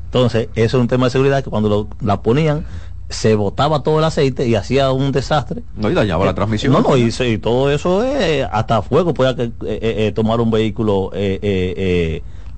Entonces, 0.05 0.47
eso 0.55 0.77
es 0.77 0.81
un 0.81 0.87
tema 0.87 1.07
de 1.07 1.09
seguridad 1.09 1.43
que 1.43 1.49
cuando 1.49 1.67
lo- 1.67 1.87
la 2.01 2.21
ponían, 2.21 2.63
se 3.09 3.35
botaba 3.35 3.83
todo 3.83 3.99
el 3.99 4.05
aceite 4.05 4.47
y 4.47 4.55
hacía 4.55 4.93
un 4.93 5.11
desastre. 5.11 5.63
No, 5.75 5.91
y 5.91 5.93
dañaba 5.93 6.23
la 6.23 6.33
transmisión. 6.35 6.71
No, 6.71 6.79
no, 6.79 6.95
y, 6.95 7.11
y 7.33 7.37
todo 7.39 7.69
eso 7.69 8.01
es 8.05 8.47
hasta 8.49 8.81
fuego, 8.83 9.13
podía 9.13 9.35
que, 9.35 9.43
eh, 9.43 9.51
eh, 9.65 9.79
eh, 10.07 10.11
tomar 10.15 10.39
un 10.39 10.51
vehículo 10.51 11.11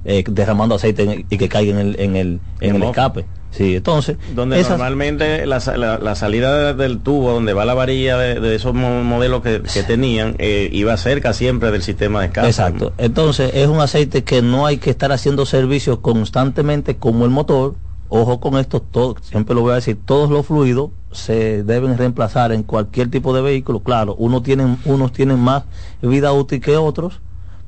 eh, 0.05 0.23
derramando 0.27 0.75
aceite 0.75 1.25
y 1.29 1.37
que 1.37 1.49
caiga 1.49 1.71
en 1.71 1.79
el, 1.79 1.99
en 1.99 2.15
el, 2.15 2.39
en 2.59 2.75
el 2.75 2.83
escape. 2.83 3.25
Sí, 3.51 3.75
entonces, 3.75 4.17
Donde 4.33 4.59
esas- 4.59 4.71
normalmente 4.71 5.45
la, 5.45 5.59
la- 5.77 5.99
la 5.99 6.15
salida 6.15 6.57
de- 6.57 6.73
del 6.73 6.99
tubo, 7.01 7.31
donde 7.33 7.53
va 7.53 7.65
la 7.65 7.75
varilla 7.75 8.17
de, 8.17 8.39
de 8.39 8.55
esos 8.55 8.73
mo- 8.73 9.03
modelos 9.03 9.43
que, 9.43 9.61
que 9.61 9.83
tenían, 9.83 10.35
eh, 10.39 10.69
iba 10.71 10.97
cerca 10.97 11.33
siempre 11.33 11.69
del 11.69 11.83
sistema 11.83 12.21
de 12.21 12.25
escape. 12.27 12.47
Exacto. 12.47 12.93
Entonces 12.97 13.51
es 13.53 13.67
un 13.67 13.79
aceite 13.79 14.23
que 14.23 14.41
no 14.41 14.65
hay 14.65 14.77
que 14.77 14.89
estar 14.89 15.11
haciendo 15.11 15.45
servicio 15.45 16.01
constantemente 16.01 16.95
como 16.97 17.25
el 17.25 17.31
motor. 17.31 17.75
Ojo 18.09 18.39
con 18.39 18.57
esto, 18.59 18.79
todo, 18.79 19.15
siempre 19.21 19.55
lo 19.55 19.61
voy 19.61 19.71
a 19.71 19.75
decir, 19.75 19.97
todos 20.05 20.29
los 20.29 20.45
fluidos 20.45 20.91
se 21.11 21.63
deben 21.63 21.97
reemplazar 21.97 22.51
en 22.51 22.61
cualquier 22.63 23.09
tipo 23.09 23.33
de 23.35 23.41
vehículo. 23.41 23.79
Claro, 23.81 24.15
unos 24.15 24.43
tienen, 24.43 24.77
unos 24.85 25.11
tienen 25.13 25.39
más 25.39 25.63
vida 26.01 26.31
útil 26.31 26.59
que 26.61 26.75
otros, 26.77 27.21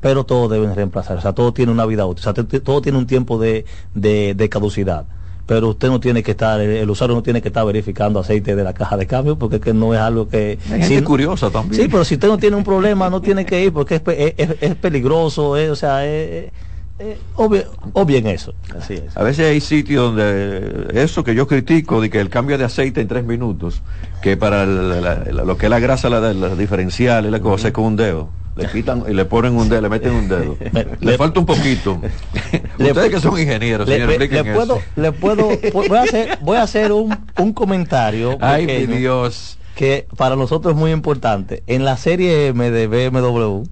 pero 0.05 0.23
todos 0.23 0.51
deben 0.51 0.75
reemplazar. 0.75 1.17
O 1.17 1.21
sea, 1.21 1.33
todo 1.33 1.51
tiene 1.51 1.71
una 1.71 1.83
vida 1.87 2.05
útil. 2.05 2.21
O 2.27 2.31
sea, 2.31 2.43
todo 2.61 2.79
tiene 2.79 2.99
un 2.99 3.07
tiempo 3.07 3.39
de, 3.39 3.65
de, 3.95 4.35
de 4.35 4.49
caducidad. 4.49 5.05
Pero 5.47 5.69
usted 5.69 5.87
no 5.87 5.99
tiene 5.99 6.21
que 6.21 6.29
estar, 6.29 6.61
el, 6.61 6.87
usuario 6.87 7.15
no 7.15 7.23
tiene 7.23 7.41
que 7.41 7.47
estar 7.47 7.65
verificando 7.65 8.19
aceite 8.19 8.55
de 8.55 8.63
la 8.63 8.73
caja 8.73 8.97
de 8.97 9.07
cambio 9.07 9.35
porque 9.39 9.55
es 9.55 9.61
que 9.63 9.73
no 9.73 9.95
es 9.95 9.99
algo 9.99 10.29
que... 10.29 10.59
Hay 10.65 10.69
gente 10.81 10.87
si 10.87 10.95
no- 11.01 11.07
curiosa 11.07 11.49
también. 11.49 11.81
Sí, 11.81 11.87
pero 11.89 12.05
si 12.05 12.13
usted 12.13 12.27
no 12.27 12.37
tiene 12.37 12.55
un 12.55 12.63
problema, 12.63 13.09
no 13.09 13.19
tiene 13.19 13.47
que 13.47 13.63
ir 13.63 13.73
porque 13.73 13.95
es, 13.95 14.01
es, 14.05 14.33
es- 14.37 14.57
es 14.61 14.75
peligroso, 14.75 15.57
es, 15.57 15.71
o 15.71 15.75
sea, 15.75 16.05
es- 16.05 16.51
Eh, 16.97 17.17
obvio, 17.35 17.63
obvio 17.93 18.17
en 18.17 18.27
eso. 18.27 18.53
Así 18.77 18.93
es. 18.93 19.17
A 19.17 19.23
veces 19.23 19.47
hay 19.47 19.59
sitios 19.59 20.05
donde 20.15 20.87
eso 20.93 21.23
que 21.25 21.35
yo 21.35 21.45
critico 21.45 21.99
de 21.99 22.09
que 22.09 22.21
el 22.21 22.29
cambio 22.29 22.57
de 22.57 22.63
aceite 22.63 23.01
en 23.01 23.07
tres 23.09 23.25
minutos, 23.25 23.81
que 24.21 24.37
para 24.37 24.63
el- 24.63 25.01
la- 25.01 25.23
la- 25.25 25.43
lo 25.43 25.57
que 25.57 25.65
es 25.65 25.69
la 25.69 25.79
grasa, 25.79 26.09
la, 26.09 26.31
diferencial 26.55 27.25
y 27.25 27.31
la 27.31 27.41
cosa 27.41 27.67
es 27.67 27.73
con 27.73 27.83
un 27.83 27.95
dedo. 27.97 28.29
Le 28.55 28.69
quitan 28.69 29.03
y 29.09 29.13
le 29.13 29.25
ponen 29.25 29.57
un 29.57 29.67
dedo, 29.67 29.81
le 29.81 29.89
meten 29.89 30.13
un 30.13 30.29
dedo. 30.29 30.57
le, 31.01 31.17
falta 31.17 31.41
un 31.41 31.45
poquito. 31.45 31.99
Ustedes 32.79 33.09
que 33.09 33.19
son 33.19 33.37
ingenieros, 33.37 33.85
Le, 33.89 33.99
le- 34.07 34.17
le 34.29 34.43
puedo, 34.53 34.77
eso. 34.77 34.83
le 34.95 35.11
puedo, 35.11 35.49
voy 35.73 35.97
a 35.97 36.01
hacer, 36.03 36.37
voy 36.41 36.57
a 36.57 36.61
hacer 36.63 36.93
un, 36.93 37.13
un 37.37 37.51
comentario. 37.51 38.37
Ay, 38.39 38.61
mi 38.65 38.67
pequeño 38.73 38.95
Dios. 38.95 39.57
Que 39.75 40.07
para 40.15 40.37
nosotros 40.37 40.73
es 40.73 40.79
muy 40.79 40.91
importante. 40.91 41.63
En 41.67 41.83
la 41.83 41.97
serie 41.97 42.47
M 42.47 42.71
de 42.71 42.87
BMW, 42.87 43.63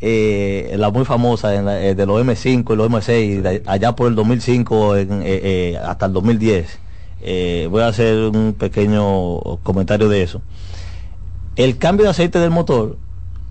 eh, 0.00 0.74
la 0.78 0.90
muy 0.90 1.04
famosa 1.04 1.54
en 1.54 1.66
la- 1.66 1.80
eh, 1.82 1.94
de 1.94 2.06
los 2.06 2.20
M5 2.20 2.72
y 2.72 2.76
los 2.76 2.88
M6, 2.90 3.42
de 3.42 3.62
allá 3.66 3.94
por 3.94 4.08
el 4.08 4.14
2005 4.14 4.96
en, 4.96 5.20
eh, 5.24 5.78
hasta 5.84 6.06
el 6.06 6.12
2010, 6.12 6.78
eh, 7.22 7.68
voy 7.70 7.82
a 7.82 7.88
hacer 7.88 8.16
un 8.34 8.54
pequeño 8.54 9.40
comentario 9.62 10.08
de 10.08 10.22
eso. 10.22 10.40
El 11.56 11.78
cambio 11.78 12.04
de 12.04 12.10
aceite 12.10 12.38
del 12.38 12.50
motor, 12.50 12.96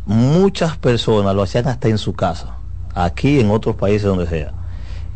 muchas 0.06 0.78
personas 0.78 1.36
lo 1.36 1.44
hacían 1.44 1.68
hasta 1.68 1.88
en 1.88 1.98
su 2.00 2.14
casa, 2.14 2.56
aquí 2.96 3.40
en 3.40 3.52
otros 3.52 3.76
países 3.76 4.04
donde 4.04 4.26
sea, 4.26 4.54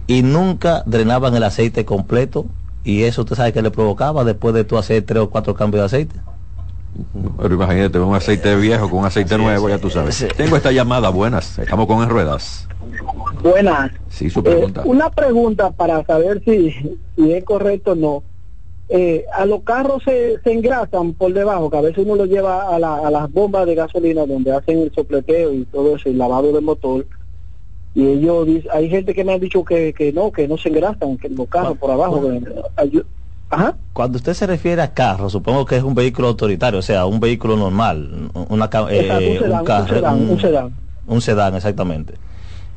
y 0.06 0.22
nunca 0.22 0.84
drenaban 0.86 1.36
el 1.36 1.44
aceite 1.44 1.86
completo 1.86 2.46
y 2.84 3.04
eso 3.04 3.22
usted 3.22 3.38
sabe 3.38 3.54
que 3.54 3.62
le 3.62 3.72
provocaba 3.72 4.24
después 4.24 4.54
de 4.54 4.66
tú 4.66 4.78
hacer 4.78 5.02
tres 5.04 5.24
o 5.24 5.30
cuatro 5.30 5.56
cambios 5.56 5.82
de 5.82 5.86
aceite. 5.86 6.16
Pero 7.38 7.56
imagínate, 7.56 8.00
un 8.00 8.16
aceite 8.16 8.56
viejo 8.56 8.90
con 8.90 9.00
un 9.00 9.06
aceite 9.06 9.38
nuevo, 9.38 9.68
ya 9.70 9.80
tú 9.80 9.90
sabes. 9.90 10.16
Sí. 10.16 10.28
Tengo 10.38 10.56
esta 10.58 10.72
llamada, 10.72 11.10
buenas. 11.10 11.58
Estamos 11.58 11.88
con 11.88 12.04
en 12.04 12.10
ruedas. 12.10 12.68
Buenas. 13.42 13.92
Sí, 14.10 14.30
su 14.30 14.40
Eh, 14.42 14.44
pregunta. 14.44 14.84
una 14.86 15.10
pregunta 15.10 15.72
para 15.72 16.04
saber 16.06 16.42
si, 16.46 16.72
si 17.16 17.32
es 17.34 17.44
correcto 17.44 17.92
o 17.94 17.96
no. 17.96 18.24
Eh, 18.90 19.26
a 19.34 19.46
los 19.46 19.64
carros 19.64 20.04
se, 20.04 20.40
se 20.44 20.52
engrasan 20.52 21.14
por 21.14 21.34
debajo, 21.34 21.70
que 21.72 21.78
a 21.78 21.82
veces 21.82 22.06
uno 22.06 22.16
los 22.16 22.28
lleva 22.30 22.76
a, 22.76 22.78
la- 22.78 22.98
a 22.98 23.10
las 23.10 23.32
bombas 23.32 23.66
de 23.66 23.76
gasolina 23.76 24.26
donde 24.26 24.52
hacen 24.52 24.80
el 24.80 24.92
sopleteo 24.94 25.52
y 25.54 25.66
todo 25.66 25.96
eso, 25.96 26.10
el 26.10 26.18
lavado 26.18 26.52
del 26.52 26.64
motor. 26.64 27.08
Y 27.96 28.06
ellos 28.08 28.46
dicen, 28.46 28.70
hay 28.74 28.90
gente 28.90 29.14
que 29.16 29.24
me 29.24 29.34
ha 29.34 29.40
dicho 29.40 29.64
que, 29.64 29.94
que 29.94 30.12
no, 30.14 30.32
que 30.32 30.48
no 30.48 30.58
se 30.58 30.70
engrasan, 30.70 31.18
que 31.18 31.30
los 31.30 31.48
carros 31.48 31.78
por 31.78 31.90
abajo. 31.92 32.22
que- 32.22 32.42
ayu- 32.78 33.06
Ajá. 33.54 33.76
Cuando 33.94 34.18
usted 34.18 34.34
se 34.34 34.48
refiere 34.48 34.82
a 34.82 34.94
carro, 34.94 35.30
supongo 35.30 35.66
que 35.66 35.78
es 35.78 35.84
un 35.84 35.94
vehículo 35.94 36.30
autoritario, 36.30 36.80
o 36.80 36.82
sea, 36.82 37.06
un 37.06 37.20
vehículo 37.20 37.56
normal, 37.56 38.30
una, 38.50 38.66
eh, 38.90 39.00
Exacto, 39.00 39.30
un 39.32 39.38
sedán, 39.40 39.60
un 39.60 39.66
carro- 39.66 40.14
un- 40.14 40.30
un 40.32 40.40
sedán. 40.42 40.74
un 41.06 41.22
sedán, 41.22 41.56
exactamente. 41.56 42.14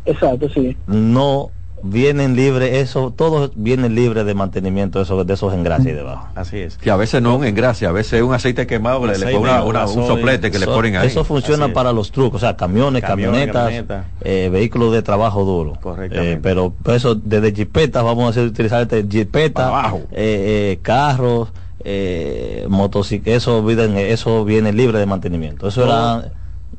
Exacto, 0.05 0.49
sí. 0.51 0.77
No 0.87 1.51
vienen 1.83 2.35
libres, 2.37 2.75
eso, 2.75 3.13
todos 3.15 3.53
vienen 3.55 3.95
libres 3.95 4.25
de 4.27 4.35
mantenimiento 4.35 4.99
de 4.99 5.05
esos, 5.05 5.27
de 5.27 5.35
esos 5.35 5.53
engrases 5.55 5.87
ahí 5.87 5.93
debajo. 5.93 6.29
Así 6.35 6.59
es. 6.59 6.77
Que 6.79 6.91
a 6.91 6.97
veces 6.97 7.23
no 7.23 7.37
un 7.37 7.45
engrase, 7.45 7.87
a 7.87 7.93
veces 7.93 8.15
es 8.15 8.23
un 8.23 8.35
aceite 8.35 8.67
quemado, 8.67 9.01
que 9.03 9.07
le, 9.09 9.13
le 9.13 9.25
Aceite, 9.27 9.39
ponen 9.39 9.55
una- 9.55 9.65
una- 9.65 9.87
un 9.87 10.07
soplete 10.07 10.51
que 10.51 10.59
le 10.59 10.65
Eso- 10.65 10.75
ponen 10.75 10.97
ahí. 10.97 11.07
Eso 11.09 11.23
funciona 11.25 11.67
es. 11.67 11.73
para 11.73 11.93
los 11.93 12.11
trucos, 12.11 12.43
o 12.43 12.47
sea, 12.47 12.57
camiones, 12.57 13.03
Camiones, 13.03 13.53
camionetas, 13.53 14.05
eh, 14.23 14.49
vehículos 14.53 14.93
de 14.93 15.03
trabajo 15.03 15.45
duro. 15.45 15.75
Correctamente. 15.81 16.33
Eh, 16.33 16.41
pero 16.43 16.73
pues, 16.83 16.97
eso 16.97 17.15
desde 17.15 17.53
jipetas, 17.55 18.03
vamos 18.03 18.25
a 18.27 18.29
hacer, 18.31 18.47
utilizar 18.47 18.83
este 18.83 19.07
jipeta, 19.09 19.65
Para 19.67 19.69
abajo. 19.69 20.01
eh, 20.13 20.73
eh, 20.73 20.79
carros, 20.83 21.51
eh, 21.85 22.67
motocicletas, 22.69 23.43
eso, 23.43 23.71
eso 23.71 24.45
viene 24.45 24.73
libre 24.73 24.99
de 24.99 25.07
mantenimiento. 25.07 25.69
Eso 25.69 25.83
Todo- 25.83 26.21
era 26.21 26.33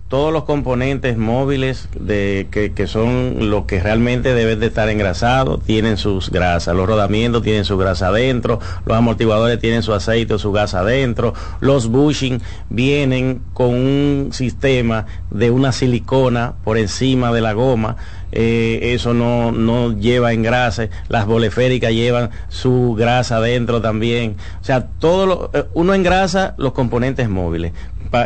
todos 0.07 0.31
los 0.31 0.45
componentes 0.45 1.17
móviles 1.17 1.89
de 1.99 2.47
que, 2.51 2.73
que 2.73 2.87
son 2.87 3.49
los 3.49 3.65
que 3.65 3.81
realmente 3.81 4.33
deben 4.33 4.59
de 4.59 4.67
estar 4.67 4.89
engrasados 4.89 5.63
tienen 5.63 5.97
sus 5.97 6.29
grasas. 6.29 6.75
Los 6.75 6.87
rodamientos 6.87 7.43
tienen 7.43 7.65
su 7.65 7.77
grasa 7.77 8.07
adentro 8.07 8.59
los 8.85 8.97
amortiguadores 8.97 9.59
tienen 9.59 9.83
su 9.83 9.93
aceite 9.93 10.33
o 10.33 10.39
su 10.39 10.51
gas 10.51 10.73
adentro 10.73 11.33
los 11.59 11.87
bushing 11.87 12.41
vienen 12.69 13.41
con 13.53 13.69
un 13.69 14.29
sistema 14.31 15.05
de 15.31 15.51
una 15.51 15.71
silicona 15.71 16.53
por 16.63 16.77
encima 16.77 17.31
de 17.31 17.41
la 17.41 17.53
goma 17.53 17.97
eh, 18.31 18.93
eso 18.93 19.13
no, 19.13 19.53
no 19.53 19.93
lleva 19.93 20.33
engrase 20.33 20.89
las 21.07 21.25
boleféricas 21.25 21.91
llevan 21.93 22.29
su 22.49 22.93
grasa 22.97 23.37
adentro 23.37 23.81
también. 23.81 24.35
O 24.61 24.63
sea 24.63 24.87
todo 24.99 25.25
lo, 25.25 25.49
eh, 25.53 25.65
uno 25.73 25.93
engrasa 25.93 26.53
los 26.57 26.73
componentes 26.73 27.29
móviles 27.29 27.71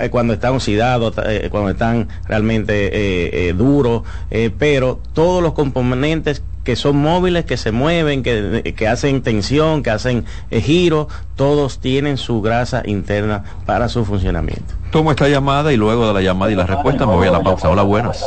cuando 0.09 0.33
están 0.33 0.53
oxidados, 0.55 1.13
eh, 1.25 1.47
cuando 1.51 1.69
están 1.71 2.07
realmente 2.27 2.87
eh, 2.87 3.49
eh, 3.49 3.53
duros, 3.53 4.03
eh, 4.29 4.51
pero 4.57 4.99
todos 5.13 5.41
los 5.41 5.53
componentes 5.53 6.43
que 6.63 6.75
son 6.75 6.97
móviles, 6.97 7.45
que 7.45 7.57
se 7.57 7.71
mueven, 7.71 8.21
que, 8.21 8.75
que 8.77 8.87
hacen 8.87 9.23
tensión, 9.23 9.81
que 9.81 9.89
hacen 9.89 10.25
eh, 10.51 10.61
giro, 10.61 11.07
todos 11.35 11.79
tienen 11.79 12.17
su 12.17 12.41
grasa 12.41 12.83
interna 12.85 13.43
para 13.65 13.89
su 13.89 14.05
funcionamiento. 14.05 14.75
Tomo 14.91 15.09
esta 15.11 15.27
llamada 15.27 15.73
y 15.73 15.77
luego 15.77 16.07
de 16.07 16.13
la 16.13 16.21
llamada 16.21 16.51
y 16.51 16.55
la 16.55 16.67
respuesta 16.67 17.07
me 17.07 17.15
voy 17.15 17.27
a 17.27 17.31
la 17.31 17.41
pausa. 17.41 17.69
Hola, 17.69 17.81
buenas. 17.81 18.23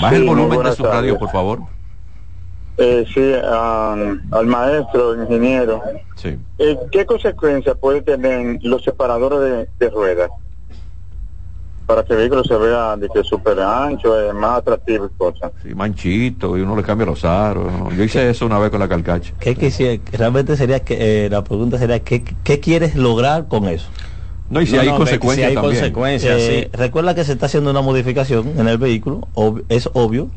Baja 0.00 0.14
el 0.14 0.22
Sí, 0.22 0.28
volumen 0.28 0.62
de 0.62 0.72
su 0.72 0.84
radio, 0.84 1.18
por 1.18 1.30
favor. 1.30 1.60
Eh, 2.76 3.04
sí, 3.12 3.32
am, 3.48 4.20
al 4.32 4.46
maestro, 4.46 5.20
ingeniero. 5.22 5.80
Sí. 6.16 6.36
Eh, 6.58 6.76
¿Qué 6.90 7.06
consecuencias 7.06 7.76
puede 7.80 8.02
tener 8.02 8.58
los 8.62 8.82
separadores 8.82 9.40
de, 9.40 9.68
de 9.86 9.90
ruedas? 9.90 10.30
Para 11.86 12.02
que 12.02 12.14
el 12.14 12.18
vehículo 12.20 12.42
se 12.44 12.56
vea 12.56 12.96
de 12.96 13.08
que 13.10 13.20
es 13.20 13.26
súper 13.26 13.60
ancho, 13.60 14.18
es 14.18 14.32
más 14.34 14.58
atractivo 14.58 15.04
y 15.06 15.10
cosas. 15.18 15.52
Sí, 15.62 15.74
manchito 15.74 16.56
y 16.56 16.62
uno 16.62 16.74
le 16.76 16.82
cambia 16.82 17.06
los 17.06 17.24
aros. 17.24 17.70
Yo 17.96 18.02
hice 18.04 18.30
eso 18.30 18.46
una 18.46 18.58
vez 18.58 18.70
con 18.70 18.80
la 18.80 18.88
calcacha. 18.88 19.32
¿Qué 19.38 19.54
quisiera? 19.54 20.02
Realmente 20.12 20.56
sería 20.56 20.80
que 20.80 21.26
eh, 21.26 21.28
la 21.30 21.44
pregunta 21.44 21.78
sería 21.78 22.00
¿qué, 22.00 22.24
qué 22.24 22.60
quieres 22.60 22.94
lograr 22.96 23.48
con 23.48 23.68
eso? 23.68 23.88
No, 24.48 24.60
y 24.62 24.66
si 24.66 24.74
No, 24.76 24.80
hay 24.80 24.88
no, 24.88 24.96
consecuencias 24.96 25.46
si 25.50 25.50
hay 25.50 25.54
también. 25.54 25.74
consecuencias, 25.80 26.40
Eh, 26.40 26.70
sí. 26.72 26.76
Recuerda 26.76 27.14
que 27.14 27.24
se 27.24 27.32
está 27.32 27.46
haciendo 27.46 27.70
una 27.70 27.82
modificación 27.82 28.52
en 28.58 28.66
el 28.68 28.78
vehículo, 28.78 29.28
ob- 29.34 29.64
es 29.68 29.88
obvio, 29.92 30.28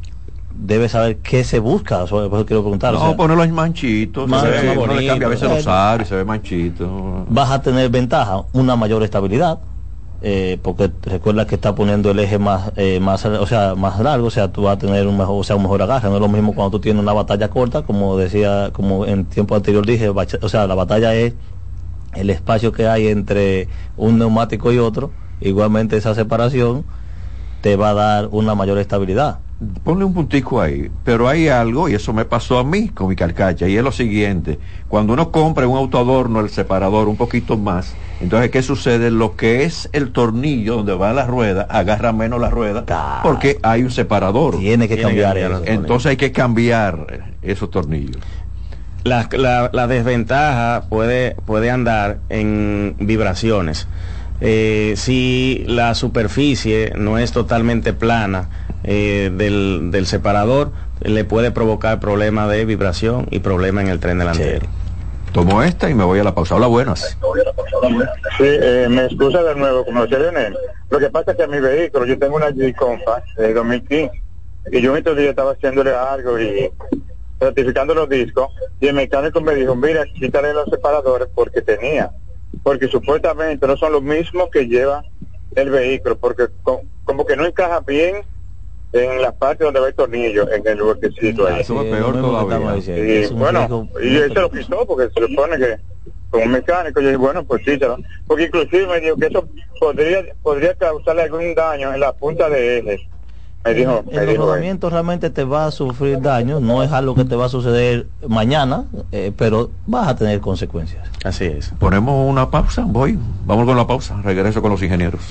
debe 0.53 0.89
saber 0.89 1.19
qué 1.19 1.43
se 1.43 1.59
busca, 1.59 2.03
eso, 2.03 2.29
por 2.29 2.39
eso 2.39 2.45
quiero 2.45 2.61
preguntar. 2.61 2.93
o 2.95 2.99
No, 2.99 3.05
sea, 3.05 3.17
ponerlo 3.17 3.43
en 3.43 3.53
manchito. 3.53 4.27
Más- 4.27 4.41
se 4.41 4.49
ve, 4.49 4.63
más 4.63 4.77
uno 4.77 4.93
le 4.95 5.07
cambia 5.07 5.27
a 5.27 5.29
veces 5.29 5.49
los 5.49 5.65
Eh, 5.65 5.69
aros 5.69 6.07
y 6.07 6.09
se 6.09 6.15
ve 6.15 6.25
manchito. 6.25 7.25
vas 7.29 7.51
a 7.51 7.61
tener 7.61 7.89
ventaja, 7.89 8.43
una 8.53 8.75
mayor 8.75 9.03
estabilidad, 9.03 9.59
eh, 10.21 10.57
porque 10.61 10.91
recuerda 11.03 11.45
que 11.45 11.55
está 11.55 11.75
poniendo 11.75 12.09
el 12.11 12.19
eje 12.19 12.39
más, 12.39 12.71
eh, 12.75 12.99
más, 12.99 13.25
o 13.25 13.45
sea, 13.45 13.75
más 13.75 13.99
largo, 13.99 14.27
o 14.27 14.31
sea, 14.31 14.51
tú 14.51 14.63
vas 14.63 14.75
a 14.75 14.79
tener 14.79 15.07
un 15.07 15.17
mejor, 15.17 15.39
o 15.39 15.43
sea, 15.43 15.55
un 15.55 15.63
mejor 15.63 15.81
agarre. 15.81 16.09
No 16.09 16.15
es 16.15 16.21
lo 16.21 16.27
mismo 16.27 16.55
cuando 16.55 16.71
tú 16.71 16.79
tienes 16.79 17.01
una 17.01 17.13
batalla 17.13 17.49
corta, 17.49 17.83
como 17.83 18.17
decía, 18.17 18.71
como 18.73 19.05
en 19.05 19.25
tiempo 19.25 19.55
anterior 19.55 19.85
dije, 19.85 20.09
o 20.09 20.49
sea, 20.49 20.67
la 20.67 20.75
batalla 20.75 21.13
es 21.13 21.33
el 22.13 22.29
espacio 22.29 22.71
que 22.71 22.87
hay 22.87 23.07
entre 23.07 23.69
un 23.95 24.17
neumático 24.17 24.71
y 24.71 24.79
otro. 24.79 25.11
Igualmente 25.39 25.97
esa 25.97 26.15
separación 26.15 26.85
te 27.61 27.75
va 27.75 27.91
a 27.91 27.93
dar 27.93 28.29
una 28.31 28.55
mayor 28.55 28.79
estabilidad. 28.79 29.39
Ponle 29.83 30.05
un 30.05 30.13
puntico 30.13 30.61
ahí. 30.61 30.91
Pero 31.03 31.27
hay 31.27 31.47
algo, 31.47 31.89
y 31.89 31.95
eso 31.95 32.13
me 32.13 32.25
pasó 32.25 32.59
a 32.59 32.63
mí 32.63 32.89
con 32.89 33.07
mi 33.07 33.15
carcacha, 33.15 33.67
y 33.67 33.75
es 33.75 33.83
lo 33.83 33.91
siguiente. 33.91 34.59
Cuando 34.87 35.13
uno 35.13 35.31
compra 35.31 35.67
un 35.67 35.75
autoadorno, 35.77 36.41
el 36.41 36.49
separador 36.49 37.07
un 37.07 37.17
poquito 37.17 37.57
más, 37.57 37.95
entonces, 38.19 38.51
¿qué 38.51 38.61
sucede? 38.61 39.09
Lo 39.09 39.35
que 39.35 39.63
es 39.63 39.89
el 39.93 40.11
tornillo 40.11 40.75
donde 40.77 40.93
va 40.93 41.11
la 41.13 41.25
rueda, 41.25 41.63
agarra 41.69 42.13
menos 42.13 42.39
la 42.39 42.51
rueda, 42.51 42.85
porque 43.23 43.57
hay 43.63 43.81
un 43.81 43.89
separador. 43.91 44.59
Tiene 44.59 44.87
que 44.87 44.95
Tiene 44.95 45.15
que 45.15 45.21
cambiar 45.21 45.33
cambiar 45.39 45.61
eso. 45.63 45.71
Entonces 45.71 46.09
hay 46.11 46.17
que 46.17 46.31
cambiar 46.31 47.31
esos 47.41 47.71
tornillos. 47.71 48.17
La, 49.03 49.27
la- 49.31 49.69
la 49.73 49.87
desventaja 49.87 50.85
puede, 50.89 51.35
puede 51.45 51.71
andar 51.71 52.19
en 52.29 52.95
vibraciones. 52.99 53.87
Eh, 54.39 54.93
si 54.97 55.63
la 55.67 55.95
superficie 55.95 56.93
no 56.95 57.17
es 57.17 57.31
totalmente 57.31 57.93
plana 57.93 58.49
eh, 58.87 59.29
del, 59.33 59.91
del 59.91 60.05
separador, 60.07 60.71
le 61.01 61.23
puede 61.25 61.51
provocar 61.51 61.99
problemas 61.99 62.49
de 62.49 62.65
vibración 62.65 63.27
y 63.29 63.39
problemas 63.39 63.83
en 63.83 63.89
el 63.91 63.99
tren 63.99 64.17
delantero. 64.17 64.65
Tomo 65.33 65.61
esta 65.61 65.89
y 65.89 65.93
me 65.93 66.05
voy 66.05 66.19
a 66.19 66.23
la 66.23 66.33
pausa. 66.33 66.55
Hola, 66.55 66.67
buenas. 66.67 67.17
Sí, 68.37 68.45
eh, 68.45 68.87
me 68.89 69.05
excusa 69.05 69.43
de 69.43 69.55
nuevo, 69.55 69.85
como 69.85 70.03
decía 70.03 70.19
Leonel. 70.19 70.57
Lo 70.89 70.99
que 70.99 71.09
pasa 71.09 71.31
es 71.31 71.37
que 71.37 71.43
a 71.43 71.47
mi 71.47 71.59
vehículo, 71.59 72.05
yo 72.05 72.17
tengo 72.17 72.37
una 72.37 72.49
G 72.49 72.73
Compass 72.75 73.23
de 73.35 73.53
2015, 73.53 74.23
y 74.71 74.81
yo 74.81 74.95
estos 74.95 75.17
días 75.17 75.29
estaba 75.31 75.51
haciéndole 75.51 75.93
algo 75.93 76.39
y 76.39 76.71
ratificando 77.39 77.93
los 77.93 78.07
discos, 78.09 78.47
y 78.79 78.87
el 78.87 78.95
mecánico 78.95 79.41
me 79.41 79.53
dijo, 79.53 79.75
mira, 79.75 80.05
quítale 80.05 80.53
los 80.53 80.65
separadores 80.69 81.27
porque 81.35 81.61
tenía, 81.61 82.09
porque 82.63 82.87
supuestamente 82.87 83.67
no 83.67 83.75
son 83.77 83.91
los 83.91 84.01
mismos 84.01 84.47
que 84.51 84.65
lleva 84.67 85.03
el 85.55 85.69
vehículo, 85.69 86.17
porque 86.17 86.45
co- 86.63 86.81
como 87.03 87.25
que 87.25 87.35
no 87.35 87.45
encaja 87.45 87.81
bien 87.81 88.15
en 88.93 89.21
la 89.21 89.31
parte 89.31 89.63
donde 89.63 89.79
va 89.79 89.87
el 89.87 89.93
tornillo, 89.95 90.49
en 90.51 90.65
el 90.65 90.81
huequecito 90.81 91.45
ahí. 91.47 91.61
Eso 91.61 91.75
es 91.81 91.85
Sí, 91.87 91.91
peor 91.91 92.13
todavía. 92.21 92.77
Y 92.77 93.11
Es 93.17 93.31
bueno, 93.31 93.89
y 94.01 94.15
él 94.17 94.33
se 94.33 94.39
lo 94.39 94.49
quitó 94.49 94.85
porque 94.85 95.09
se 95.13 95.27
supone 95.27 95.57
que 95.57 95.77
con 96.29 96.41
un 96.43 96.51
mecánico, 96.51 96.99
yo 96.99 97.07
dije, 97.07 97.17
bueno, 97.17 97.43
pues 97.45 97.61
sí, 97.65 97.71
se 97.77 97.85
lo- 97.85 97.97
porque 98.25 98.43
inclusive 98.45 98.87
me 98.87 98.99
dijo 98.99 99.15
que 99.17 99.27
eso 99.27 99.47
podría 99.79 100.25
podría 100.41 100.73
causarle 100.75 101.23
algún 101.23 101.53
daño 101.55 101.93
en 101.93 101.99
la 101.99 102.13
punta 102.13 102.49
de 102.49 102.79
eje 102.79 103.09
Me 103.65 103.73
dijo, 103.73 104.03
me 104.09 104.21
el 104.23 104.29
él. 104.29 104.37
rodamiento 104.37 104.89
realmente 104.89 105.29
te 105.29 105.43
va 105.43 105.65
a 105.65 105.71
sufrir 105.71 106.21
daño, 106.21 106.59
no 106.61 106.83
es 106.83 106.91
algo 106.91 107.15
que 107.15 107.25
te 107.25 107.35
va 107.35 107.47
a 107.47 107.49
suceder 107.49 108.07
mañana, 108.27 108.85
eh, 109.11 109.33
pero 109.35 109.71
vas 109.85 110.07
a 110.07 110.15
tener 110.15 110.39
consecuencias. 110.39 111.05
Así 111.25 111.43
es. 111.45 111.73
Ponemos 111.77 112.29
una 112.29 112.49
pausa, 112.49 112.85
voy. 112.87 113.19
Vamos 113.45 113.65
con 113.65 113.75
la 113.75 113.85
pausa. 113.85 114.21
Regreso 114.23 114.61
con 114.61 114.71
los 114.71 114.81
ingenieros. 114.81 115.21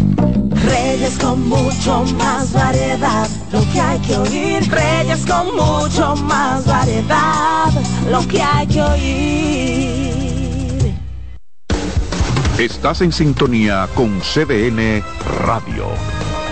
Reyes 0.66 1.18
con 1.18 1.48
mucho 1.48 2.04
más 2.18 2.52
variedad, 2.52 3.26
lo 3.52 3.60
que 3.72 3.80
hay 3.80 3.98
que 4.00 4.16
oír. 4.16 4.70
Reyes 4.70 5.24
con 5.24 5.56
mucho 5.56 6.16
más 6.16 6.66
variedad, 6.66 7.70
lo 8.10 8.26
que 8.28 8.42
hay 8.42 8.66
que 8.66 8.82
oír. 8.82 10.26
Estás 12.58 13.02
en 13.02 13.12
sintonía 13.12 13.86
con 13.94 14.18
CDN 14.20 15.02
Radio. 15.44 15.86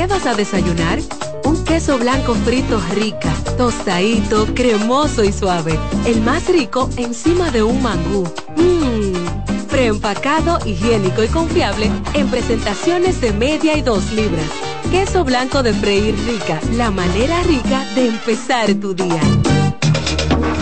¿Qué 0.00 0.06
vas 0.06 0.24
a 0.24 0.32
desayunar? 0.32 0.98
Un 1.44 1.62
queso 1.62 1.98
blanco 1.98 2.34
frito 2.34 2.80
rica, 2.94 3.34
tostadito, 3.58 4.46
cremoso 4.54 5.22
y 5.22 5.30
suave. 5.30 5.78
El 6.06 6.22
más 6.22 6.48
rico 6.48 6.88
encima 6.96 7.50
de 7.50 7.62
un 7.62 7.82
mangú. 7.82 8.24
Mmm, 8.56 9.66
preempacado, 9.68 10.58
higiénico 10.64 11.22
y 11.22 11.28
confiable 11.28 11.90
en 12.14 12.30
presentaciones 12.30 13.20
de 13.20 13.34
media 13.34 13.76
y 13.76 13.82
dos 13.82 14.10
libras. 14.12 14.48
Queso 14.90 15.22
blanco 15.22 15.62
de 15.62 15.74
freír 15.74 16.14
rica, 16.26 16.58
la 16.78 16.90
manera 16.90 17.42
rica 17.42 17.84
de 17.94 18.08
empezar 18.08 18.72
tu 18.76 18.94
día. 18.94 19.20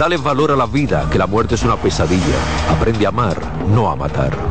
Dale 0.01 0.16
valor 0.16 0.51
a 0.51 0.57
la 0.57 0.66
vida, 0.66 1.09
que 1.12 1.18
la 1.18 1.28
muerte 1.28 1.55
es 1.55 1.62
una 1.62 1.76
pesadilla. 1.76 2.24
Aprende 2.76 3.07
a 3.07 3.11
amar, 3.11 3.41
no 3.68 3.89
a 3.89 3.95
matar. 3.95 4.47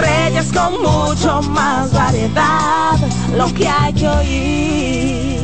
Reyes 0.00 0.52
con 0.52 0.72
mucho 0.82 1.42
más 1.50 1.92
variedad, 1.92 2.96
lo 3.36 3.46
que 3.54 3.68
hay 3.68 3.92
que 3.92 4.08
oír. 4.08 5.40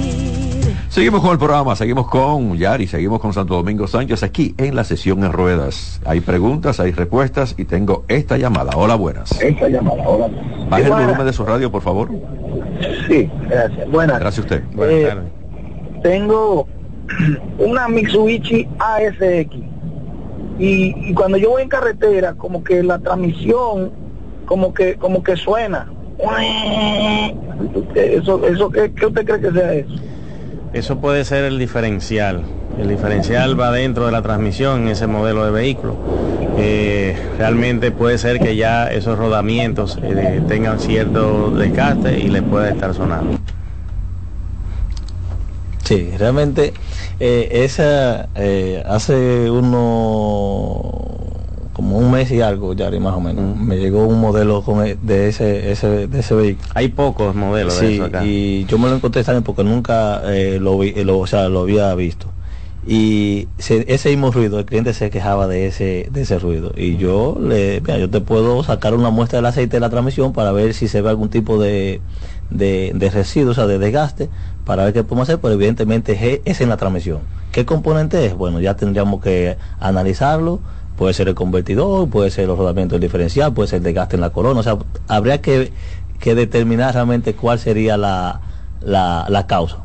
Seguimos 0.89 1.21
con 1.21 1.33
el 1.33 1.39
programa, 1.39 1.77
seguimos 1.77 2.09
con 2.09 2.57
Yari, 2.57 2.87
seguimos 2.87 3.21
con 3.21 3.35
Santo 3.35 3.55
Domingo 3.55 3.87
Sánchez 3.87 4.23
aquí 4.23 4.55
en 4.57 4.75
la 4.75 4.83
sesión 4.83 5.23
en 5.25 5.33
ruedas. 5.33 6.01
Hay 6.07 6.21
preguntas, 6.21 6.81
hay 6.81 6.93
respuestas 6.93 7.55
y 7.59 7.67
tengo 7.67 8.05
esta 8.09 8.39
llamada. 8.39 8.71
Hola, 8.77 8.95
buenas. 8.95 9.39
Esta 9.43 9.69
llamada, 9.69 10.03
hola. 10.09 10.29
Baje 10.71 10.85
el 10.85 10.89
Buenas. 10.89 11.07
volumen 11.09 11.27
de 11.27 11.33
su 11.35 11.45
radio, 11.45 11.71
por 11.71 11.83
favor. 11.83 12.09
Sí, 13.09 13.31
gracias. 13.49 13.91
Buenas. 13.91 14.21
Gracias 14.21 14.39
a 14.39 14.55
usted. 14.55 14.63
Eh, 14.89 15.15
tengo 16.03 16.67
una 17.59 17.89
Mitsubishi 17.89 18.67
ASX 18.79 19.55
y, 20.59 20.95
y 21.11 21.15
cuando 21.15 21.37
yo 21.37 21.51
voy 21.51 21.63
en 21.63 21.69
carretera 21.69 22.33
como 22.35 22.65
que 22.65 22.83
la 22.83 22.99
transmisión 22.99 23.93
como 24.47 24.73
que 24.73 24.95
como 24.97 25.23
que 25.23 25.37
suena 25.37 25.87
eso 27.95 28.47
eso 28.47 28.71
qué, 28.71 28.93
qué 28.93 29.07
usted 29.07 29.27
cree 29.27 29.41
que 29.41 29.53
sea 29.53 29.75
eso 29.75 29.95
Eso 30.73 30.99
puede 30.99 31.25
ser 31.25 31.45
el 31.45 31.59
diferencial. 31.59 32.43
El 32.79 32.89
diferencial 32.89 33.59
va 33.59 33.71
dentro 33.73 34.07
de 34.07 34.13
la 34.13 34.23
transmisión 34.23 34.83
en 34.83 34.89
ese 34.89 35.07
modelo 35.07 35.45
de 35.45 35.51
vehículo. 35.51 35.97
Eh, 36.59 37.17
realmente 37.39 37.91
puede 37.91 38.19
ser 38.19 38.39
que 38.39 38.57
ya 38.57 38.91
esos 38.91 39.19
rodamientos 39.19 39.99
eh, 40.03 40.43
tengan 40.49 40.79
cierto 40.81 41.51
desgaste 41.51 42.19
y 42.19 42.29
le 42.29 42.43
pueda 42.43 42.69
estar 42.69 42.95
sonando. 42.95 43.39
Sí, 45.85 46.11
realmente 46.19 46.75
eh, 47.21 47.49
esa 47.65 48.29
eh, 48.35 48.83
hace 48.87 49.51
uno 49.51 51.36
como 51.77 51.99
un 51.99 52.11
mes 52.11 52.31
y 52.31 52.41
algo 52.41 52.73
ya 52.73 52.91
más 52.99 53.13
o 53.15 53.21
menos 53.21 53.55
me 53.61 53.77
llegó 53.77 54.07
un 54.07 54.19
modelo 54.19 54.63
con 54.63 54.87
e- 54.87 54.97
de 54.97 55.29
ese, 55.29 55.71
ese 55.71 56.07
de 56.09 56.21
ese 56.21 56.35
vehículo. 56.35 56.67
Hay 56.75 56.89
pocos 56.89 57.35
modelos 57.35 57.79
de 57.79 57.89
Sí, 57.89 57.95
eso 57.97 58.05
acá. 58.05 58.23
y 58.25 58.65
yo 58.65 58.79
me 58.79 58.89
lo 58.89 58.97
encontré 58.97 59.21
extraño 59.21 59.43
porque 59.43 59.63
nunca 59.63 60.23
eh, 60.35 60.59
lo 60.59 60.79
vi, 60.79 60.95
eh, 60.97 61.05
lo, 61.05 61.19
o 61.19 61.27
sea, 61.27 61.51
lo 61.51 61.61
había 61.61 61.95
visto. 61.95 62.33
Y 62.87 63.49
se- 63.59 63.85
ese 63.93 64.09
mismo 64.09 64.31
ruido, 64.33 64.59
el 64.59 64.65
cliente 64.65 64.95
se 64.95 65.11
quejaba 65.11 65.47
de 65.49 65.67
ese 65.67 66.09
de 66.11 66.23
ese 66.23 66.39
ruido 66.39 66.73
y 66.77 66.97
yo 66.97 67.37
le, 67.39 67.83
mira, 67.83 67.99
yo 67.99 68.09
te 68.09 68.21
puedo 68.23 68.63
sacar 68.63 68.95
una 68.95 69.11
muestra 69.11 69.39
del 69.39 69.47
aceite 69.47 69.77
de 69.77 69.81
la 69.81 69.91
transmisión 69.91 70.33
para 70.33 70.53
ver 70.53 70.73
si 70.73 70.89
se 70.89 71.03
ve 71.03 71.11
algún 71.11 71.29
tipo 71.29 71.61
de 71.61 72.01
de, 72.49 72.93
de 72.95 73.11
residuo, 73.11 73.51
o 73.51 73.55
sea, 73.55 73.67
de 73.67 73.79
desgaste, 73.79 74.31
para 74.65 74.85
ver 74.85 74.95
qué 74.95 75.03
podemos 75.03 75.29
hacer, 75.29 75.41
pero 75.43 75.53
evidentemente 75.55 76.41
es 76.47 76.61
en 76.63 76.69
la 76.71 76.77
transmisión. 76.79 77.19
¿Qué 77.51 77.67
componente 77.67 78.25
es? 78.25 78.35
Bueno, 78.35 78.61
ya 78.61 78.77
tendríamos 78.77 79.21
que 79.21 79.57
analizarlo, 79.81 80.61
puede 80.97 81.15
ser 81.15 81.29
el 81.29 81.35
convertidor, 81.35 82.09
puede 82.09 82.31
ser 82.31 82.47
los 82.49 82.59
rodamientos 82.59 82.95
del 82.99 83.09
diferencial, 83.09 83.53
puede 83.53 83.69
ser 83.69 83.79
el 83.79 83.83
desgaste 83.85 84.17
en 84.17 84.23
la 84.23 84.31
corona, 84.31 84.61
o 84.61 84.63
sea, 84.63 84.77
habría 85.09 85.41
que, 85.41 85.73
que 86.19 86.35
determinar 86.35 86.95
realmente 86.95 87.35
cuál 87.35 87.59
sería 87.59 87.97
la, 87.97 88.41
la, 88.81 89.27
la 89.29 89.47
causa. 89.47 89.79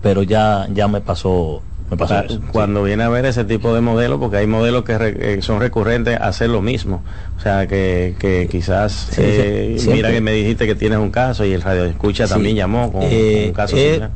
Pero 0.00 0.22
ya, 0.22 0.68
ya 0.72 0.86
me 0.86 1.00
pasó, 1.00 1.60
me 1.90 1.96
pasó 1.96 2.14
Pa- 2.14 2.24
eso. 2.24 2.40
cuando 2.52 2.84
viene 2.84 3.02
a 3.02 3.08
ver 3.08 3.26
ese 3.26 3.44
tipo 3.44 3.74
de 3.74 3.80
modelos, 3.80 4.20
porque 4.20 4.36
hay 4.36 4.46
modelos 4.46 4.84
que 4.84 4.96
re- 4.96 5.34
eh, 5.38 5.42
son 5.42 5.58
recurrentes 5.60 6.20
a 6.20 6.28
hacer 6.28 6.50
lo 6.50 6.62
mismo. 6.62 7.02
O 7.36 7.40
sea, 7.40 7.66
que, 7.66 8.14
que 8.20 8.46
quizás, 8.48 8.92
Sí, 9.10 9.20
eh, 9.24 9.70
sí, 9.72 9.78
siempre. 9.80 9.96
mira 9.96 10.12
que 10.12 10.20
me 10.20 10.30
dijiste 10.32 10.66
que 10.66 10.76
tienes 10.76 10.98
un 11.00 11.10
caso 11.10 11.44
y 11.44 11.52
el 11.52 11.62
radio 11.62 11.84
escucha 11.84 12.26
Sí. 12.28 12.34
también 12.34 12.54
llamó 12.54 12.92
con, 12.92 13.02
Eh, 13.02 13.32
con 13.34 13.44
un 13.48 13.52
caso 13.54 13.76
eh, 13.76 13.86
similar. 13.94 14.10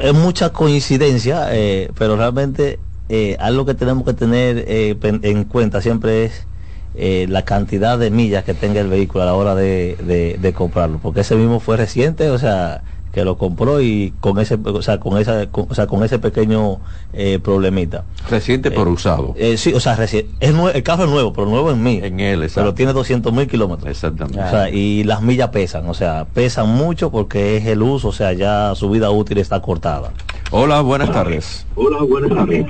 es 0.00 0.14
mucha 0.14 0.50
coincidencia, 0.50 1.48
eh, 1.50 1.90
pero 1.98 2.16
realmente 2.16 2.78
eh, 3.14 3.36
algo 3.40 3.66
que 3.66 3.74
tenemos 3.74 4.04
que 4.04 4.14
tener 4.14 4.64
eh, 4.66 4.96
en 5.22 5.44
cuenta 5.44 5.82
siempre 5.82 6.24
es 6.24 6.46
eh, 6.94 7.26
la 7.28 7.42
cantidad 7.44 7.98
de 7.98 8.10
millas 8.10 8.44
que 8.44 8.54
tenga 8.54 8.80
el 8.80 8.88
vehículo 8.88 9.22
a 9.24 9.26
la 9.26 9.34
hora 9.34 9.54
de, 9.54 9.96
de- 10.02 10.36
de 10.40 10.52
comprarlo, 10.54 10.98
porque 11.02 11.20
ese 11.20 11.36
mismo 11.36 11.60
fue 11.60 11.76
reciente, 11.76 12.30
o 12.30 12.38
sea, 12.38 12.82
que 13.12 13.24
lo 13.26 13.36
compró 13.36 13.82
y 13.82 14.14
con 14.20 14.38
ese, 14.38 14.58
o 14.64 14.80
sea, 14.80 14.98
con 14.98 15.18
esa, 15.18 15.46
con, 15.50 15.66
o 15.68 15.74
sea, 15.74 15.86
con 15.86 16.02
ese 16.02 16.18
pequeño 16.18 16.80
eh, 17.12 17.38
problemita. 17.42 18.04
Reciente 18.30 18.70
por 18.70 18.88
usado. 18.88 19.34
Sí, 19.56 19.74
o 19.74 19.80
sea, 19.80 19.96
reci- 19.98 20.24
es 20.40 20.54
el 20.74 20.82
carro 20.82 21.04
es 21.04 21.10
nuevo, 21.10 21.32
pero 21.34 21.46
nuevo 21.46 21.70
en 21.70 21.82
mí. 21.82 22.00
En 22.02 22.20
él, 22.20 22.36
Pero 22.36 22.44
exacto. 22.44 22.74
tiene 22.74 22.92
200 22.94 23.30
mil 23.34 23.46
kilómetros. 23.46 23.90
Exactamente. 23.90 24.40
O 24.42 24.48
sea, 24.50 24.70
y 24.70 25.04
las 25.04 25.20
millas 25.20 25.50
pesan, 25.50 25.86
o 25.90 25.94
sea, 25.94 26.26
pesan 26.32 26.70
mucho 26.70 27.10
porque 27.10 27.58
es 27.58 27.66
el 27.66 27.82
uso, 27.82 28.08
o 28.08 28.12
sea, 28.12 28.32
ya 28.32 28.72
su 28.74 28.88
vida 28.88 29.10
útil 29.10 29.36
está 29.36 29.60
cortada. 29.60 30.12
Hola, 30.52 30.80
buenas 30.82 31.10
tardes. 31.10 31.66
Hola, 31.74 32.02
buenas 32.02 32.30
tardes. 32.30 32.66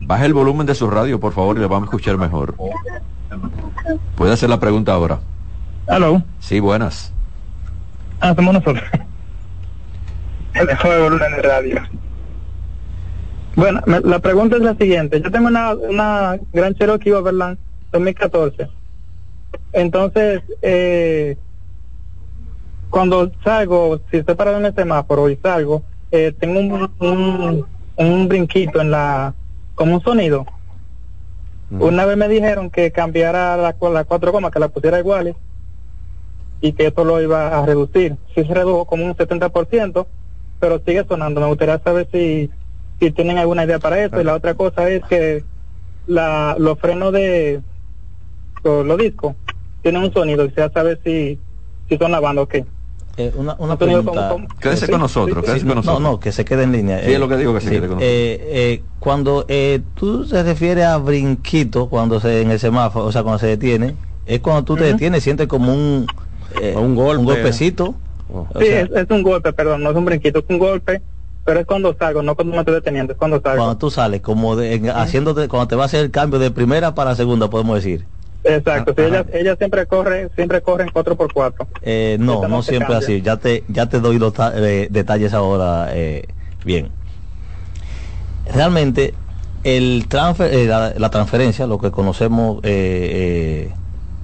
Baje 0.00 0.26
el 0.26 0.34
volumen 0.34 0.66
de 0.66 0.74
su 0.74 0.90
radio, 0.90 1.20
por 1.20 1.32
favor, 1.32 1.56
y 1.56 1.60
le 1.60 1.66
vamos 1.66 1.82
a 1.88 1.90
escuchar 1.90 2.18
mejor. 2.18 2.54
Puede 4.16 4.32
hacer 4.32 4.50
la 4.50 4.58
pregunta 4.58 4.92
ahora. 4.92 5.20
Aló, 5.86 6.22
Sí, 6.40 6.60
buenas. 6.60 7.12
ah, 8.20 8.34
somos 8.34 8.54
nosotros. 8.54 8.82
El 10.54 10.66
mejor 10.66 11.00
volumen 11.02 11.30
de 11.32 11.42
radio. 11.42 11.82
Bueno, 13.54 13.80
me- 13.86 14.00
la 14.00 14.18
pregunta 14.18 14.56
es 14.56 14.62
la 14.62 14.74
siguiente. 14.74 15.20
Yo 15.20 15.30
tengo 15.30 15.46
una, 15.48 15.74
una 15.74 16.38
Gran 16.52 16.74
Cherokee 16.74 17.12
Overland 17.12 17.58
2014. 17.92 18.68
Entonces, 19.72 20.42
eh, 20.62 21.36
cuando 22.90 23.30
salgo, 23.44 24.00
si 24.10 24.18
estoy 24.18 24.34
parado 24.34 24.58
en 24.58 24.66
el 24.66 24.74
semáforo 24.74 25.28
y 25.30 25.36
salgo, 25.36 25.82
eh, 26.10 26.32
tengo 26.38 26.60
un, 26.60 26.92
un, 27.00 27.66
un 27.96 28.28
brinquito 28.28 28.80
en 28.80 28.90
la, 28.90 29.34
como 29.74 29.94
un 29.96 30.02
sonido. 30.02 30.46
Una 31.70 32.04
vez 32.06 32.16
me 32.16 32.28
dijeron 32.28 32.70
que 32.70 32.90
cambiara 32.92 33.56
la, 33.56 33.72
cu- 33.74 33.90
la 33.92 34.04
cuatro 34.04 34.32
gomas, 34.32 34.50
que 34.50 34.58
la 34.60 34.68
pusiera 34.68 34.98
iguales. 34.98 35.36
y 36.60 36.72
que 36.72 36.86
esto 36.88 37.04
lo 37.04 37.20
iba 37.22 37.56
a 37.56 37.64
reducir. 37.64 38.16
Sí 38.34 38.44
se 38.44 38.52
redujo 38.54 38.84
como 38.86 39.04
un 39.04 39.14
70%, 39.16 40.08
pero 40.58 40.80
sigue 40.84 41.04
sonando. 41.08 41.40
Me 41.40 41.46
gustaría 41.46 41.78
saber 41.78 42.08
si, 42.10 42.50
si 42.98 43.10
tienen 43.12 43.38
alguna 43.38 43.64
idea 43.64 43.78
para 43.78 44.02
eso. 44.02 44.20
Y 44.20 44.24
la 44.24 44.34
otra 44.34 44.54
cosa 44.54 44.88
es 44.90 45.04
que 45.04 45.44
la, 46.06 46.56
los 46.58 46.78
frenos 46.80 47.12
de 47.12 47.62
los, 48.64 48.84
los 48.86 48.98
discos 48.98 49.36
tienen 49.82 50.02
un 50.02 50.12
sonido. 50.12 50.48
Quisiera 50.48 50.72
saber 50.72 51.00
si, 51.04 51.38
si 51.88 51.96
son 51.96 52.10
lavando 52.10 52.42
o 52.42 52.48
qué. 52.48 52.64
Eh, 53.18 53.32
una, 53.34 53.56
una 53.58 53.76
pregunta. 53.76 54.36
Quédese 54.60 54.86
Sí, 54.86 54.92
con 54.92 55.00
nosotros, 55.00 55.38
sí, 55.44 55.46
quédese 55.46 55.62
sí. 55.62 55.66
con 55.66 55.76
nosotros. 55.76 56.00
No, 56.02 56.10
no, 56.12 56.20
que 56.20 56.32
se 56.32 56.44
quede 56.44 56.62
en 56.62 56.72
línea. 56.72 57.00
Sí, 57.02 57.12
es 57.12 57.20
lo 57.20 57.28
que 57.28 57.36
digo, 57.36 57.52
que 57.54 57.60
se 57.60 57.70
sí. 57.70 57.76
quede 57.76 57.88
con 57.88 57.98
Eh, 58.00 58.38
eh, 58.40 58.84
cuando 59.00 59.44
eh, 59.48 59.82
tú 59.94 60.26
te 60.26 60.42
refieres 60.42 60.84
a 60.84 60.98
brinquito, 60.98 61.88
cuando 61.88 62.20
se 62.20 62.42
en 62.42 62.50
el 62.52 62.60
semáforo, 62.60 63.06
o 63.06 63.12
sea, 63.12 63.22
cuando 63.24 63.38
se 63.40 63.48
detiene, 63.48 63.96
es 64.24 64.40
cuando 64.40 64.64
tú 64.64 64.76
te 64.76 64.84
detienes, 64.84 65.24
sientes 65.24 65.48
como 65.48 65.72
un, 65.72 66.10
eh, 66.54 66.74
un 66.76 66.94
golpe. 66.94 67.18
un 67.20 67.24
golpecito. 67.26 67.96
O 68.28 68.46
Sí, 68.60 68.66
sea, 68.66 68.80
es, 68.82 68.90
es 68.90 69.10
un 69.10 69.22
golpe, 69.22 69.52
perdón, 69.52 69.82
no 69.82 69.90
es 69.90 69.96
un 69.96 70.04
brinquito, 70.04 70.40
es 70.40 70.44
un 70.48 70.58
golpe, 70.58 71.02
pero 71.44 71.60
es 71.60 71.66
cuando 71.66 71.94
salgo, 71.98 72.22
no 72.22 72.34
cuando 72.36 72.52
me 72.54 72.60
estoy 72.60 72.74
deteniendo, 72.74 73.12
es 73.12 73.18
cuando 73.18 73.40
salgo. 73.40 73.62
cuando 73.62 73.78
tú 73.78 73.90
sales, 73.90 74.20
como 74.20 74.56
de, 74.56 74.74
en- 74.74 74.90
haciéndote, 74.90 75.48
cuando 75.48 75.68
te 75.68 75.76
va 75.76 75.84
a 75.84 75.86
hacer 75.86 76.04
el 76.04 76.10
cambio 76.10 76.38
de 76.38 76.50
primera 76.50 76.94
para 76.94 77.14
segunda, 77.14 77.50
podemos 77.50 77.76
decir. 77.76 78.08
Exacto, 78.44 78.94
sí, 78.96 79.02
Ajá. 79.02 79.08
ella, 79.08 79.26
ella 79.32 79.56
siempre 79.56 79.86
corre, 79.86 80.28
siempre 80.34 80.60
corre 80.62 80.84
en 80.84 80.90
4x4. 80.90 81.66
Eh, 81.82 82.16
no, 82.20 82.46
no 82.48 82.62
siempre 82.62 82.88
cambia. 82.94 83.06
así. 83.06 83.22
Ya 83.22 83.36
te, 83.36 83.64
ya 83.68 83.86
te 83.86 84.00
doy 84.00 84.18
los 84.18 84.32
ta- 84.32 84.52
eh, 84.56 84.88
detalles 84.90 85.34
ahora. 85.34 85.88
eh, 85.92 86.24
bien. 86.64 86.90
Realmente, 88.52 89.14
el 89.64 90.06
transfer, 90.08 90.52
eh, 90.54 90.66
la, 90.66 90.94
la 90.96 91.10
transferencia, 91.10 91.66
lo 91.66 91.78
que 91.78 91.90
conocemos 91.90 92.60
eh, 92.62 93.70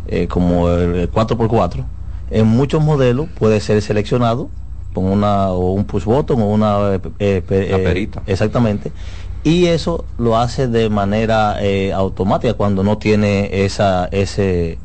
eh, 0.09 0.23
eh, 0.23 0.29
como 0.29 0.71
el 0.71 1.11
4x4, 1.11 1.85
en 2.31 2.47
muchos 2.47 2.83
modelos 2.83 3.27
puede 3.39 3.61
ser 3.61 3.83
seleccionado 3.83 4.49
con 4.95 5.05
una 5.05 5.51
o 5.51 5.73
un 5.73 5.85
push 5.85 6.05
button 6.05 6.41
o 6.41 6.47
una 6.47 6.95
eh, 6.95 7.01
eh, 7.19 7.43
eh, 7.49 7.79
perita. 7.85 8.23
exactamente 8.27 8.93
y 9.45 9.67
eso 9.67 10.05
lo 10.19 10.39
hace 10.39 10.67
de 10.69 10.89
manera 10.91 11.57
eh, 11.61 11.93
automática 11.93 12.55
cuando 12.55 12.83
no 12.83 12.99
tiene 12.99 13.65
esa 13.65 14.07
ese 14.11 14.79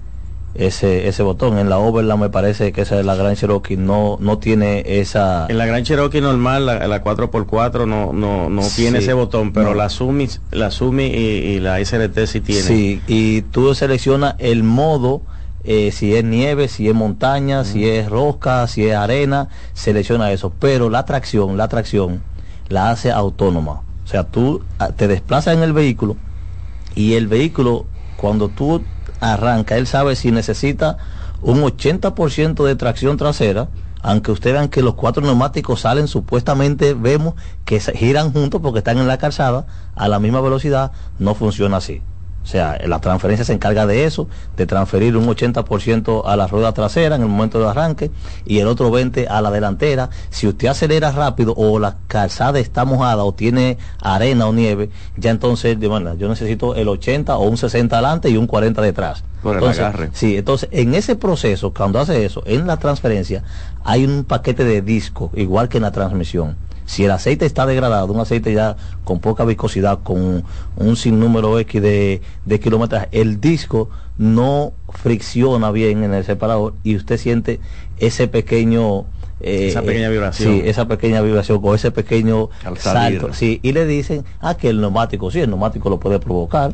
ese 0.55 1.07
ese 1.07 1.24
botón 1.24 1.60
en 1.60 1.70
la 1.70 1.78
Overland 1.78 2.22
me 2.24 2.30
parece 2.30 2.72
que 2.72 2.82
esa 2.82 2.99
es 2.99 3.05
la 3.05 3.16
Gran 3.16 3.36
Cherokee 3.36 3.78
no 3.78 4.18
no 4.20 4.39
tiene 4.39 4.84
esa 4.86 5.45
En 5.47 5.57
la 5.60 5.66
Gran 5.66 5.84
Cherokee 5.84 6.22
normal, 6.22 6.66
la, 6.66 6.88
la 6.88 7.03
4x4 7.03 7.86
no, 7.88 8.12
no, 8.14 8.49
no 8.49 8.62
Sí, 8.64 8.82
tiene 8.82 8.97
ese 8.99 9.14
botón, 9.14 9.53
pero 9.53 9.70
no. 9.70 9.76
la 9.76 9.89
Sumi, 9.89 10.28
la 10.51 10.72
Sumi 10.72 11.05
y, 11.05 11.18
y 11.55 11.60
la 11.60 11.80
SRT 11.80 12.26
sí 12.26 12.41
tienen. 12.41 12.64
Sí, 12.66 13.01
y 13.07 13.43
tú 13.43 13.74
seleccionas 13.76 14.36
el 14.39 14.64
modo, 14.64 15.22
eh, 15.64 15.91
si 15.91 16.16
es 16.16 16.24
nieve, 16.24 16.68
si 16.68 16.89
es 16.89 16.95
montaña, 16.95 17.64
si 17.64 17.88
es 17.88 18.10
rosca, 18.10 18.68
si 18.68 18.86
es 18.88 18.95
arena, 18.95 19.49
selecciona 19.74 20.32
eso. 20.32 20.51
Pero 20.60 20.89
la 20.89 21.05
tracción, 21.05 21.57
la 21.57 21.68
tracción 21.68 22.24
la 22.70 22.89
hace 22.89 23.12
autónoma. 23.12 23.84
O 24.10 24.12
sea, 24.12 24.24
tú 24.24 24.66
ah, 24.80 24.88
te 24.88 25.07
desplazas 25.07 25.53
en 25.53 25.62
el 25.62 25.72
vehículo 25.72 26.18
y 26.95 27.14
el 27.14 27.28
vehículo, 27.28 27.86
cuando 28.16 28.49
tú 28.49 28.88
arrancas, 29.20 29.78
él 29.78 29.86
sabe 29.86 30.16
si 30.16 30.32
necesita 30.32 30.97
un 31.43 31.62
80% 31.62 32.66
de 32.66 32.76
tracción 32.76 33.18
trasera, 33.18 33.70
aunque 34.01 34.32
ustedes 34.32 34.55
vean 34.55 34.70
que 34.70 34.82
los 34.82 34.95
cuatro 34.95 35.22
neumáticos 35.22 35.82
salen, 35.82 36.07
supuestamente 36.07 36.95
vemos 36.95 37.36
que 37.66 37.80
se 37.80 37.95
giran 37.95 38.34
juntos 38.34 38.62
porque 38.64 38.80
están 38.80 38.97
en 38.97 39.05
la 39.05 39.20
calzada 39.20 39.68
a 39.93 40.07
la 40.07 40.18
misma 40.18 40.41
velocidad, 40.41 40.91
no 41.20 41.36
funciona 41.36 41.78
así. 41.78 42.01
O 42.44 42.48
sea, 42.48 42.80
la 42.86 43.00
transferencia 43.00 43.46
se 43.46 43.54
encarga 43.54 43.86
de 43.86 44.06
eso, 44.06 44.28
de 44.58 44.66
transferir 44.66 45.16
un 45.16 45.28
80% 45.28 46.24
a 46.26 46.36
la 46.36 46.48
rueda 46.48 46.74
trasera 46.74 47.16
en 47.16 47.22
el 47.22 47.28
momento 47.28 47.60
de 47.60 47.68
arranque 47.68 48.12
y 48.46 48.60
el 48.60 48.68
otro 48.68 48.90
20% 48.92 49.28
a 49.30 49.42
la 49.42 49.52
delantera. 49.52 50.10
Si 50.30 50.48
usted 50.48 50.68
acelera 50.68 51.12
rápido 51.12 51.54
o 51.56 51.80
la 51.80 51.98
calzada 52.08 52.60
está 52.60 52.86
mojada 52.86 53.24
o 53.24 53.34
tiene 53.34 53.78
arena 54.02 54.48
o 54.48 54.54
nieve, 54.54 54.90
ya 55.18 55.32
entonces, 55.32 55.78
bueno, 55.80 56.16
yo 56.16 56.28
necesito 56.28 56.76
el 56.76 56.88
80 56.88 57.38
o 57.38 57.48
un 57.48 57.58
60 57.58 57.96
adelante 57.96 58.30
y 58.30 58.38
un 58.38 58.48
40 58.48 58.82
detrás. 58.82 59.24
Por 59.44 59.54
el 59.54 59.60
Entonces, 59.60 59.84
agarre. 59.84 60.10
Sí, 60.14 60.38
entonces 60.38 60.70
en 60.72 60.96
ese 60.96 61.16
proceso, 61.16 61.74
cuando 61.74 62.00
hace 62.00 62.26
eso, 62.26 62.44
en 62.46 62.68
la 62.68 62.78
transferencia, 62.78 63.44
hay 63.84 64.06
un 64.06 64.24
paquete 64.24 64.64
de 64.64 64.82
disco, 64.82 65.32
igual 65.36 65.70
que 65.70 65.78
en 65.78 65.84
la 65.84 65.92
transmisión. 65.92 66.58
Si 66.90 67.06
el 67.06 67.12
aceite 67.12 67.46
está 67.46 67.68
degradado, 67.68 68.12
un 68.12 68.20
aceite 68.20 68.52
ya 68.52 68.76
con 69.04 69.20
poca 69.20 69.46
viscosidad, 69.46 70.00
con 70.02 70.44
un 70.76 70.96
sinnúmero 70.96 71.60
X 71.60 71.80
de, 71.84 72.20
de 72.46 72.60
kilómetros, 72.60 73.04
el 73.12 73.40
disco 73.40 73.90
no 74.18 74.74
fricciona 74.92 75.70
bien 75.70 76.04
en 76.04 76.16
el 76.16 76.24
separador 76.26 76.74
y 76.84 76.96
usted 76.96 77.18
siente 77.20 77.60
ese 78.00 78.28
pequeño... 78.28 79.06
eh, 79.40 79.68
Esa 79.68 79.84
pequeña 79.84 80.08
eh, 80.08 80.12
vibración. 80.12 80.54
Sí, 80.56 80.62
esa 80.66 80.88
pequeña 80.88 81.22
vibración 81.22 81.60
o 81.62 81.76
ese 81.76 81.92
pequeño 81.92 82.50
salto. 82.78 83.34
Sí, 83.34 83.60
y 83.62 83.72
le 83.72 83.86
dicen, 83.86 84.26
ah, 84.42 84.56
que 84.58 84.70
el 84.70 84.82
neumático, 84.82 85.30
sí, 85.30 85.42
el 85.42 85.50
neumático 85.50 85.92
lo 85.92 86.00
puede 86.00 86.18
provocar. 86.20 86.74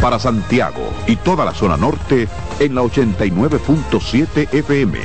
Para 0.00 0.18
Santiago 0.18 0.92
y 1.06 1.16
toda 1.16 1.44
la 1.44 1.54
zona 1.54 1.76
norte 1.76 2.28
en 2.58 2.74
la 2.74 2.82
89.7 2.82 4.52
FM. 4.52 4.98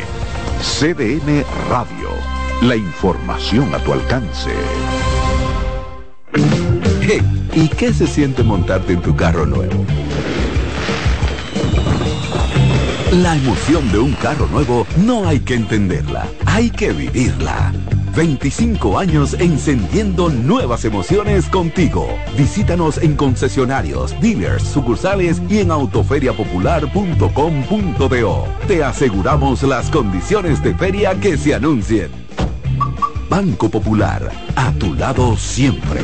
CDN 0.62 1.46
Radio. 1.70 2.10
La 2.62 2.76
información 2.76 3.74
a 3.74 3.80
tu 3.80 3.94
alcance. 3.94 4.52
¿y 7.54 7.68
qué 7.70 7.94
se 7.94 8.08
siente 8.08 8.44
montarte 8.44 8.94
en 8.94 9.02
tu 9.02 9.16
carro 9.16 9.46
nuevo? 9.46 9.86
La 13.12 13.36
emoción 13.36 13.92
de 13.92 14.00
un 14.00 14.14
carro 14.14 14.48
nuevo 14.48 14.86
no 14.98 15.28
hay 15.28 15.40
que 15.40 15.56
entenderla, 15.56 16.28
hay 16.46 16.70
que 16.70 16.92
vivirla. 16.92 17.74
25 18.16 18.98
años 18.98 19.36
encendiendo 19.40 20.30
nuevas 20.30 20.86
emociones 20.86 21.48
contigo. 21.48 22.08
Visítanos 22.38 22.98
en 22.98 23.16
concesionarios, 23.16 24.20
dealers, 24.22 24.64
sucursales 24.64 25.42
y 25.50 25.60
en 25.60 25.70
autoferiapopular.com.do. 25.72 28.48
Te 28.68 28.84
aseguramos 28.84 29.64
las 29.64 29.90
condiciones 29.90 30.62
de 30.64 30.76
feria 30.76 31.20
que 31.20 31.38
se 31.38 31.56
anuncien. 31.56 32.10
Banco 33.30 33.70
Popular, 33.70 34.32
a 34.56 34.72
tu 34.74 34.96
lado 34.96 35.38
siempre. 35.38 36.02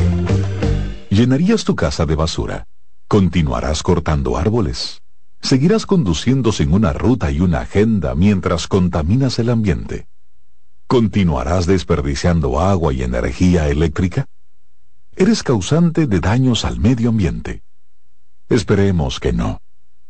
¿Llenarías 1.09 1.63
tu 1.63 1.75
casa 1.75 2.05
de 2.05 2.15
basura? 2.15 2.65
¿Continuarás 3.07 3.83
cortando 3.83 4.37
árboles? 4.37 5.01
¿Seguirás 5.41 5.85
conduciendo 5.85 6.51
sin 6.51 6.73
una 6.73 6.91
ruta 6.91 7.31
y 7.31 7.39
una 7.39 7.61
agenda 7.61 8.15
mientras 8.15 8.67
contaminas 8.67 9.39
el 9.39 9.49
ambiente? 9.49 10.07
¿Continuarás 10.87 11.65
desperdiciando 11.65 12.59
agua 12.59 12.93
y 12.93 13.01
energía 13.01 13.69
eléctrica? 13.69 14.25
¿Eres 15.15 15.41
causante 15.41 16.05
de 16.05 16.19
daños 16.19 16.63
al 16.63 16.79
medio 16.79 17.09
ambiente? 17.09 17.63
Esperemos 18.49 19.19
que 19.19 19.33
no. 19.33 19.61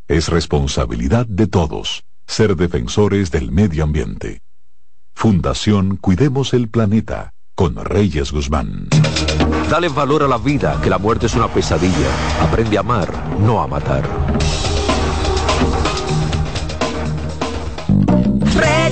Es 0.07 0.27
responsabilidad 0.27 1.25
de 1.27 1.47
todos 1.47 2.03
ser 2.27 2.55
defensores 2.55 3.31
del 3.31 3.51
medio 3.51 3.83
ambiente. 3.83 4.41
Fundación 5.13 5.95
Cuidemos 5.95 6.53
el 6.53 6.67
Planeta 6.67 7.33
con 7.55 7.75
Reyes 7.75 8.31
Guzmán. 8.31 8.89
Dale 9.69 9.87
valor 9.87 10.23
a 10.23 10.27
la 10.27 10.37
vida, 10.37 10.79
que 10.83 10.89
la 10.89 10.97
muerte 10.97 11.27
es 11.27 11.35
una 11.35 11.47
pesadilla. 11.47 12.41
Aprende 12.41 12.77
a 12.77 12.81
amar, 12.81 13.39
no 13.39 13.61
a 13.61 13.67
matar. 13.67 14.03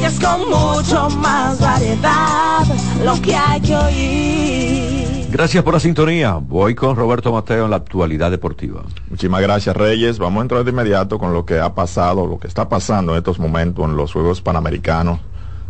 Reyes 0.04 0.20
con 0.20 0.50
mucho 0.50 1.10
más 1.12 1.62
variedad, 1.62 2.66
lo 3.06 3.22
que 3.22 3.34
hay 3.34 3.62
que 3.62 3.74
oír. 3.74 5.28
Gracias 5.32 5.64
por 5.64 5.76
la 5.76 5.80
sintonía. 5.80 6.34
Voy 6.34 6.76
con 6.76 6.98
Roberto 6.98 7.32
Mateo 7.32 7.64
en 7.64 7.72
la 7.72 7.78
actualidad 7.78 8.30
deportiva. 8.30 8.84
Muchísimas 9.10 9.42
gracias, 9.42 9.78
Reyes. 9.78 10.20
Vamos 10.20 10.40
a 10.40 10.42
entrar 10.42 10.64
de 10.66 10.72
inmediato 10.72 11.18
con 11.18 11.32
lo 11.32 11.46
que 11.46 11.58
ha 11.58 11.74
pasado, 11.74 12.28
lo 12.28 12.38
que 12.38 12.48
está 12.48 12.68
pasando 12.68 13.14
en 13.14 13.20
estos 13.20 13.40
momentos 13.40 13.86
en 13.86 13.96
los 13.96 14.12
Juegos 14.12 14.42
Panamericanos. 14.42 15.22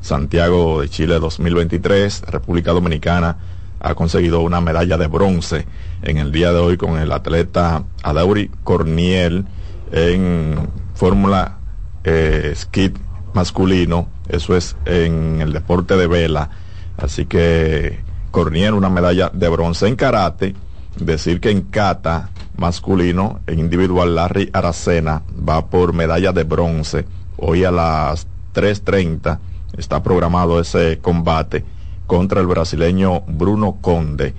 Santiago 0.02 0.82
de 0.82 0.90
Chile 0.90 1.20
2023, 1.20 2.24
República 2.24 2.72
Dominicana 2.72 3.38
ha 3.80 3.94
conseguido 3.94 4.42
una 4.42 4.62
medalla 4.62 4.98
de 4.98 5.06
bronce 5.06 5.68
en 6.02 6.18
el 6.18 6.32
día 6.32 6.52
de 6.52 6.58
hoy 6.58 6.78
con 6.78 6.98
el 6.98 7.12
atleta 7.12 7.84
Adauri 8.02 8.50
Corniel 8.64 9.46
en 9.92 10.70
Fórmula 10.96 11.60
eh, 12.04 12.54
Skid 12.56 12.94
masculino, 13.34 14.08
eso 14.30 14.56
es 14.56 14.76
en 14.86 15.42
el 15.42 15.54
deporte 15.54 15.96
de 15.96 16.08
vela, 16.08 16.50
así 16.98 17.26
que 17.26 18.00
Corniel 18.32 18.74
una 18.74 18.90
medalla 18.90 19.30
de 19.34 19.50
bronce 19.50 19.88
en 19.88 19.96
karate, 19.96 20.56
decir 20.98 21.40
que 21.40 21.52
en 21.52 21.62
kata 21.62 22.30
masculino, 22.58 23.42
en 23.48 23.60
individual 23.60 24.16
Larry 24.16 24.50
Aracena 24.54 25.24
va 25.48 25.68
por 25.68 25.94
medalla 25.94 26.32
de 26.32 26.44
bronce, 26.44 27.06
hoy 27.38 27.64
a 27.64 27.72
las 27.72 28.28
3.30 28.54 29.40
está 29.78 30.02
programado 30.04 30.60
ese 30.60 31.00
combate 31.00 31.64
contra 32.08 32.42
el 32.42 32.48
brasileño 32.48 33.22
Bruno 33.22 33.78
Conde. 33.82 34.34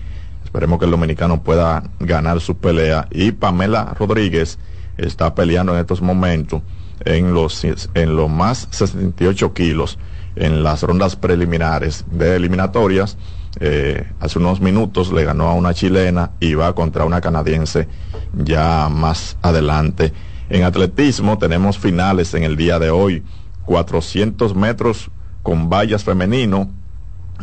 Esperemos 0.44 0.78
que 0.78 0.84
el 0.84 0.90
dominicano 0.92 1.42
pueda 1.42 1.82
ganar 1.98 2.40
su 2.40 2.56
pelea. 2.56 3.08
Y 3.10 3.32
Pamela 3.32 3.94
Rodríguez 3.98 4.58
está 4.96 5.34
peleando 5.34 5.74
en 5.74 5.80
estos 5.80 6.00
momentos 6.00 6.62
en 7.04 7.34
los, 7.34 7.64
en 7.64 8.16
los 8.16 8.30
más 8.30 8.68
68 8.70 9.52
kilos 9.52 9.98
en 10.36 10.62
las 10.62 10.82
rondas 10.82 11.16
preliminares 11.16 12.04
de 12.10 12.36
eliminatorias. 12.36 13.16
Eh, 13.60 14.10
hace 14.18 14.38
unos 14.38 14.60
minutos 14.60 15.12
le 15.12 15.24
ganó 15.24 15.48
a 15.48 15.54
una 15.54 15.74
chilena 15.74 16.32
y 16.40 16.54
va 16.54 16.74
contra 16.74 17.04
una 17.04 17.20
canadiense 17.20 17.88
ya 18.32 18.88
más 18.88 19.36
adelante. 19.42 20.12
En 20.48 20.64
atletismo 20.64 21.38
tenemos 21.38 21.78
finales 21.78 22.34
en 22.34 22.42
el 22.42 22.56
día 22.56 22.78
de 22.78 22.90
hoy. 22.90 23.22
400 23.64 24.54
metros 24.54 25.10
con 25.42 25.70
vallas 25.70 26.04
femenino 26.04 26.70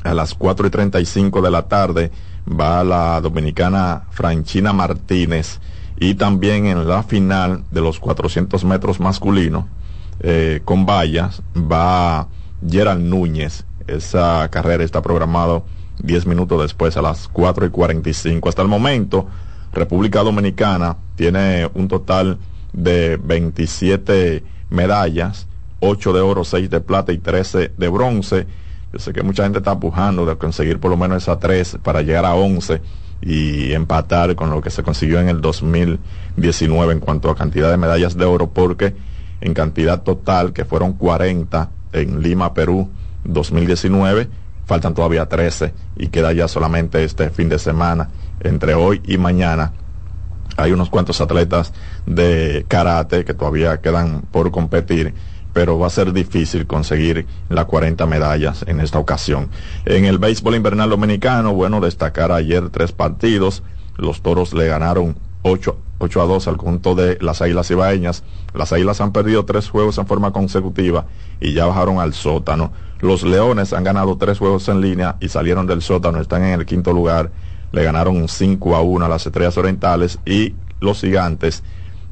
a 0.03 0.13
las 0.13 0.33
4 0.33 0.67
y 0.67 0.69
35 0.69 1.41
de 1.41 1.51
la 1.51 1.63
tarde 1.63 2.11
va 2.47 2.83
la 2.83 3.21
dominicana 3.21 4.03
Franchina 4.11 4.73
Martínez 4.73 5.59
y 6.01 6.15
también 6.15 6.65
en 6.65 6.87
la 6.87 7.03
final 7.03 7.63
de 7.69 7.79
los 7.79 7.99
400 7.99 8.65
metros 8.65 8.99
masculinos 8.99 9.65
eh, 10.21 10.59
con 10.65 10.83
vallas 10.83 11.43
va 11.55 12.27
Gerald 12.67 13.03
Núñez. 13.03 13.65
Esa 13.85 14.49
carrera 14.49 14.83
está 14.83 15.03
programado 15.03 15.63
10 16.01 16.25
minutos 16.25 16.59
después 16.59 16.97
a 16.97 17.03
las 17.03 17.27
4 17.27 17.67
y 17.67 17.69
45. 17.69 18.49
Hasta 18.49 18.63
el 18.63 18.67
momento, 18.67 19.27
República 19.71 20.23
Dominicana 20.23 20.97
tiene 21.15 21.69
un 21.75 21.87
total 21.87 22.39
de 22.73 23.19
27 23.23 24.43
medallas, 24.71 25.45
8 25.81 26.13
de 26.13 26.21
oro, 26.21 26.43
6 26.43 26.67
de 26.71 26.81
plata 26.81 27.13
y 27.13 27.19
13 27.19 27.73
de 27.77 27.87
bronce 27.89 28.47
yo 28.91 28.99
sé 28.99 29.13
que 29.13 29.23
mucha 29.23 29.43
gente 29.43 29.59
está 29.59 29.79
pujando 29.79 30.25
de 30.25 30.35
conseguir 30.37 30.79
por 30.79 30.91
lo 30.91 30.97
menos 30.97 31.23
esa 31.23 31.39
tres 31.39 31.77
para 31.81 32.01
llegar 32.01 32.25
a 32.25 32.35
11 32.35 32.81
y 33.21 33.73
empatar 33.73 34.35
con 34.35 34.49
lo 34.49 34.61
que 34.61 34.69
se 34.69 34.83
consiguió 34.83 35.19
en 35.19 35.29
el 35.29 35.41
2019 35.41 36.93
en 36.93 36.99
cuanto 36.99 37.29
a 37.29 37.35
cantidad 37.35 37.69
de 37.69 37.77
medallas 37.77 38.17
de 38.17 38.25
oro, 38.25 38.49
porque 38.49 38.95
en 39.41 39.53
cantidad 39.53 40.01
total, 40.01 40.53
que 40.53 40.65
fueron 40.65 40.93
40 40.93 41.69
en 41.93 42.21
Lima, 42.21 42.53
Perú, 42.53 42.89
2019, 43.23 44.27
faltan 44.65 44.93
todavía 44.93 45.27
13 45.27 45.73
y 45.97 46.07
queda 46.07 46.33
ya 46.33 46.47
solamente 46.47 47.03
este 47.03 47.29
fin 47.29 47.49
de 47.49 47.59
semana, 47.59 48.09
entre 48.39 48.73
hoy 48.73 49.01
y 49.05 49.17
mañana. 49.17 49.73
Hay 50.57 50.71
unos 50.71 50.89
cuantos 50.89 51.21
atletas 51.21 51.73
de 52.05 52.65
karate 52.67 53.25
que 53.25 53.33
todavía 53.33 53.81
quedan 53.81 54.21
por 54.31 54.51
competir 54.51 55.13
pero 55.53 55.77
va 55.77 55.87
a 55.87 55.91
ser 55.91 56.13
difícil 56.13 56.65
conseguir 56.65 57.25
las 57.49 57.65
40 57.65 58.05
medallas 58.05 58.63
en 58.67 58.79
esta 58.79 58.99
ocasión. 58.99 59.49
En 59.85 60.05
el 60.05 60.17
béisbol 60.17 60.55
invernal 60.55 60.89
dominicano, 60.89 61.53
bueno, 61.53 61.81
destacar 61.81 62.31
ayer 62.31 62.69
tres 62.69 62.91
partidos. 62.91 63.63
Los 63.97 64.21
toros 64.21 64.53
le 64.53 64.67
ganaron 64.67 65.17
8, 65.43 65.77
a 65.99 66.25
2 66.25 66.47
al 66.47 66.57
conjunto 66.57 66.95
de 66.95 67.17
las 67.21 67.41
Águilas 67.41 67.69
Ibaeñas. 67.71 68.23
Las 68.53 68.71
Águilas 68.73 69.01
han 69.01 69.11
perdido 69.11 69.45
tres 69.45 69.69
juegos 69.69 69.97
en 69.97 70.07
forma 70.07 70.31
consecutiva 70.31 71.05
y 71.39 71.53
ya 71.53 71.65
bajaron 71.65 71.99
al 71.99 72.13
sótano. 72.13 72.71
Los 72.99 73.23
Leones 73.23 73.73
han 73.73 73.83
ganado 73.83 74.17
tres 74.17 74.37
juegos 74.37 74.67
en 74.69 74.81
línea 74.81 75.17
y 75.19 75.29
salieron 75.29 75.67
del 75.67 75.81
sótano, 75.81 76.19
están 76.19 76.43
en 76.43 76.59
el 76.59 76.65
quinto 76.65 76.93
lugar. 76.93 77.31
Le 77.71 77.83
ganaron 77.83 78.27
5 78.27 78.75
a 78.75 78.81
1 78.81 79.05
a 79.05 79.09
las 79.09 79.25
Estrellas 79.25 79.57
Orientales 79.57 80.19
y 80.25 80.53
los 80.79 81.01
Gigantes 81.01 81.63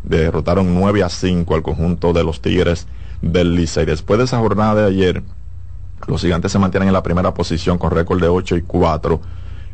derrotaron 0.03 0.73
9 0.73 1.03
a 1.03 1.09
5 1.09 1.53
al 1.53 1.61
conjunto 1.61 2.13
de 2.13 2.23
los 2.23 2.41
Tigres 2.41 2.87
del 3.21 3.55
Licey. 3.55 3.85
Después 3.85 4.17
de 4.17 4.25
esa 4.25 4.39
jornada 4.39 4.75
de 4.75 4.87
ayer, 4.87 5.23
los 6.07 6.21
gigantes 6.21 6.51
se 6.51 6.59
mantienen 6.59 6.89
en 6.89 6.93
la 6.93 7.03
primera 7.03 7.33
posición 7.33 7.77
con 7.77 7.91
récord 7.91 8.21
de 8.21 8.27
8 8.27 8.57
y 8.57 8.61
4. 8.61 9.19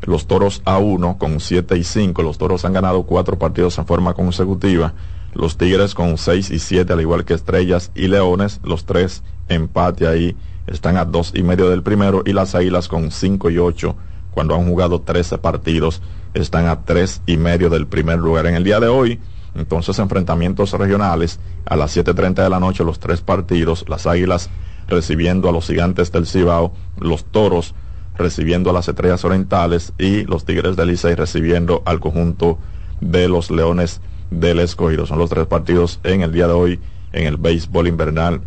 Los 0.01 0.27
toros 0.27 0.61
a 0.65 0.77
1 0.77 1.17
con 1.17 1.39
7 1.39 1.77
y 1.77 1.83
5. 1.83 2.21
Los 2.21 2.37
toros 2.37 2.65
han 2.65 2.73
ganado 2.73 3.03
cuatro 3.03 3.39
partidos 3.39 3.77
en 3.77 3.85
forma 3.85 4.13
consecutiva. 4.13 4.93
Los 5.33 5.57
tigres 5.57 5.93
con 5.93 6.17
6 6.17 6.51
y 6.51 6.59
7, 6.59 6.93
al 6.93 7.01
igual 7.01 7.25
que 7.25 7.33
estrellas 7.33 7.91
y 7.95 8.07
leones. 8.07 8.59
Los 8.63 8.85
tres 8.85 9.23
empate 9.49 10.07
ahí 10.07 10.35
están 10.67 10.97
a 10.97 11.05
2 11.05 11.33
y 11.35 11.43
medio 11.43 11.69
del 11.69 11.83
primero. 11.83 12.23
Y 12.25 12.33
las 12.33 12.55
águilas 12.55 12.87
con 12.87 13.11
5 13.11 13.49
y 13.49 13.57
8, 13.57 13.95
cuando 14.31 14.55
han 14.55 14.67
jugado 14.67 15.01
13 15.01 15.37
partidos, 15.37 16.01
están 16.33 16.67
a 16.67 16.83
3 16.83 17.21
y 17.25 17.37
medio 17.37 17.69
del 17.69 17.87
primer 17.87 18.19
lugar. 18.19 18.45
En 18.47 18.55
el 18.55 18.63
día 18.63 18.79
de 18.79 18.87
hoy, 18.87 19.19
entonces, 19.55 19.99
enfrentamientos 19.99 20.73
regionales 20.73 21.39
a 21.65 21.75
las 21.75 21.95
7.30 21.95 22.43
de 22.43 22.49
la 22.49 22.59
noche, 22.59 22.83
los 22.83 22.99
tres 22.99 23.21
partidos, 23.21 23.85
las 23.87 24.05
Águilas 24.05 24.49
recibiendo 24.87 25.49
a 25.49 25.51
los 25.51 25.67
Gigantes 25.67 26.11
del 26.11 26.27
Cibao, 26.27 26.73
los 26.99 27.25
Toros 27.25 27.73
recibiendo 28.17 28.69
a 28.69 28.73
las 28.73 28.87
Estrellas 28.87 29.23
Orientales 29.25 29.93
y 29.97 30.23
los 30.23 30.45
Tigres 30.45 30.75
del 30.75 30.89
Licey 30.89 31.15
recibiendo 31.15 31.81
al 31.85 31.99
conjunto 31.99 32.59
de 33.01 33.27
los 33.27 33.49
Leones 33.49 34.01
del 34.29 34.59
Escogido. 34.59 35.05
Son 35.05 35.19
los 35.19 35.29
tres 35.29 35.47
partidos 35.47 35.99
en 36.03 36.21
el 36.21 36.31
día 36.31 36.47
de 36.47 36.53
hoy 36.53 36.79
en 37.13 37.25
el 37.25 37.37
béisbol 37.37 37.87
invernal 37.87 38.41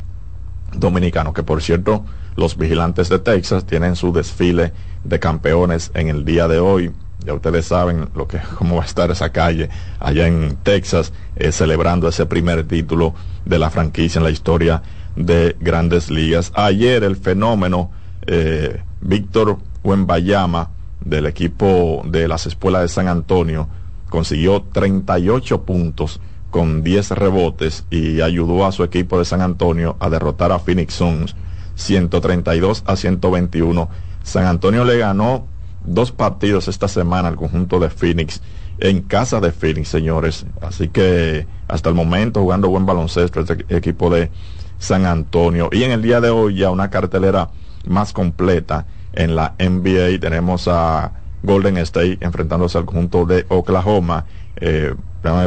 dominicano, 0.74 1.32
que 1.32 1.42
por 1.42 1.62
cierto, 1.62 2.04
los 2.36 2.56
vigilantes 2.56 3.08
de 3.08 3.18
Texas 3.18 3.64
tienen 3.66 3.96
su 3.96 4.12
desfile 4.12 4.72
de 5.04 5.18
campeones 5.18 5.90
en 5.94 6.08
el 6.08 6.24
día 6.24 6.48
de 6.48 6.58
hoy 6.58 6.92
ya 7.24 7.34
ustedes 7.34 7.66
saben 7.66 8.08
lo 8.14 8.28
que, 8.28 8.40
cómo 8.56 8.76
va 8.76 8.82
a 8.82 8.86
estar 8.86 9.10
esa 9.10 9.30
calle 9.30 9.68
allá 10.00 10.26
en 10.26 10.56
Texas, 10.62 11.12
eh, 11.36 11.52
celebrando 11.52 12.08
ese 12.08 12.26
primer 12.26 12.64
título 12.64 13.14
de 13.44 13.58
la 13.58 13.70
franquicia 13.70 14.18
en 14.18 14.24
la 14.24 14.30
historia 14.30 14.82
de 15.16 15.56
grandes 15.60 16.10
ligas. 16.10 16.52
Ayer 16.54 17.02
el 17.02 17.16
fenómeno 17.16 17.90
eh, 18.26 18.82
Víctor 19.00 19.58
Wembayama 19.82 20.70
del 21.04 21.26
equipo 21.26 22.02
de 22.06 22.28
las 22.28 22.46
escuelas 22.46 22.82
de 22.82 22.88
San 22.88 23.08
Antonio 23.08 23.68
consiguió 24.08 24.62
38 24.72 25.62
puntos 25.62 26.20
con 26.50 26.82
10 26.82 27.10
rebotes 27.10 27.84
y 27.90 28.20
ayudó 28.20 28.64
a 28.64 28.72
su 28.72 28.84
equipo 28.84 29.18
de 29.18 29.24
San 29.24 29.42
Antonio 29.42 29.96
a 30.00 30.08
derrotar 30.08 30.52
a 30.52 30.58
Phoenix 30.58 30.94
Suns 30.94 31.36
132 31.74 32.84
a 32.86 32.96
121 32.96 33.88
San 34.22 34.46
Antonio 34.46 34.84
le 34.84 34.98
ganó 34.98 35.46
dos 35.84 36.12
partidos 36.12 36.68
esta 36.68 36.88
semana 36.88 37.28
al 37.28 37.36
conjunto 37.36 37.78
de 37.80 37.90
Phoenix 37.90 38.40
en 38.78 39.02
casa 39.02 39.40
de 39.40 39.52
Phoenix, 39.52 39.88
señores. 39.88 40.46
Así 40.60 40.88
que 40.88 41.46
hasta 41.66 41.88
el 41.88 41.94
momento 41.94 42.40
jugando 42.40 42.68
buen 42.68 42.86
baloncesto 42.86 43.40
este 43.40 43.64
equipo 43.68 44.10
de 44.10 44.30
San 44.78 45.06
Antonio. 45.06 45.68
Y 45.72 45.82
en 45.82 45.90
el 45.90 46.02
día 46.02 46.20
de 46.20 46.30
hoy 46.30 46.56
ya 46.56 46.70
una 46.70 46.90
cartelera 46.90 47.50
más 47.86 48.12
completa 48.12 48.86
en 49.12 49.34
la 49.34 49.54
NBA. 49.58 50.20
Tenemos 50.20 50.68
a 50.68 51.12
Golden 51.42 51.78
State 51.78 52.18
enfrentándose 52.20 52.78
al 52.78 52.84
conjunto 52.84 53.26
de 53.26 53.46
Oklahoma. 53.48 54.26
Eh, 54.56 54.94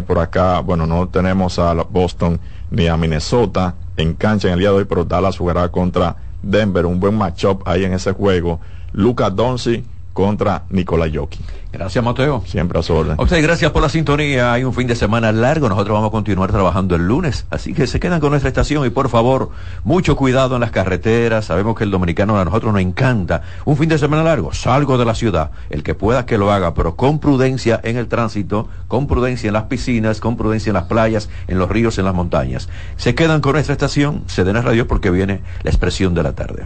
por 0.05 0.19
acá, 0.19 0.59
bueno, 0.59 0.85
no 0.85 1.07
tenemos 1.07 1.57
a 1.57 1.73
Boston 1.73 2.39
ni 2.69 2.87
a 2.87 2.97
Minnesota 2.97 3.75
en 3.97 4.13
cancha 4.13 4.47
en 4.47 4.55
el 4.55 4.59
día 4.59 4.69
de 4.69 4.75
hoy, 4.75 4.85
pero 4.85 5.05
Dallas 5.05 5.37
jugará 5.37 5.69
contra 5.69 6.17
Denver, 6.43 6.85
un 6.85 6.99
buen 6.99 7.15
matchup 7.15 7.67
ahí 7.67 7.85
en 7.85 7.93
ese 7.93 8.11
juego. 8.11 8.59
Lucas 8.91 9.33
Doncic 9.35 9.85
contra 10.13 10.63
Jokic. 10.69 11.39
Gracias, 11.71 12.03
Mateo. 12.03 12.43
Siempre 12.45 12.79
a 12.79 12.83
su 12.83 12.93
orden. 12.93 13.15
A 13.17 13.23
ustedes, 13.23 13.43
gracias 13.43 13.71
por 13.71 13.81
la 13.81 13.87
sintonía. 13.87 14.51
Hay 14.51 14.65
un 14.65 14.73
fin 14.73 14.87
de 14.87 14.95
semana 14.95 15.31
largo. 15.31 15.69
Nosotros 15.69 15.93
vamos 15.93 16.09
a 16.09 16.11
continuar 16.11 16.51
trabajando 16.51 16.95
el 16.95 17.07
lunes. 17.07 17.45
Así 17.49 17.73
que 17.73 17.87
se 17.87 17.99
quedan 17.99 18.19
con 18.19 18.31
nuestra 18.31 18.49
estación 18.49 18.85
y 18.85 18.89
por 18.89 19.07
favor, 19.07 19.51
mucho 19.85 20.17
cuidado 20.17 20.55
en 20.55 20.61
las 20.61 20.71
carreteras. 20.71 21.45
Sabemos 21.45 21.77
que 21.77 21.85
el 21.85 21.91
dominicano 21.91 22.37
a 22.37 22.43
nosotros 22.43 22.73
nos 22.73 22.81
encanta. 22.81 23.43
Un 23.63 23.77
fin 23.77 23.87
de 23.87 23.97
semana 23.97 24.21
largo. 24.23 24.53
Salgo 24.53 24.97
de 24.97 25.05
la 25.05 25.15
ciudad. 25.15 25.51
El 25.69 25.81
que 25.83 25.95
pueda 25.95 26.25
que 26.25 26.37
lo 26.37 26.51
haga, 26.51 26.73
pero 26.73 26.97
con 26.97 27.19
prudencia 27.19 27.79
en 27.83 27.95
el 27.95 28.07
tránsito, 28.07 28.67
con 28.89 29.07
prudencia 29.07 29.47
en 29.47 29.53
las 29.53 29.63
piscinas, 29.63 30.19
con 30.19 30.35
prudencia 30.35 30.71
en 30.71 30.75
las 30.75 30.85
playas, 30.85 31.29
en 31.47 31.57
los 31.57 31.69
ríos, 31.69 31.97
en 31.97 32.05
las 32.05 32.13
montañas. 32.13 32.67
Se 32.97 33.15
quedan 33.15 33.39
con 33.39 33.53
nuestra 33.53 33.73
estación. 33.73 34.23
Se 34.27 34.43
den 34.43 34.57
a 34.57 34.61
radio 34.61 34.87
porque 34.87 35.09
viene 35.09 35.41
la 35.63 35.69
expresión 35.69 36.13
de 36.13 36.23
la 36.23 36.33
tarde. 36.33 36.65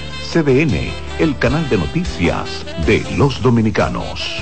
CDN, 0.31 0.93
el 1.19 1.37
canal 1.39 1.69
de 1.69 1.77
noticias 1.77 2.65
de 2.85 3.05
los 3.17 3.41
dominicanos. 3.41 4.37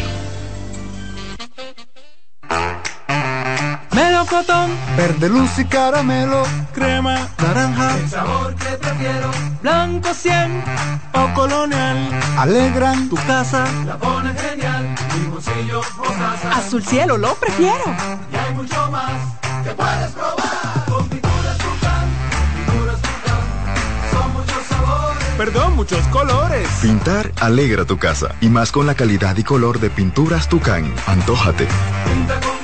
Melocotón, 3.95 4.69
verde 4.95 5.29
luz 5.29 5.57
y 5.57 5.65
caramelo, 5.65 6.43
crema, 6.75 7.27
naranja, 7.39 7.97
el 7.97 8.07
sabor 8.07 8.53
que 8.53 8.77
prefiero, 8.77 9.31
blanco 9.63 10.13
100 10.13 10.63
o 11.15 11.33
colonial, 11.33 11.97
alegran 12.37 13.09
tu 13.09 13.15
casa, 13.15 13.65
la 13.87 13.97
ponen 13.97 14.37
genial, 14.37 14.95
limoncillo 15.23 15.79
o 15.79 16.11
taza, 16.11 16.51
azul 16.55 16.83
cielo 16.83 17.17
lo 17.17 17.33
prefiero, 17.33 17.85
y 18.31 18.35
hay 18.35 18.53
mucho 18.53 18.91
más 18.91 19.11
que 19.63 19.71
puedes 19.71 20.11
probar, 20.11 20.38
perdón, 25.39 25.77
muchos 25.77 26.05
colores. 26.07 26.67
Pintar 26.81 27.31
alegra 27.39 27.85
tu 27.85 27.97
casa, 27.97 28.35
y 28.41 28.49
más 28.49 28.73
con 28.73 28.85
la 28.85 28.93
calidad 28.93 29.37
y 29.37 29.43
color 29.43 29.79
de 29.79 29.89
pinturas 29.89 30.49
Tucán, 30.49 30.93
antójate. 31.07 31.65
Pinta 32.05 32.39
con. 32.41 32.59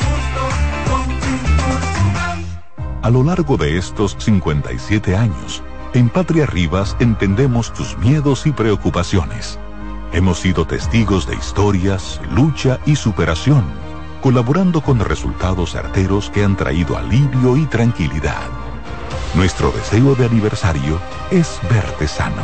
A 3.01 3.09
lo 3.09 3.23
largo 3.23 3.55
de 3.55 3.77
estos 3.77 4.17
57 4.19 5.15
años, 5.15 5.63
en 5.93 6.09
Patria 6.09 6.45
Rivas 6.47 6.97
entendemos 6.99 7.71
tus 7.71 7.97
miedos 7.99 8.45
y 8.45 8.51
preocupaciones. 8.51 9.57
Hemos 10.11 10.39
sido 10.39 10.67
testigos 10.67 11.27
de 11.27 11.35
historias, 11.35 12.19
lucha 12.31 12.79
y 12.85 12.97
superación, 12.97 13.63
colaborando 14.21 14.81
con 14.81 14.99
resultados 14.99 15.71
certeros 15.71 16.29
que 16.29 16.43
han 16.43 16.57
traído 16.57 16.97
alivio 16.97 17.55
y 17.55 17.67
tranquilidad. 17.67 18.64
Nuestro 19.35 19.71
deseo 19.71 20.15
de 20.15 20.25
aniversario 20.25 20.97
es 21.29 21.59
verte 21.69 22.07
sano, 22.07 22.43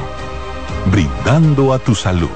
brindando 0.88 1.74
a 1.74 1.80
tu 1.80 1.96
salud. 1.96 2.30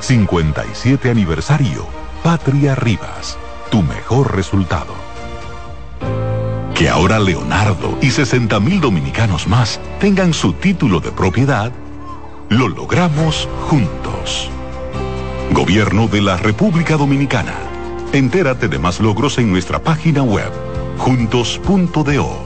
57 0.00 1.08
aniversario, 1.08 1.86
Patria 2.24 2.74
Rivas, 2.74 3.38
tu 3.70 3.82
mejor 3.82 4.34
resultado. 4.34 4.92
Que 6.74 6.88
ahora 6.88 7.20
Leonardo 7.20 7.96
y 8.02 8.10
60 8.10 8.58
mil 8.58 8.80
dominicanos 8.80 9.46
más 9.46 9.80
tengan 10.00 10.34
su 10.34 10.52
título 10.52 10.98
de 10.98 11.12
propiedad, 11.12 11.70
lo 12.48 12.68
logramos 12.68 13.48
juntos. 13.68 14.50
Gobierno 15.52 16.08
de 16.08 16.22
la 16.22 16.36
República 16.36 16.96
Dominicana. 16.96 17.54
Entérate 18.12 18.66
de 18.66 18.80
más 18.80 18.98
logros 18.98 19.38
en 19.38 19.50
nuestra 19.50 19.78
página 19.78 20.24
web, 20.24 20.50
juntos.do. 20.98 22.45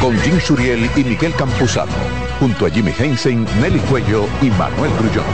Con 0.00 0.18
Jim 0.20 0.40
Suriel 0.40 0.90
y 0.96 1.04
Miguel 1.04 1.34
Campuzano 1.34 1.92
junto 2.40 2.64
a 2.64 2.70
Jimmy 2.70 2.92
Hensen, 2.98 3.46
Nelly 3.60 3.78
Cuello 3.80 4.26
y 4.40 4.50
Manuel 4.50 4.90
Grullón. 4.98 5.26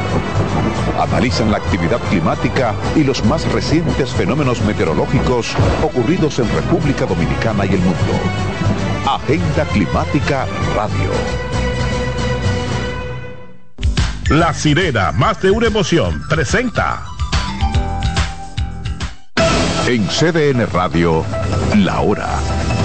Analizan 1.00 1.52
la 1.52 1.58
actividad 1.58 2.00
climática 2.10 2.74
y 2.96 3.04
los 3.04 3.24
más 3.24 3.50
recientes 3.52 4.10
fenómenos 4.10 4.60
meteorológicos 4.62 5.54
ocurridos 5.82 6.40
en 6.40 6.52
República 6.52 7.06
Dominicana 7.06 7.64
y 7.64 7.74
el 7.74 7.80
mundo. 7.80 7.96
Agenda 9.06 9.64
Climática 9.66 10.46
Radio. 10.74 11.10
La 14.28 14.52
sirena, 14.52 15.12
más 15.12 15.40
de 15.40 15.52
una 15.52 15.68
emoción, 15.68 16.20
presenta. 16.28 17.04
En 19.86 20.04
CDN 20.08 20.66
Radio, 20.72 21.24
la 21.76 22.00
hora 22.00 22.40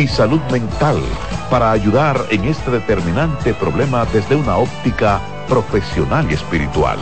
y 0.00 0.08
salud 0.08 0.40
mental 0.50 0.98
para 1.50 1.72
ayudar 1.72 2.24
en 2.30 2.44
este 2.44 2.70
determinante 2.70 3.52
problema 3.52 4.06
desde 4.06 4.34
una 4.34 4.56
óptica 4.56 5.20
profesional 5.46 6.26
y 6.30 6.34
espiritual. 6.34 6.98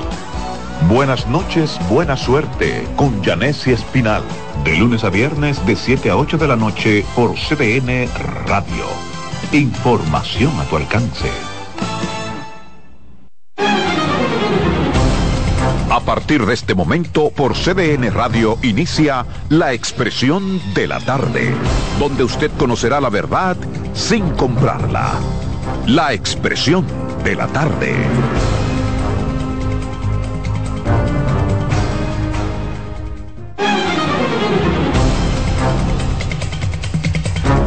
Buenas 0.88 1.26
noches, 1.28 1.78
buena 1.88 2.16
suerte 2.16 2.86
con 2.96 3.22
Janessi 3.22 3.72
Espinal. 3.72 4.22
De 4.64 4.76
lunes 4.76 5.04
a 5.04 5.10
viernes 5.10 5.64
de 5.64 5.76
7 5.76 6.10
a 6.10 6.16
8 6.16 6.38
de 6.38 6.48
la 6.48 6.56
noche 6.56 7.04
por 7.14 7.34
CDN 7.34 8.08
Radio. 8.46 8.86
Información 9.52 10.52
a 10.58 10.64
tu 10.64 10.76
alcance. 10.76 11.28
A 15.98 16.00
partir 16.02 16.46
de 16.46 16.54
este 16.54 16.76
momento, 16.76 17.30
por 17.30 17.54
CDN 17.54 18.12
Radio 18.12 18.56
inicia 18.62 19.26
La 19.48 19.72
Expresión 19.72 20.60
de 20.72 20.86
la 20.86 21.00
Tarde, 21.00 21.52
donde 21.98 22.22
usted 22.22 22.52
conocerá 22.56 23.00
la 23.00 23.10
verdad 23.10 23.56
sin 23.94 24.30
comprarla. 24.30 25.14
La 25.88 26.12
Expresión 26.12 26.86
de 27.24 27.34
la 27.34 27.48
Tarde. 27.48 27.96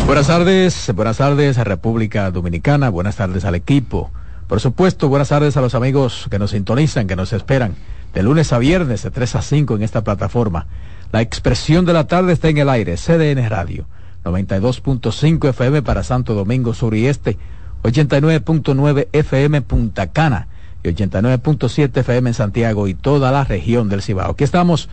Buenas 0.06 0.28
tardes, 0.28 0.92
buenas 0.96 1.18
tardes 1.18 1.58
a 1.58 1.66
República 1.66 2.32
Dominicana, 2.32 2.90
buenas 2.90 3.18
tardes 3.18 3.44
al 3.44 3.56
equipo. 3.56 4.10
Por 4.48 4.62
supuesto, 4.62 5.10
buenas 5.10 5.30
tardes 5.30 5.58
a 5.58 5.62
los 5.62 5.76
amigos 5.76 6.28
que 6.32 6.40
nos 6.40 6.52
sintonizan, 6.52 7.08
que 7.08 7.18
nos 7.18 7.34
esperan 7.34 7.76
de 8.14 8.24
lunes 8.24 8.52
a 8.54 8.60
viernes 8.60 9.04
de 9.04 9.12
3 9.12 9.36
a 9.36 9.42
5 9.42 9.76
en 9.76 9.84
esta 9.84 10.04
plataforma. 10.04 10.68
La 11.12 11.22
expresión 11.22 11.86
de 11.86 11.94
la 11.94 12.08
tarde 12.08 12.34
está 12.34 12.50
en 12.50 12.58
el 12.58 12.70
aire, 12.70 12.96
CDN 12.96 13.50
Radio, 13.50 13.86
92.5 14.24 15.50
FM 15.50 15.82
para 15.82 16.04
Santo 16.04 16.34
Domingo 16.34 16.74
Sur 16.74 16.96
y 16.96 17.08
Este, 17.08 17.38
89.9 17.84 19.08
FM 19.12 19.62
Punta 19.62 20.08
Cana 20.08 20.48
y 20.84 20.90
89.7 20.90 21.98
FM 21.98 22.30
en 22.30 22.34
Santiago 22.34 22.88
y 22.88 22.94
toda 22.94 23.32
la 23.32 23.44
región 23.44 23.90
del 23.90 24.02
Cibao. 24.02 24.32
Aquí 24.32 24.44
estamos 24.44 24.90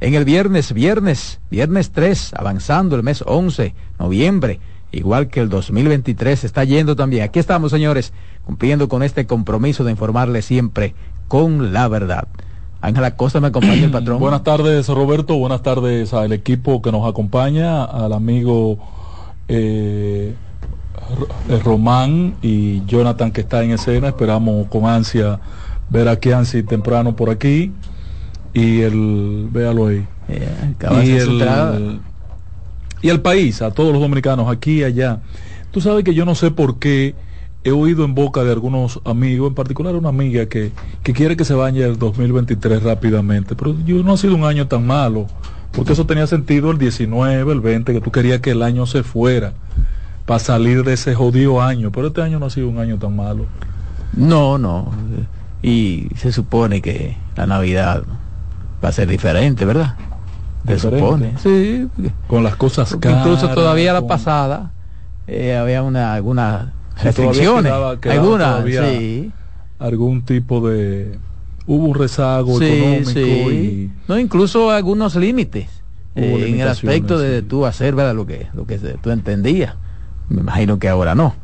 en 0.00 0.14
el 0.14 0.24
viernes, 0.24 0.72
viernes, 0.72 1.40
viernes 1.50 1.92
3, 1.92 2.34
avanzando 2.34 2.96
el 2.96 3.02
mes 3.02 3.22
11, 3.24 3.74
noviembre, 3.98 4.58
igual 4.90 5.28
que 5.28 5.40
el 5.40 5.48
2023 5.48 6.44
está 6.44 6.64
yendo 6.64 6.96
también. 6.96 7.22
Aquí 7.22 7.38
estamos, 7.38 7.70
señores, 7.70 8.12
cumpliendo 8.44 8.88
con 8.88 9.02
este 9.02 9.26
compromiso 9.26 9.84
de 9.84 9.92
informarle 9.92 10.42
siempre 10.42 10.94
con 11.28 11.72
la 11.72 11.86
verdad. 11.88 12.26
Ángela 12.82 13.14
Costa 13.16 13.40
me 13.40 13.46
acompaña 13.46 13.84
el 13.84 13.90
patrón. 13.92 14.18
Buenas 14.18 14.42
tardes, 14.42 14.88
Roberto. 14.88 15.36
Buenas 15.36 15.62
tardes 15.62 16.12
al 16.12 16.32
equipo 16.32 16.82
que 16.82 16.90
nos 16.90 17.08
acompaña, 17.08 17.84
al 17.84 18.12
amigo 18.12 18.78
eh, 19.46 20.34
Román 21.64 22.34
y 22.42 22.84
Jonathan 22.84 23.30
que 23.30 23.40
está 23.40 23.62
en 23.62 23.70
escena. 23.70 24.08
Esperamos 24.08 24.66
con 24.66 24.86
ansia 24.86 25.38
ver 25.90 26.08
a 26.08 26.16
Kianci 26.16 26.64
temprano 26.64 27.14
por 27.14 27.30
aquí. 27.30 27.72
Y 28.52 28.80
el, 28.80 29.48
véalo 29.50 29.86
ahí. 29.86 30.06
y, 31.04 31.10
el, 31.12 32.00
y 33.00 33.08
el 33.08 33.20
país, 33.20 33.62
a 33.62 33.70
todos 33.70 33.92
los 33.92 34.02
dominicanos, 34.02 34.50
aquí 34.50 34.80
y 34.80 34.84
allá. 34.84 35.20
Tú 35.70 35.80
sabes 35.80 36.04
que 36.04 36.14
yo 36.14 36.24
no 36.24 36.34
sé 36.34 36.50
por 36.50 36.78
qué 36.80 37.14
he 37.64 37.70
oído 37.70 38.04
en 38.04 38.14
boca 38.14 38.42
de 38.44 38.52
algunos 38.52 39.00
amigos, 39.04 39.48
en 39.48 39.54
particular 39.54 39.94
una 39.94 40.08
amiga 40.08 40.46
que, 40.46 40.72
que 41.02 41.12
quiere 41.12 41.36
que 41.36 41.44
se 41.44 41.54
vaya 41.54 41.86
el 41.86 41.98
2023 41.98 42.82
rápidamente, 42.82 43.54
pero 43.54 43.74
yo 43.84 44.02
no 44.02 44.12
ha 44.12 44.16
sido 44.16 44.34
un 44.34 44.44
año 44.44 44.66
tan 44.66 44.86
malo, 44.86 45.26
porque 45.72 45.92
eso 45.92 46.06
tenía 46.06 46.26
sentido 46.26 46.70
el 46.70 46.78
19, 46.78 47.52
el 47.52 47.60
20, 47.60 47.92
que 47.92 48.00
tú 48.00 48.10
querías 48.10 48.40
que 48.40 48.50
el 48.50 48.62
año 48.62 48.86
se 48.86 49.02
fuera 49.02 49.52
para 50.26 50.40
salir 50.40 50.84
de 50.84 50.94
ese 50.94 51.14
jodido 51.14 51.62
año, 51.62 51.92
pero 51.92 52.08
este 52.08 52.22
año 52.22 52.38
no 52.38 52.46
ha 52.46 52.50
sido 52.50 52.68
un 52.68 52.78
año 52.78 52.98
tan 52.98 53.14
malo. 53.14 53.46
No, 54.14 54.58
no, 54.58 54.90
y 55.62 56.08
se 56.16 56.32
supone 56.32 56.82
que 56.82 57.16
la 57.36 57.46
Navidad 57.46 58.02
va 58.84 58.88
a 58.88 58.92
ser 58.92 59.08
diferente, 59.08 59.64
¿verdad? 59.64 59.94
Se 60.66 60.78
supone, 60.78 61.34
sí. 61.42 61.88
Con 62.26 62.44
las 62.44 62.56
cosas 62.56 62.94
caras. 62.96 63.18
Incluso 63.18 63.48
todavía 63.48 63.92
la 63.92 64.06
pasada 64.06 64.72
eh, 65.26 65.56
había 65.56 65.82
una 65.82 66.14
alguna 66.14 66.72
restricciones, 67.02 67.72
algunas, 67.72 68.64
sí. 68.64 69.30
algún 69.78 70.22
tipo 70.22 70.66
de 70.68 71.18
hubo 71.66 71.86
un 71.86 71.94
rezago 71.94 72.60
económico 72.60 73.20
y 73.52 73.90
no 74.08 74.18
incluso 74.18 74.70
algunos 74.70 75.14
límites 75.14 75.68
eh, 76.14 76.46
en 76.48 76.60
el 76.60 76.68
aspecto 76.68 77.18
de 77.18 77.42
tú 77.42 77.64
hacer 77.66 77.94
¿verdad? 77.94 78.14
lo 78.14 78.26
que 78.26 78.48
lo 78.54 78.66
que 78.66 78.78
tú 78.78 79.10
entendías. 79.10 79.74
Me 80.28 80.40
imagino 80.40 80.78
que 80.78 80.88
ahora 80.88 81.14
no. 81.14 81.34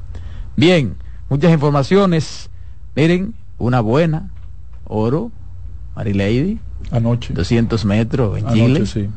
Bien, 0.57 0.97
muchas 1.29 1.53
informaciones. 1.53 2.49
Miren, 2.95 3.35
una 3.59 3.81
buena 3.81 4.31
oro, 4.85 5.31
Marilady, 5.95 6.59
anoche 6.91 7.35
200 7.35 7.85
metros 7.85 8.39
en 8.39 8.47
Chile. 8.49 8.87
Sí 8.87 9.09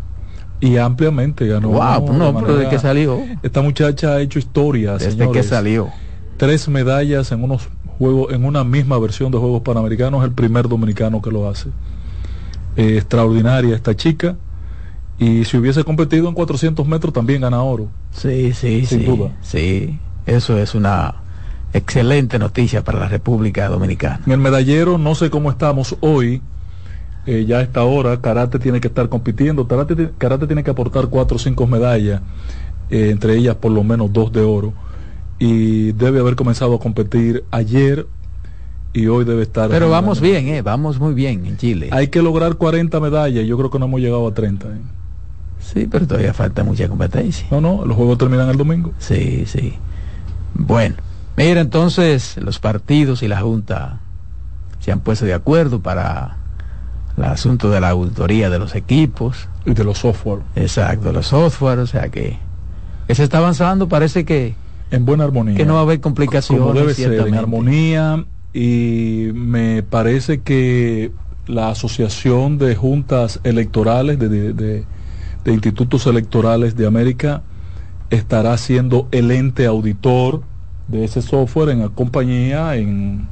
y 0.62 0.78
ampliamente 0.78 1.48
ganó. 1.48 1.70
Wow, 1.70 2.14
no, 2.14 2.40
pero 2.40 2.56
de 2.56 2.70
que 2.70 2.80
salió. 2.80 3.20
Esta 3.42 3.62
muchacha 3.62 4.14
ha 4.14 4.22
hecho 4.22 4.40
historia, 4.40 4.98
Desde 4.98 5.30
que 5.32 5.44
salió 5.44 5.90
tres 6.38 6.68
medallas 6.68 7.32
en 7.32 7.44
unos 7.44 7.70
juegos, 7.98 8.34
en 8.34 8.46
una 8.46 8.64
misma 8.64 8.98
versión 9.00 9.32
de 9.32 9.38
Juegos 9.38 9.62
Panamericanos, 9.62 10.24
el 10.24 10.32
primer 10.32 10.68
dominicano 10.68 11.22
que 11.22 11.32
lo 11.32 11.50
hace. 11.50 11.70
Eh, 12.76 12.98
extraordinaria 12.98 13.76
esta 13.76 13.96
chica. 13.96 14.38
Y 15.20 15.46
si 15.46 15.58
hubiese 15.58 15.84
competido 15.84 16.28
en 16.28 16.34
400 16.34 16.88
metros 16.88 17.14
también 17.14 17.42
gana 17.42 17.62
oro. 17.62 17.90
Sí, 18.12 18.54
sí, 18.54 18.86
sin 18.86 19.06
duda. 19.06 19.36
Sí, 19.42 20.00
eso 20.26 20.58
es 20.58 20.74
una 20.74 21.16
excelente 21.74 22.40
noticia 22.40 22.84
para 22.84 23.00
la 23.00 23.08
República 23.08 23.68
Dominicana. 23.70 24.22
En 24.26 24.32
el 24.32 24.40
medallero 24.40 24.98
no 24.98 25.14
sé 25.14 25.30
cómo 25.30 25.52
estamos 25.52 25.96
hoy. 26.02 26.42
Eh, 27.28 27.46
ya 27.48 27.60
a 27.60 27.62
esta 27.62 27.84
hora, 27.84 28.20
Karate 28.20 28.58
tiene 28.58 28.82
que 28.82 28.88
estar 28.88 29.08
compitiendo. 29.10 29.68
Karate, 29.68 30.10
karate 30.18 30.48
tiene 30.48 30.64
que 30.64 30.72
aportar 30.72 31.08
cuatro 31.08 31.36
o 31.36 31.40
cinco 31.40 31.68
medallas 31.68 32.22
eh, 32.92 33.10
entre 33.10 33.38
ellas 33.38 33.56
por 33.56 33.72
lo 33.72 33.84
menos 33.86 34.12
dos 34.12 34.34
de 34.34 34.42
oro, 34.42 34.74
y 35.42 35.92
debe 35.94 36.20
haber 36.20 36.36
comenzado 36.36 36.76
a 36.76 36.80
competir 36.80 37.44
ayer 37.50 38.06
y 38.94 39.08
hoy 39.08 39.26
debe 39.26 39.42
estar. 39.42 39.72
Pero 39.72 39.90
vamos 39.90 40.22
bien, 40.22 40.48
eh, 40.50 40.62
vamos 40.62 41.00
muy 41.00 41.16
bien 41.16 41.48
en 41.48 41.58
Chile. 41.58 41.90
Hay 41.92 42.10
que 42.10 42.22
lograr 42.22 42.58
40 42.58 43.00
medallas, 43.00 43.44
yo 43.48 43.58
creo 43.58 43.72
que 43.72 43.80
no 43.80 43.86
hemos 43.86 44.02
llegado 44.02 44.28
a 44.28 44.34
30. 44.36 44.68
Eh. 44.68 44.72
Sí, 45.60 45.88
pero 45.90 46.06
todavía 46.06 46.36
falta 46.36 46.64
mucha 46.64 46.88
competencia. 46.88 47.48
No, 47.50 47.60
no, 47.60 47.86
los 47.88 47.98
juegos 47.98 48.20
terminan 48.20 48.50
el 48.50 48.58
domingo. 48.58 48.94
Sí, 49.00 49.48
sí. 49.48 49.74
Bueno, 50.54 50.98
mira, 51.36 51.60
entonces 51.60 52.38
los 52.38 52.60
partidos 52.60 53.24
y 53.24 53.28
la 53.28 53.42
Junta 53.42 53.98
se 54.80 54.92
han 54.92 55.00
puesto 55.00 55.26
de 55.26 55.34
acuerdo 55.34 55.80
para 55.80 56.38
el 57.18 57.24
asunto 57.24 57.72
de 57.72 57.82
la 57.82 57.90
auditoría 57.90 58.52
de 58.52 58.60
los 58.60 58.76
equipos. 58.76 59.48
Y 59.66 59.74
de 59.74 59.84
los 59.86 59.98
software. 59.98 60.44
Exacto, 60.56 61.12
los 61.12 61.26
software, 61.26 61.80
o 61.80 61.88
sea 61.88 62.10
que, 62.10 62.38
que 63.08 63.16
se 63.16 63.24
está 63.24 63.40
avanzando, 63.40 63.90
parece 63.90 64.24
que... 64.24 64.54
En 64.92 65.06
buena 65.06 65.24
armonía. 65.24 65.56
Que 65.56 65.66
no 65.66 65.74
va 65.76 65.80
a 65.80 65.84
haber 65.84 66.02
complicaciones. 66.02 66.62
Como 66.62 66.74
debe 66.74 66.94
ser, 66.94 67.28
en 67.28 67.36
armonía 67.36 68.26
y 68.54 69.30
me 69.34 69.84
parece 69.84 70.42
que 70.42 71.12
la 71.48 71.70
Asociación 71.70 72.58
de 72.58 72.76
Juntas 72.76 73.40
Electorales, 73.44 74.20
de, 74.20 74.30
de, 74.30 74.54
de, 74.54 75.54
Institutos 75.54 76.06
Electorales 76.08 76.76
de 76.76 76.86
América, 76.86 77.44
estará 78.10 78.58
siendo 78.58 79.08
el 79.12 79.32
ente 79.32 79.66
auditor 79.66 80.44
de 80.90 81.06
ese 81.06 81.22
software 81.22 81.70
en 81.70 81.80
la 81.80 81.90
compañía, 81.90 82.76
en, 82.76 83.28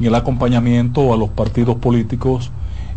en 0.00 0.06
el 0.06 0.14
acompañamiento 0.14 1.12
a 1.12 1.16
los 1.16 1.28
partidos 1.28 1.76
políticos 1.76 2.50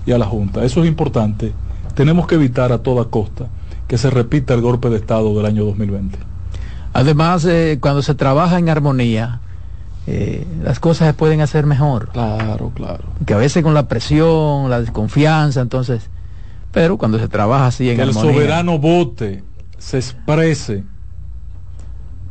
y 0.06 0.14
a 0.14 0.18
la 0.18 0.26
Junta. 0.26 0.64
Eso 0.64 0.82
es 0.82 0.88
importante. 0.88 1.52
Tenemos 1.94 2.28
que 2.28 2.36
evitar 2.36 2.72
a 2.72 2.80
toda 2.80 3.06
costa 3.06 3.50
que 3.88 3.98
se 3.98 4.10
repita 4.10 4.54
el 4.54 4.62
golpe 4.62 4.90
de 4.90 4.96
Estado 4.96 5.36
del 5.36 5.46
año 5.46 5.66
2020. 5.66 6.31
Además, 6.94 7.46
eh, 7.46 7.78
cuando 7.80 8.02
se 8.02 8.16
trabaja 8.16 8.60
en 8.60 8.70
armonía, 8.70 9.40
eh, 10.08 10.46
las 10.64 10.80
cosas 10.80 11.08
se 11.08 11.14
pueden 11.14 11.42
hacer 11.42 11.66
mejor. 11.66 12.10
Claro, 12.10 12.72
claro. 12.76 13.06
Que 13.26 13.34
a 13.34 13.38
veces 13.38 13.64
con 13.64 13.74
la 13.74 13.88
presión, 13.88 14.70
la 14.70 14.82
desconfianza, 14.82 15.62
entonces, 15.62 16.10
pero 16.72 16.98
cuando 16.98 17.20
se 17.20 17.28
trabaja 17.28 17.68
así 17.68 17.90
en 17.90 17.98
que 17.98 18.04
el 18.04 18.14
soberano 18.14 18.78
vote, 18.78 19.44
se 19.78 19.98
exprese. 19.98 20.84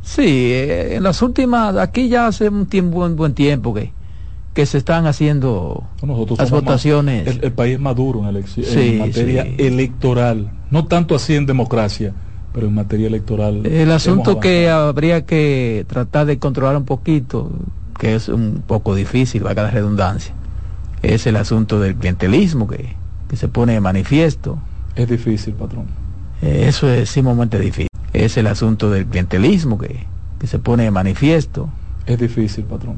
Sí, 0.03 0.51
eh, 0.53 0.95
en 0.95 1.03
las 1.03 1.21
últimas, 1.21 1.75
aquí 1.77 2.09
ya 2.09 2.27
hace 2.27 2.49
un 2.49 2.65
tiempo, 2.65 3.05
un 3.05 3.15
buen 3.15 3.33
tiempo 3.33 3.73
que, 3.73 3.93
que 4.53 4.65
se 4.65 4.77
están 4.77 5.07
haciendo 5.07 5.83
las 6.37 6.51
votaciones. 6.51 7.39
el, 7.41 7.51
país 7.53 7.79
maduro 7.79 8.19
en, 8.19 8.27
elección, 8.27 8.65
en 8.67 8.99
materia 8.99 9.43
electoral, 9.57 10.51
no 10.69 10.85
tanto 10.85 11.15
así 11.15 11.35
en 11.35 11.45
democracia 11.45 12.13
pero 12.53 12.67
en 12.67 12.73
materia 12.73 13.07
electoral. 13.07 13.65
El 13.65 13.91
asunto 13.91 14.39
que 14.39 14.69
habría 14.69 15.25
que 15.25 15.85
tratar 15.87 16.25
de 16.25 16.39
controlar 16.39 16.75
un 16.77 16.85
poquito, 16.85 17.51
que 17.99 18.15
es 18.15 18.29
un 18.29 18.63
poco 18.65 18.95
difícil, 18.95 19.45
va 19.45 19.51
a 19.51 19.53
la 19.53 19.71
redundancia, 19.71 20.33
es 21.01 21.25
el 21.27 21.37
asunto 21.37 21.79
del 21.79 21.95
clientelismo 21.95 22.67
que, 22.67 22.95
que 23.29 23.35
se 23.35 23.47
pone 23.47 23.73
de 23.73 23.81
manifiesto. 23.81 24.59
Es 24.95 25.07
difícil, 25.07 25.53
patrón. 25.53 25.85
Eh, 26.41 26.65
eso 26.67 26.89
es 26.89 27.09
sumamente 27.09 27.59
difícil. 27.59 27.87
Es 28.13 28.35
el 28.37 28.47
asunto 28.47 28.89
del 28.89 29.05
clientelismo 29.05 29.77
que, 29.77 30.05
que 30.39 30.47
se 30.47 30.59
pone 30.59 30.83
de 30.83 30.91
manifiesto. 30.91 31.69
Es 32.05 32.19
difícil, 32.19 32.65
patrón. 32.65 32.97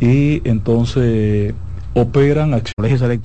Y 0.00 0.48
entonces 0.48 1.54
operan 1.94 2.62
colegios 2.76 3.02
electorales 3.02 3.20